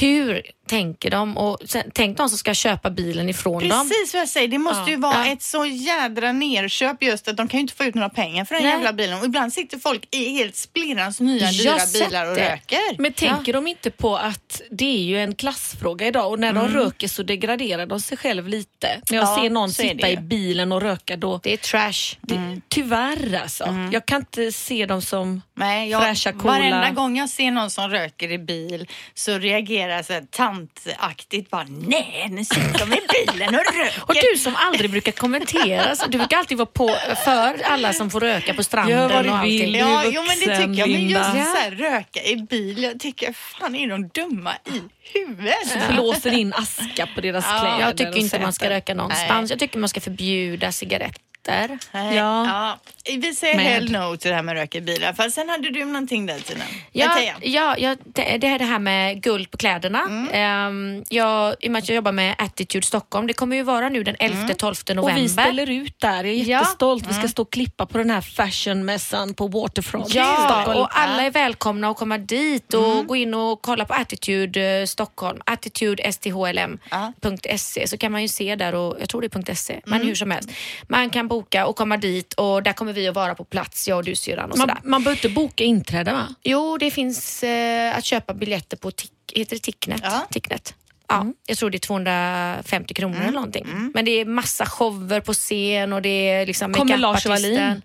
hur 0.00 0.42
tänker 0.66 1.10
de? 1.10 1.36
Och 1.38 1.58
sen, 1.66 1.82
tänk 1.94 2.16
de 2.16 2.28
som 2.28 2.38
ska 2.38 2.54
köpa 2.54 2.90
bilen 2.90 3.28
ifrån 3.28 3.68
dem. 3.68 3.88
Precis 3.88 4.14
vad 4.14 4.20
jag 4.20 4.28
säger. 4.28 4.48
Det 4.48 4.58
måste 4.58 4.80
Ja. 4.80 4.88
ju 4.90 4.96
vara 4.96 5.26
Ja. 5.26 5.32
ett 5.32 5.42
så 5.42 5.66
jädra 5.66 6.32
nerköp 6.32 7.02
just 7.02 7.28
att 7.28 7.36
de 7.36 7.48
kan 7.48 7.58
ju 7.58 7.62
inte 7.62 7.74
få 7.74 7.84
ut 7.84 7.94
några 7.94 8.08
pengar 8.08 8.44
för 8.44 8.54
den 8.54 8.64
Nej. 8.64 8.72
jävla 8.72 8.92
bilen. 8.92 9.18
Och 9.18 9.24
ibland 9.24 9.52
sitter 9.52 9.78
folk 9.78 10.08
i 10.14 10.28
helt 10.36 10.56
splirrans 10.56 11.20
nya 11.20 11.50
Jag 11.50 11.78
dyra 11.80 12.04
bilar 12.06 12.26
och 12.30 12.36
det. 12.36 12.52
röker. 12.52 12.78
Men 13.02 13.12
tänker 13.12 13.52
de 13.52 13.66
inte 13.66 13.90
på 13.90 14.16
att 14.16 14.62
det 14.70 14.84
är 14.96 15.02
ju 15.04 15.18
en 15.22 15.34
klassfråga 15.34 16.06
idag 16.06 16.30
och 16.30 16.38
när 16.38 16.52
de 16.52 16.68
röker 16.68 17.08
så 17.08 17.22
degraderar 17.22 17.86
de 17.86 18.00
sig 18.00 18.18
själv 18.18 18.48
lite. 18.48 19.00
När 19.10 19.18
jag 19.18 19.24
Ja, 19.28 19.38
ser 19.42 19.50
någon 19.50 19.72
sitta 19.72 20.10
i 20.10 20.16
bilen 20.16 20.72
och 20.72 20.82
röka 20.82 21.16
då, 21.16 21.40
Det 21.42 21.52
är 21.52 21.56
trash. 21.56 22.16
det, 22.20 22.60
tyvärr 22.68 23.40
alltså. 23.42 23.64
Jag 23.92 24.06
kan 24.06 24.20
inte 24.20 24.52
se 24.52 24.86
dem 24.86 25.02
som 25.02 25.42
Nej, 25.56 25.90
jag, 25.90 26.02
fräscha, 26.02 26.32
coola. 26.32 26.44
Varenda 26.52 26.90
gång 26.90 27.16
jag 27.18 27.28
ser 27.28 27.50
någon 27.50 27.70
som 27.70 27.90
röker 27.90 28.32
i 28.32 28.38
bil 28.38 28.88
så 29.14 29.38
reagerar 29.38 29.92
jag 29.96 30.04
så 30.04 30.12
här 30.12 30.24
tantaktigt 30.58 31.50
bara 31.50 31.66
nej, 31.68 32.28
nu 32.30 32.44
sitter 32.44 32.78
de 32.78 32.92
i 32.92 33.00
bilen 33.26 33.54
och 33.54 33.60
röker. 33.74 34.02
Och 34.06 34.14
du 34.32 34.38
som 34.38 34.56
aldrig 34.56 34.90
brukar 34.90 35.12
kommentera, 35.12 35.96
så 35.96 36.06
du 36.06 36.18
brukar 36.18 36.36
alltid 36.36 36.58
vara 36.58 36.66
på 36.66 36.96
för 37.24 37.62
alla 37.64 37.92
som 37.92 38.10
får 38.10 38.20
röka 38.20 38.54
på 38.54 38.62
stranden 38.62 38.98
Gör 38.98 39.08
vad 39.08 39.24
du 39.24 39.30
och 39.30 39.36
allting. 39.36 39.58
vill. 39.60 39.74
Ja, 39.74 40.04
är 40.04 40.10
jo 40.10 40.22
men 40.22 40.38
det 40.38 40.46
vuxen, 40.46 40.68
tycker 40.74 40.80
jag. 40.80 40.90
Men 40.90 41.08
just 41.08 41.24
så 41.30 41.56
här, 41.56 41.70
röka 41.70 42.22
i 42.22 42.36
bil, 42.36 42.82
jag 42.82 43.00
tycker 43.00 43.32
fan 43.32 43.74
är 43.74 43.88
de 43.88 44.08
dumma 44.08 44.52
i 44.64 44.80
huvudet? 45.18 45.88
blåser 45.92 46.32
in 46.32 46.52
aska 46.52 47.08
på 47.14 47.20
deras 47.20 47.44
Ja, 47.48 47.60
kläder. 47.60 47.80
Jag 47.80 47.96
tycker 47.96 48.16
inte 48.16 48.38
man 48.38 48.52
ska 48.52 48.70
röka 48.70 48.94
någonstans. 48.94 49.30
Nej. 49.30 49.46
Jag 49.50 49.58
tycker 49.58 49.78
man 49.78 49.88
ska 49.88 50.00
förbjuda 50.00 50.72
cigaretter. 50.72 51.20
Nej, 51.48 51.78
Ja. 51.92 52.14
ja. 52.46 52.78
Vi 53.18 53.34
säger 53.34 53.56
Med. 53.56 53.64
hell 53.66 53.92
no 53.92 54.16
till 54.16 54.28
det 54.30 54.34
här 54.34 54.42
med 54.42 54.54
röka 54.54 54.78
i 54.78 54.80
bilar. 54.80 55.12
För 55.12 55.28
sen 55.28 55.48
hade 55.48 55.70
du 55.70 55.84
någonting 55.84 56.26
där 56.26 56.38
Tina. 56.38 56.64
Ja, 56.92 57.18
ja, 57.42 57.74
ja 57.78 57.96
det, 58.04 58.38
det 58.38 58.46
är 58.46 58.58
det 58.58 58.64
här 58.64 58.78
med 58.78 59.22
guld 59.22 59.50
på 59.50 59.56
kläderna. 59.56 60.02
Mm. 60.08 60.28
Ehm, 60.32 61.04
jag, 61.08 61.54
I 61.60 61.68
och 61.68 61.72
med 61.72 61.78
att 61.82 61.88
jag 61.88 61.96
jobbar 61.96 62.12
med 62.12 62.34
Attitude 62.38 62.86
Stockholm, 62.86 63.26
det 63.26 63.32
kommer 63.32 63.56
ju 63.56 63.62
vara 63.62 63.88
nu 63.88 64.02
den 64.04 64.16
11-12 64.16 64.90
Mm. 64.90 64.98
Och 64.98 65.04
november. 65.04 65.22
vi 65.22 65.28
ställer 65.28 65.70
ut 65.70 66.00
där. 66.00 66.24
Jag 66.24 66.26
är 66.26 66.32
Ja. 66.32 66.44
jättestolt. 66.58 67.06
Vi 67.08 67.14
ska 67.14 67.28
stå 67.28 67.42
och 67.42 67.52
klippa 67.52 67.86
på 67.86 67.98
den 67.98 68.10
här 68.10 68.20
fashionmässan 68.20 69.34
på 69.34 69.48
Waterfront. 69.48 70.14
Ja, 70.14 70.36
Stockholm. 70.50 70.80
och 70.80 70.98
alla 70.98 71.22
är 71.22 71.30
välkomna 71.30 71.88
att 71.90 71.96
komma 71.96 72.18
dit 72.18 72.74
och 72.74 72.92
Mm. 72.92 73.06
gå 73.06 73.16
in 73.16 73.34
och 73.34 73.62
kolla 73.62 73.84
på 73.84 73.94
Attitude 73.94 74.80
eh, 74.80 74.86
Stockholm, 74.86 75.40
attitudesthlm.se 75.46 77.88
så 77.88 77.98
kan 77.98 78.12
man 78.12 78.22
ju 78.22 78.28
se 78.28 78.56
där 78.56 78.74
och 78.74 78.96
jag 79.00 79.08
tror 79.08 79.20
det 79.20 79.36
är 79.50 79.54
.se, 79.54 79.80
men 79.86 79.94
Mm. 79.94 80.06
hur 80.08 80.14
som 80.14 80.30
helst. 80.30 80.50
Man 80.88 81.10
kan 81.10 81.28
boka 81.34 81.66
och 81.66 81.76
komma 81.76 81.96
dit 81.96 82.34
och 82.34 82.62
där 82.62 82.72
kommer 82.72 82.92
vi 82.92 83.08
att 83.08 83.14
vara 83.14 83.34
på 83.34 83.44
plats, 83.44 83.88
jag 83.88 83.96
och 83.98 84.04
du 84.04 84.14
syrran 84.14 84.50
och 84.52 84.58
man, 84.58 84.68
sådär. 84.68 84.80
man 84.84 85.04
behöver 85.04 85.18
inte 85.18 85.34
boka 85.34 85.64
inträde 85.64 86.12
va? 86.12 86.34
Jo, 86.42 86.78
det 86.78 86.90
finns 86.90 87.42
eh, 87.42 87.96
att 87.98 88.04
köpa 88.04 88.34
biljetter 88.34 88.76
på 88.76 88.90
Tick, 88.90 89.12
heter 89.32 89.56
det 89.56 89.62
Ticknet. 89.62 90.00
Ja. 90.04 90.14
Mm. 90.14 90.26
Ticknet. 90.30 90.74
Ja, 91.08 91.26
Jag 91.46 91.58
tror 91.58 91.70
det 91.70 91.76
är 91.76 91.78
250 91.78 92.94
kronor 92.94 93.20
eller 93.20 93.32
någonting. 93.32 93.66
Men 93.94 94.04
det 94.04 94.10
är 94.10 94.24
massa 94.24 94.66
shower 94.66 95.20
på 95.20 95.32
scen 95.34 95.92
och 95.92 96.02
det 96.02 96.08
är 96.30 96.46
liksom 96.46 96.72
Kommer 96.72 96.96
Lars. 96.96 97.26
Wallin? 97.26 97.82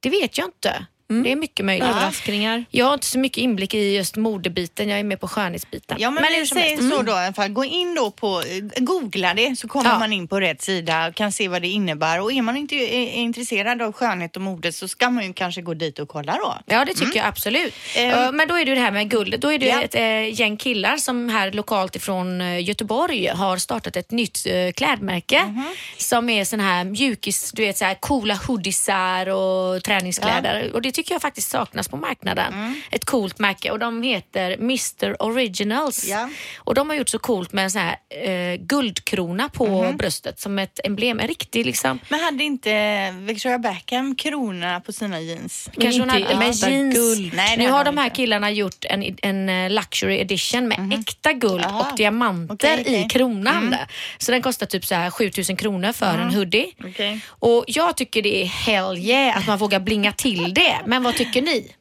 Det 0.00 0.10
vet 0.10 0.38
jag 0.38 0.46
inte. 0.46 0.86
Det 1.22 1.32
är 1.32 1.36
mycket 1.36 1.66
möjligt. 1.66 1.88
Överraskningar. 1.88 2.64
Jag 2.70 2.86
har 2.86 2.94
inte 2.94 3.06
så 3.06 3.18
mycket 3.18 3.38
inblick 3.38 3.74
i 3.74 3.96
just 3.96 4.16
modebiten, 4.16 4.88
jag 4.88 4.98
är 5.00 5.04
mer 5.04 5.16
på 5.16 5.28
skönhetsbiten. 5.28 5.96
Ja 6.00 6.10
men, 6.10 6.24
hur 6.24 6.40
vi 6.40 6.46
säger 6.46 6.90
så 6.90 7.02
då 7.02 7.12
i 7.12 7.14
alla 7.14 7.32
fall. 7.32 7.48
Gå 7.48 7.64
in 7.64 7.94
då 7.94 8.10
på, 8.10 8.40
eh, 8.40 8.82
googla 8.84 9.34
det 9.34 9.56
så 9.58 9.68
kommer 9.68 9.90
Ja. 9.90 9.98
man 9.98 10.12
in 10.12 10.28
på 10.28 10.40
rätt 10.40 10.62
sida 10.62 11.06
och 11.08 11.14
kan 11.14 11.32
se 11.32 11.48
vad 11.48 11.62
det 11.62 11.68
innebär. 11.68 12.20
Och 12.20 12.32
är 12.32 12.42
man 12.42 12.56
inte 12.56 12.74
är, 12.74 12.92
är 12.92 13.12
intresserad 13.12 13.82
av 13.82 13.92
skönhet 13.92 14.36
och 14.36 14.42
mode 14.42 14.72
så 14.72 14.88
ska 14.88 15.10
man 15.10 15.26
ju 15.26 15.32
kanske 15.32 15.62
gå 15.62 15.74
dit 15.74 15.98
och 15.98 16.08
kolla 16.08 16.32
då. 16.36 16.54
Ja 16.66 16.84
det 16.84 16.94
tycker 16.94 17.18
jag 17.18 17.26
absolut. 17.26 17.74
Eh, 17.96 18.32
Men 18.32 18.48
då 18.48 18.54
är 18.54 18.64
det 18.64 18.68
ju 18.68 18.74
det 18.74 18.80
här 18.80 18.90
med 18.92 19.10
guld. 19.10 19.40
Då 19.40 19.52
är 19.52 19.58
det 19.58 19.66
Ja. 19.66 19.82
ett 19.82 19.94
eh, 19.94 20.40
gäng 20.40 20.56
killar 20.56 20.96
som 20.96 21.28
här 21.28 21.52
lokalt 21.52 21.96
ifrån 21.96 22.40
eh, 22.40 22.64
Göteborg 22.68 23.26
har 23.26 23.56
startat 23.56 23.96
ett 23.96 24.10
nytt 24.10 24.46
eh, 24.46 24.72
klädmärke 24.72 25.42
Mhm. 25.44 25.64
som 25.98 26.28
är 26.28 26.44
sån 26.44 26.60
här 26.60 26.84
mjukis, 26.84 27.52
du 27.54 27.62
vet 27.62 27.78
så 27.78 27.84
här 27.84 27.94
coola 27.94 28.34
hoodiesar 28.46 29.28
och 29.28 29.82
träningskläder. 29.82 30.70
Och 30.74 30.82
det 30.82 30.92
tycker 30.92 31.03
jag 31.12 31.22
faktiskt 31.22 31.50
saknas 31.50 31.88
på 31.88 31.96
marknaden. 31.96 32.52
Mm. 32.54 32.74
Ett 32.90 33.04
coolt 33.04 33.38
märke 33.38 33.70
och 33.70 33.78
de 33.78 34.02
heter 34.02 34.50
Mr 34.52 35.22
Originals. 35.22 36.04
Ja. 36.04 36.28
Och 36.56 36.74
de 36.74 36.88
har 36.90 36.96
gjort 36.96 37.08
så 37.08 37.18
coolt 37.18 37.52
med 37.52 37.64
en 37.64 37.70
sån 37.70 37.82
här 37.82 37.96
eh, 38.24 38.56
guldkrona 38.60 39.48
på 39.48 39.82
Mhm. 39.82 39.96
bröstet 39.96 40.40
som 40.40 40.58
ett 40.58 40.80
emblem. 40.84 41.20
En 41.20 41.28
riktig 41.28 41.66
liksom 41.66 41.98
Men 42.08 42.20
hade 42.20 42.44
inte 42.44 43.10
Victoria 43.10 43.58
Beckham 43.58 44.14
krona 44.16 44.80
på 44.80 44.92
sina 44.92 45.20
jeans? 45.20 45.68
Kanske 45.80 46.00
hon 46.00 46.10
hade 46.10 46.36
med 46.36 46.50
äkta 46.50 46.70
jeans. 46.70 46.94
guld. 46.94 47.32
Nej, 47.34 47.56
nu 47.58 47.70
har 47.70 47.84
de 47.84 47.98
här 47.98 48.04
inte. 48.04 48.16
killarna 48.16 48.50
gjort 48.50 48.84
en, 48.84 49.16
en 49.22 49.48
eh, 49.48 49.70
luxury 49.70 50.18
edition 50.20 50.68
med 50.68 50.92
äkta 51.00 51.32
guld 51.32 51.64
Aha. 51.64 51.80
och 51.90 51.96
diamanter 51.96 52.54
Okej, 52.54 52.78
okej. 52.80 53.00
i 53.06 53.08
kronan. 53.08 53.76
Så 54.18 54.32
den 54.32 54.42
kostar 54.42 54.66
typ 54.66 54.84
så 54.86 54.94
här 54.94 55.10
7000 55.10 55.56
kronor 55.56 55.92
för 55.92 56.18
en 56.18 56.34
hoodie. 56.34 56.66
Okej. 56.84 57.20
Och 57.28 57.64
jag 57.66 57.96
tycker 57.96 58.22
det 58.22 58.42
är 58.42 58.46
hell 58.46 58.98
yeah 58.98 59.38
att 59.38 59.46
man 59.46 59.58
vågar 59.58 59.80
blinga 59.80 60.12
till 60.12 60.54
det. 60.54 60.76
Men 60.86 61.02
vad 61.02 61.14
tycker 61.16 61.42
ni? 61.42 61.74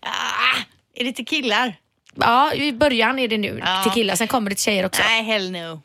Ah, 0.00 0.58
är 0.94 1.04
det 1.04 1.12
till 1.12 1.26
killar? 1.26 1.74
Ja, 2.14 2.54
i 2.54 2.72
början 2.72 3.18
är 3.18 3.28
det 3.28 3.38
nu 3.38 3.60
Ja. 3.64 3.82
till 3.82 3.92
killar, 3.92 4.14
sen 4.14 4.28
kommer 4.28 4.50
det 4.50 4.56
till 4.56 4.64
tjejer 4.64 4.86
också. 4.86 5.02
Nej, 5.04 5.22
hell 5.24 5.50
no. 5.52 5.82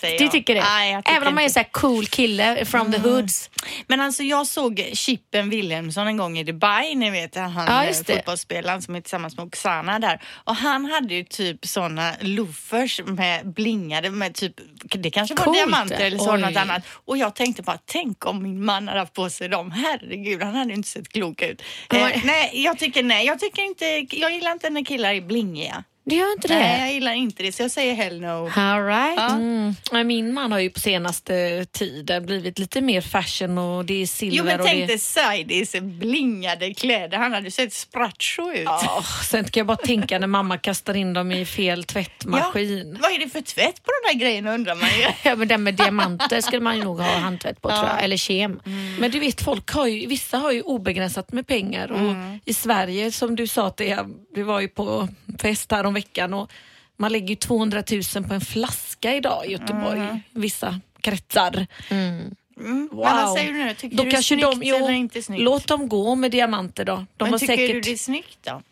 Säger 0.00 0.18
Du 0.18 0.28
tycker 0.28 0.54
det? 0.54 0.60
Nej, 0.60 0.96
tycker 0.96 1.12
Även 1.16 1.28
om 1.28 1.34
man 1.34 1.44
är 1.44 1.48
så 1.48 1.64
cool 1.70 2.06
kille 2.06 2.64
from 2.64 2.92
the 2.92 2.98
hoods. 2.98 3.50
Men 3.86 4.00
alltså 4.00 4.22
jag 4.22 4.46
såg 4.46 4.90
Chippen 4.92 5.50
Wilhelmsson 5.50 6.06
en 6.06 6.16
gång 6.16 6.38
i 6.38 6.44
Dubai, 6.44 6.94
ni 6.94 7.10
vet 7.10 7.34
han 7.36 7.66
Ja, 7.68 7.92
det. 8.06 8.14
fotbollsspelaren 8.16 8.82
som 8.82 8.94
är 8.94 9.00
tillsammans 9.00 9.36
med 9.36 9.46
Oksana 9.46 9.98
där. 9.98 10.22
Och 10.44 10.56
han 10.56 10.84
hade 10.84 11.14
ju 11.14 11.24
typ 11.24 11.66
såna 11.66 12.12
loafers 12.20 13.00
med 13.04 13.52
blingade 13.52 14.10
med 14.10 14.34
typ, 14.34 14.54
det 14.84 15.10
kanske 15.10 15.34
var 15.34 15.44
Coolt. 15.44 15.56
diamanter 15.58 16.00
eller 16.00 16.18
så 16.18 16.36
något 16.36 16.56
annat. 16.56 16.82
Och 17.04 17.18
jag 17.18 17.34
tänkte 17.34 17.62
bara, 17.62 17.78
tänk 17.84 18.26
om 18.26 18.42
min 18.42 18.64
man 18.64 18.88
hade 18.88 19.00
haft 19.00 19.12
på 19.14 19.30
sig 19.30 19.48
dem. 19.48 19.70
Herregud, 19.70 20.42
han 20.42 20.54
hade 20.54 20.72
inte 20.74 20.88
sett 20.88 21.08
klok 21.08 21.42
ut. 21.42 21.62
Eh, 21.94 22.24
nej, 22.24 22.50
jag 22.52 22.78
tycker 22.78 23.02
nej. 23.02 23.26
Jag 23.26 23.40
tycker 23.40 23.62
inte, 23.62 23.86
jag 24.16 24.32
gillar 24.32 24.52
inte 24.52 24.70
när 24.70 24.84
killar 24.84 25.14
är 25.14 25.20
blingiga. 25.20 25.84
Det 26.08 26.14
gör 26.14 26.32
inte 26.32 26.48
det? 26.48 26.54
Nej, 26.54 26.80
jag 26.80 26.92
gillar 26.92 27.12
inte 27.12 27.42
det 27.42 27.52
så 27.52 27.62
jag 27.62 27.70
säger 27.70 27.94
hell 27.94 28.20
no. 28.20 28.50
All 28.56 28.86
right. 28.86 29.14
Ja. 29.16 29.34
Mm. 29.34 29.74
Ja, 29.92 30.04
Min 30.04 30.34
man 30.34 30.52
har 30.52 30.58
ju 30.58 30.70
på 30.70 30.80
senaste 30.80 31.66
tiden 31.72 32.26
blivit 32.26 32.58
lite 32.58 32.80
mer 32.80 33.00
fashion 33.00 33.58
och 33.58 33.84
det 33.84 34.02
är 34.02 34.06
silver 34.06 34.36
Jo 34.36 34.44
men 34.44 34.58
tänk 34.66 34.80
det... 34.80 34.86
dig 34.86 34.98
Sideys 34.98 35.72
blingade 35.82 36.74
kläder. 36.74 37.18
Han 37.18 37.32
hade 37.32 37.44
ju 37.44 37.50
sett 37.50 37.72
sprattso 37.72 38.52
ut. 38.52 38.64
Ja, 38.64 39.04
sen 39.30 39.44
kan 39.44 39.60
jag 39.60 39.66
bara 39.66 39.76
tänka 39.76 40.18
när 40.18 40.26
mamma 40.26 40.58
kastar 40.58 40.94
in 40.94 41.12
dem 41.12 41.32
i 41.32 41.44
fel 41.44 41.84
tvättmaskin. 41.84 42.92
Ja, 42.92 42.98
vad 43.02 43.12
är 43.12 43.18
det 43.18 43.28
för 43.28 43.40
tvätt 43.40 43.82
på 43.84 43.90
de 44.02 44.12
där 44.12 44.20
grejerna 44.24 44.54
undrar 44.54 44.74
man 44.74 44.88
ju. 44.88 45.06
Ja, 45.30 45.36
men 45.36 45.48
den 45.48 45.62
med 45.62 45.74
diamanter 45.74 46.40
skulle 46.40 46.62
man 46.62 46.76
ju 46.76 46.84
nog 46.84 47.00
ha 47.00 47.18
handtvätt 47.18 47.62
på 47.62 47.68
tror 47.68 47.84
jag. 47.84 48.02
Eller 48.04 48.16
kem. 48.16 48.60
Men 48.98 49.10
du 49.10 49.18
vet, 49.18 49.40
folk 49.40 49.70
har 49.70 49.86
ju, 49.86 50.06
vissa 50.06 50.38
har 50.38 50.52
ju 50.52 50.62
obegränsat 50.62 51.32
med 51.32 51.46
pengar 51.46 51.92
och 51.92 52.40
i 52.44 52.54
Sverige 52.54 53.12
som 53.12 53.36
du 53.36 53.46
sa 53.46 53.70
till 53.70 53.96
vi 54.34 54.42
var 54.42 54.60
ju 54.60 54.68
på 54.68 55.08
fest 55.42 55.70
här 55.72 55.86
om 55.86 55.95
veckan 55.96 56.34
och 56.34 56.52
man 56.96 57.12
lägger 57.12 57.28
ju 57.28 57.34
200 57.34 57.82
000 58.14 58.24
på 58.24 58.34
en 58.34 58.40
flaska 58.40 59.14
idag 59.14 59.46
i 59.46 59.52
Göteborg, 59.52 60.20
vissa 60.30 60.80
kretsar. 61.00 61.66
Mm. 61.90 62.30
Wow. 62.56 63.04
Men 63.04 63.16
vad 63.16 63.38
säger 63.38 63.52
du 63.52 63.64
nu? 63.64 63.74
Tycker 63.74 63.96
Då 63.96 64.02
du 64.02 64.10
det 64.10 64.16
är 64.16 64.36
de, 64.36 64.52
snyggt 64.52 64.66
jo, 64.66 64.76
eller 64.76 64.90
inte 64.90 65.22
snyggt? 65.22 65.42
låt 65.42 65.66
dem 65.66 65.88
gå 65.88 66.14
med 66.14 66.30
diamanter 66.30 66.84
då. 66.84 67.06
De 67.16 67.30
Men 67.30 67.38
tycker 67.40 67.56
säkert... 67.56 67.74
du 67.74 67.80
det 67.80 67.92
är 67.92 67.96
snyggt 67.96 68.38
då? 68.42 68.62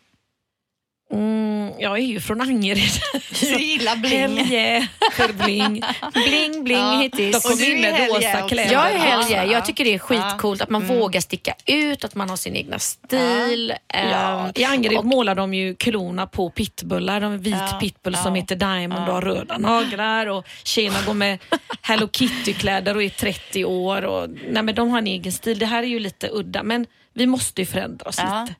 Mm, 1.13 1.71
jag 1.79 1.97
är 1.97 2.01
ju 2.03 2.19
från 2.19 2.41
Angered. 2.41 2.89
Du 3.41 3.45
gillar 3.63 3.95
bling. 3.95 4.19
Hell 4.19 4.51
yeah, 4.53 4.83
för 5.13 5.33
bling. 5.33 5.81
Bling 6.13 6.63
bling 6.63 6.77
Ja. 6.77 6.99
hittills. 7.01 7.33
Då 7.33 7.39
kom 7.39 7.51
Och 7.51 7.57
du 7.57 7.65
vi 7.65 7.71
in 7.77 7.85
är 7.85 7.91
med 7.91 8.07
rosa 8.09 8.47
kläder. 8.49 8.73
Jag 8.73 8.91
är 8.91 8.95
Ja, 9.09 9.25
ja. 9.29 9.43
Jag 9.43 9.65
tycker 9.65 9.83
det 9.85 9.93
är 9.93 9.99
skitcoolt 9.99 10.61
att 10.61 10.69
man 10.69 10.85
vågar 10.87 11.21
sticka 11.21 11.53
ut, 11.65 12.03
att 12.03 12.15
man 12.15 12.29
har 12.29 12.37
sin 12.37 12.55
egna 12.55 12.79
stil. 12.79 13.73
Ja, 13.87 14.45
Ehm, 14.45 14.51
I 14.55 14.63
Angered 14.63 14.97
och- 14.97 15.05
målar 15.05 15.35
de 15.35 15.53
ju 15.53 15.75
klorna 15.75 16.27
på 16.27 16.49
pitbullar. 16.49 17.21
De 17.21 17.37
vit 17.37 17.55
Ja, 17.71 17.77
pitbull 17.81 18.13
ja, 18.13 18.23
som 18.23 18.35
heter 18.35 18.55
Diamond 18.55 19.07
och 19.09 19.13
har 19.13 19.21
röda 19.21 19.57
naglar. 19.57 20.27
Och 20.27 20.45
tjejerna 20.63 20.97
går 21.05 21.13
med 21.13 21.39
Hello 21.81 22.07
Kitty-kläder 22.07 22.95
och 22.95 23.03
är 23.03 23.09
30 23.09 23.65
år. 23.65 24.01
Och, 24.05 24.29
nej, 24.49 24.63
men 24.63 24.75
de 24.75 24.89
har 24.89 24.97
en 24.97 25.07
egen 25.07 25.31
stil. 25.31 25.59
Det 25.59 25.65
här 25.65 25.83
är 25.83 25.87
ju 25.87 25.99
lite 25.99 26.29
udda, 26.31 26.63
men 26.63 26.85
vi 27.13 27.25
måste 27.27 27.61
ju 27.61 27.65
förändra 27.65 28.09
oss 28.09 28.17
Ja, 28.19 28.41
lite. 28.41 28.55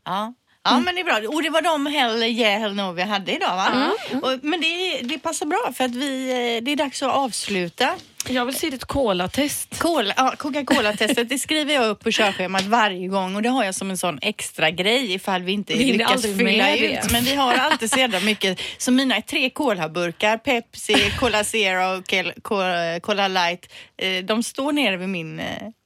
Ja. 0.65 0.71
Ja 0.71 0.79
men 0.79 0.95
det 0.95 1.01
är 1.01 1.05
bra. 1.05 1.29
Och 1.35 1.43
det 1.43 1.49
var 1.49 1.61
de 1.61 1.85
hell 1.85 2.23
yeah 2.23 2.59
hell 2.59 2.75
no 2.75 2.91
vi 2.91 3.01
hade 3.01 3.31
idag 3.31 3.55
va? 3.55 3.91
Och, 4.21 4.39
men 4.41 4.61
det, 4.61 5.01
det 5.03 5.19
passar 5.19 5.45
bra 5.45 5.71
för 5.75 5.83
att 5.83 5.95
vi, 5.95 6.29
eh, 6.29 6.63
det 6.63 6.71
är 6.71 6.75
dags 6.75 7.03
att 7.03 7.11
avsluta. 7.11 7.89
Jag 8.29 8.45
vill 8.45 8.55
se 8.55 8.69
ditt 8.69 8.85
cola-test. 8.85 9.79
Cola, 9.79 10.13
ja, 10.17 10.33
Coca-Cola-testet 10.37 11.29
det 11.29 11.37
skriver 11.37 11.73
jag 11.73 11.87
upp 11.87 12.03
på 12.03 12.11
körschemat 12.11 12.63
varje 12.65 13.07
gång 13.07 13.35
och 13.35 13.41
det 13.41 13.49
har 13.49 13.63
jag 13.63 13.75
som 13.75 13.89
en 13.89 13.97
sån 13.97 14.19
extra 14.21 14.71
grej 14.71 15.13
ifall 15.13 15.41
vi 15.43 15.51
inte 15.51 15.73
Vi 15.73 15.93
lyckas 15.93 16.21
fylla 16.21 16.75
ut. 16.75 16.81
det. 16.81 17.11
Men 17.11 17.23
vi 17.23 17.35
har 17.35 17.53
alltid 17.53 17.91
så 17.91 17.99
jävla 17.99 18.19
mycket. 18.19 18.59
Så 18.77 18.91
mina 18.91 19.21
tre 19.21 19.49
colaburkar, 19.49 20.37
Pepsi, 20.37 21.11
Cola 21.19 21.43
Zero 21.43 21.97
och 21.97 22.13
Cola 23.01 23.27
Light, 23.27 23.71
eh, 23.97 24.25
de 24.25 24.43
står 24.43 24.71
nere 24.71 24.97
vid 24.97 25.09
min, 25.09 25.39
eh, 25.39 25.45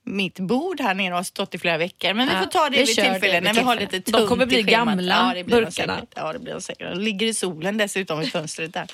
mitt 0.09 0.39
bord 0.39 0.81
här 0.81 0.93
nere 0.93 1.09
och 1.09 1.15
har 1.17 1.23
stått 1.23 1.55
i 1.55 1.57
flera 1.57 1.77
veckor. 1.77 2.13
Men 2.13 2.27
vi 2.27 2.33
Ja, 2.33 2.39
får 2.39 2.45
ta 2.47 2.63
det 2.69 2.77
vi 2.77 2.83
vid 2.83 2.95
tillfälle 2.95 3.41
när 3.41 3.53
vi 3.53 3.59
har 3.61 3.75
lite 3.75 3.99
De 3.99 4.11
tungt 4.11 4.29
kommer 4.29 4.45
bli 4.45 4.59
i 4.59 4.63
gamla, 4.63 5.13
ja, 5.13 5.31
det 5.35 5.43
blir 5.43 5.55
de 5.55 5.65
burkarna. 5.65 5.95
säkert. 5.95 6.09
Ja, 6.15 6.33
det 6.33 6.39
blir 6.39 6.53
de 6.53 6.61
säkert. 6.61 6.89
De 6.95 6.99
ligger 7.01 7.27
i 7.27 7.33
solen 7.33 7.77
dessutom 7.77 8.19
vid 8.19 8.31
fönstret 8.31 8.73
där. 8.73 8.87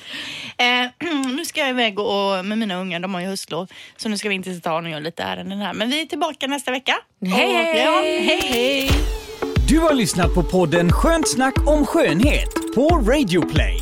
Eh, 0.58 0.90
nu 1.36 1.46
ska 1.46 1.60
jag 1.60 1.70
iväg 1.70 2.00
och, 2.00 2.38
och 2.40 2.46
med 2.46 2.58
mina 2.58 2.76
ungar, 2.76 3.00
de 3.00 3.14
har 3.14 3.22
ju 3.22 3.28
höstlov. 3.28 3.68
Så 3.98 4.10
nu 4.10 4.18
ska 4.18 4.30
vi 4.30 4.36
in 4.36 4.44
till 4.44 4.60
stan 4.60 4.86
och 4.86 4.92
göra 4.92 5.00
lite 5.00 5.24
ärenden 5.24 5.60
här. 5.60 5.74
Men 5.74 5.90
vi 5.90 6.02
är 6.02 6.06
tillbaka 6.06 6.48
nästa 6.48 6.72
vecka. 6.72 6.96
Hej, 7.26 7.32
Och- 7.46 7.54
hej! 7.54 7.84
Ja, 7.86 8.02
hej, 8.02 8.40
hej! 8.52 8.90
Du 9.68 9.80
har 9.80 9.94
lyssnat 9.94 10.34
på 10.34 10.44
podden 10.44 10.92
Skönt 10.92 11.30
snack 11.30 11.68
om 11.68 11.86
skönhet 11.86 12.50
på 12.76 12.88
Radio 12.90 13.42
Play. 13.54 13.82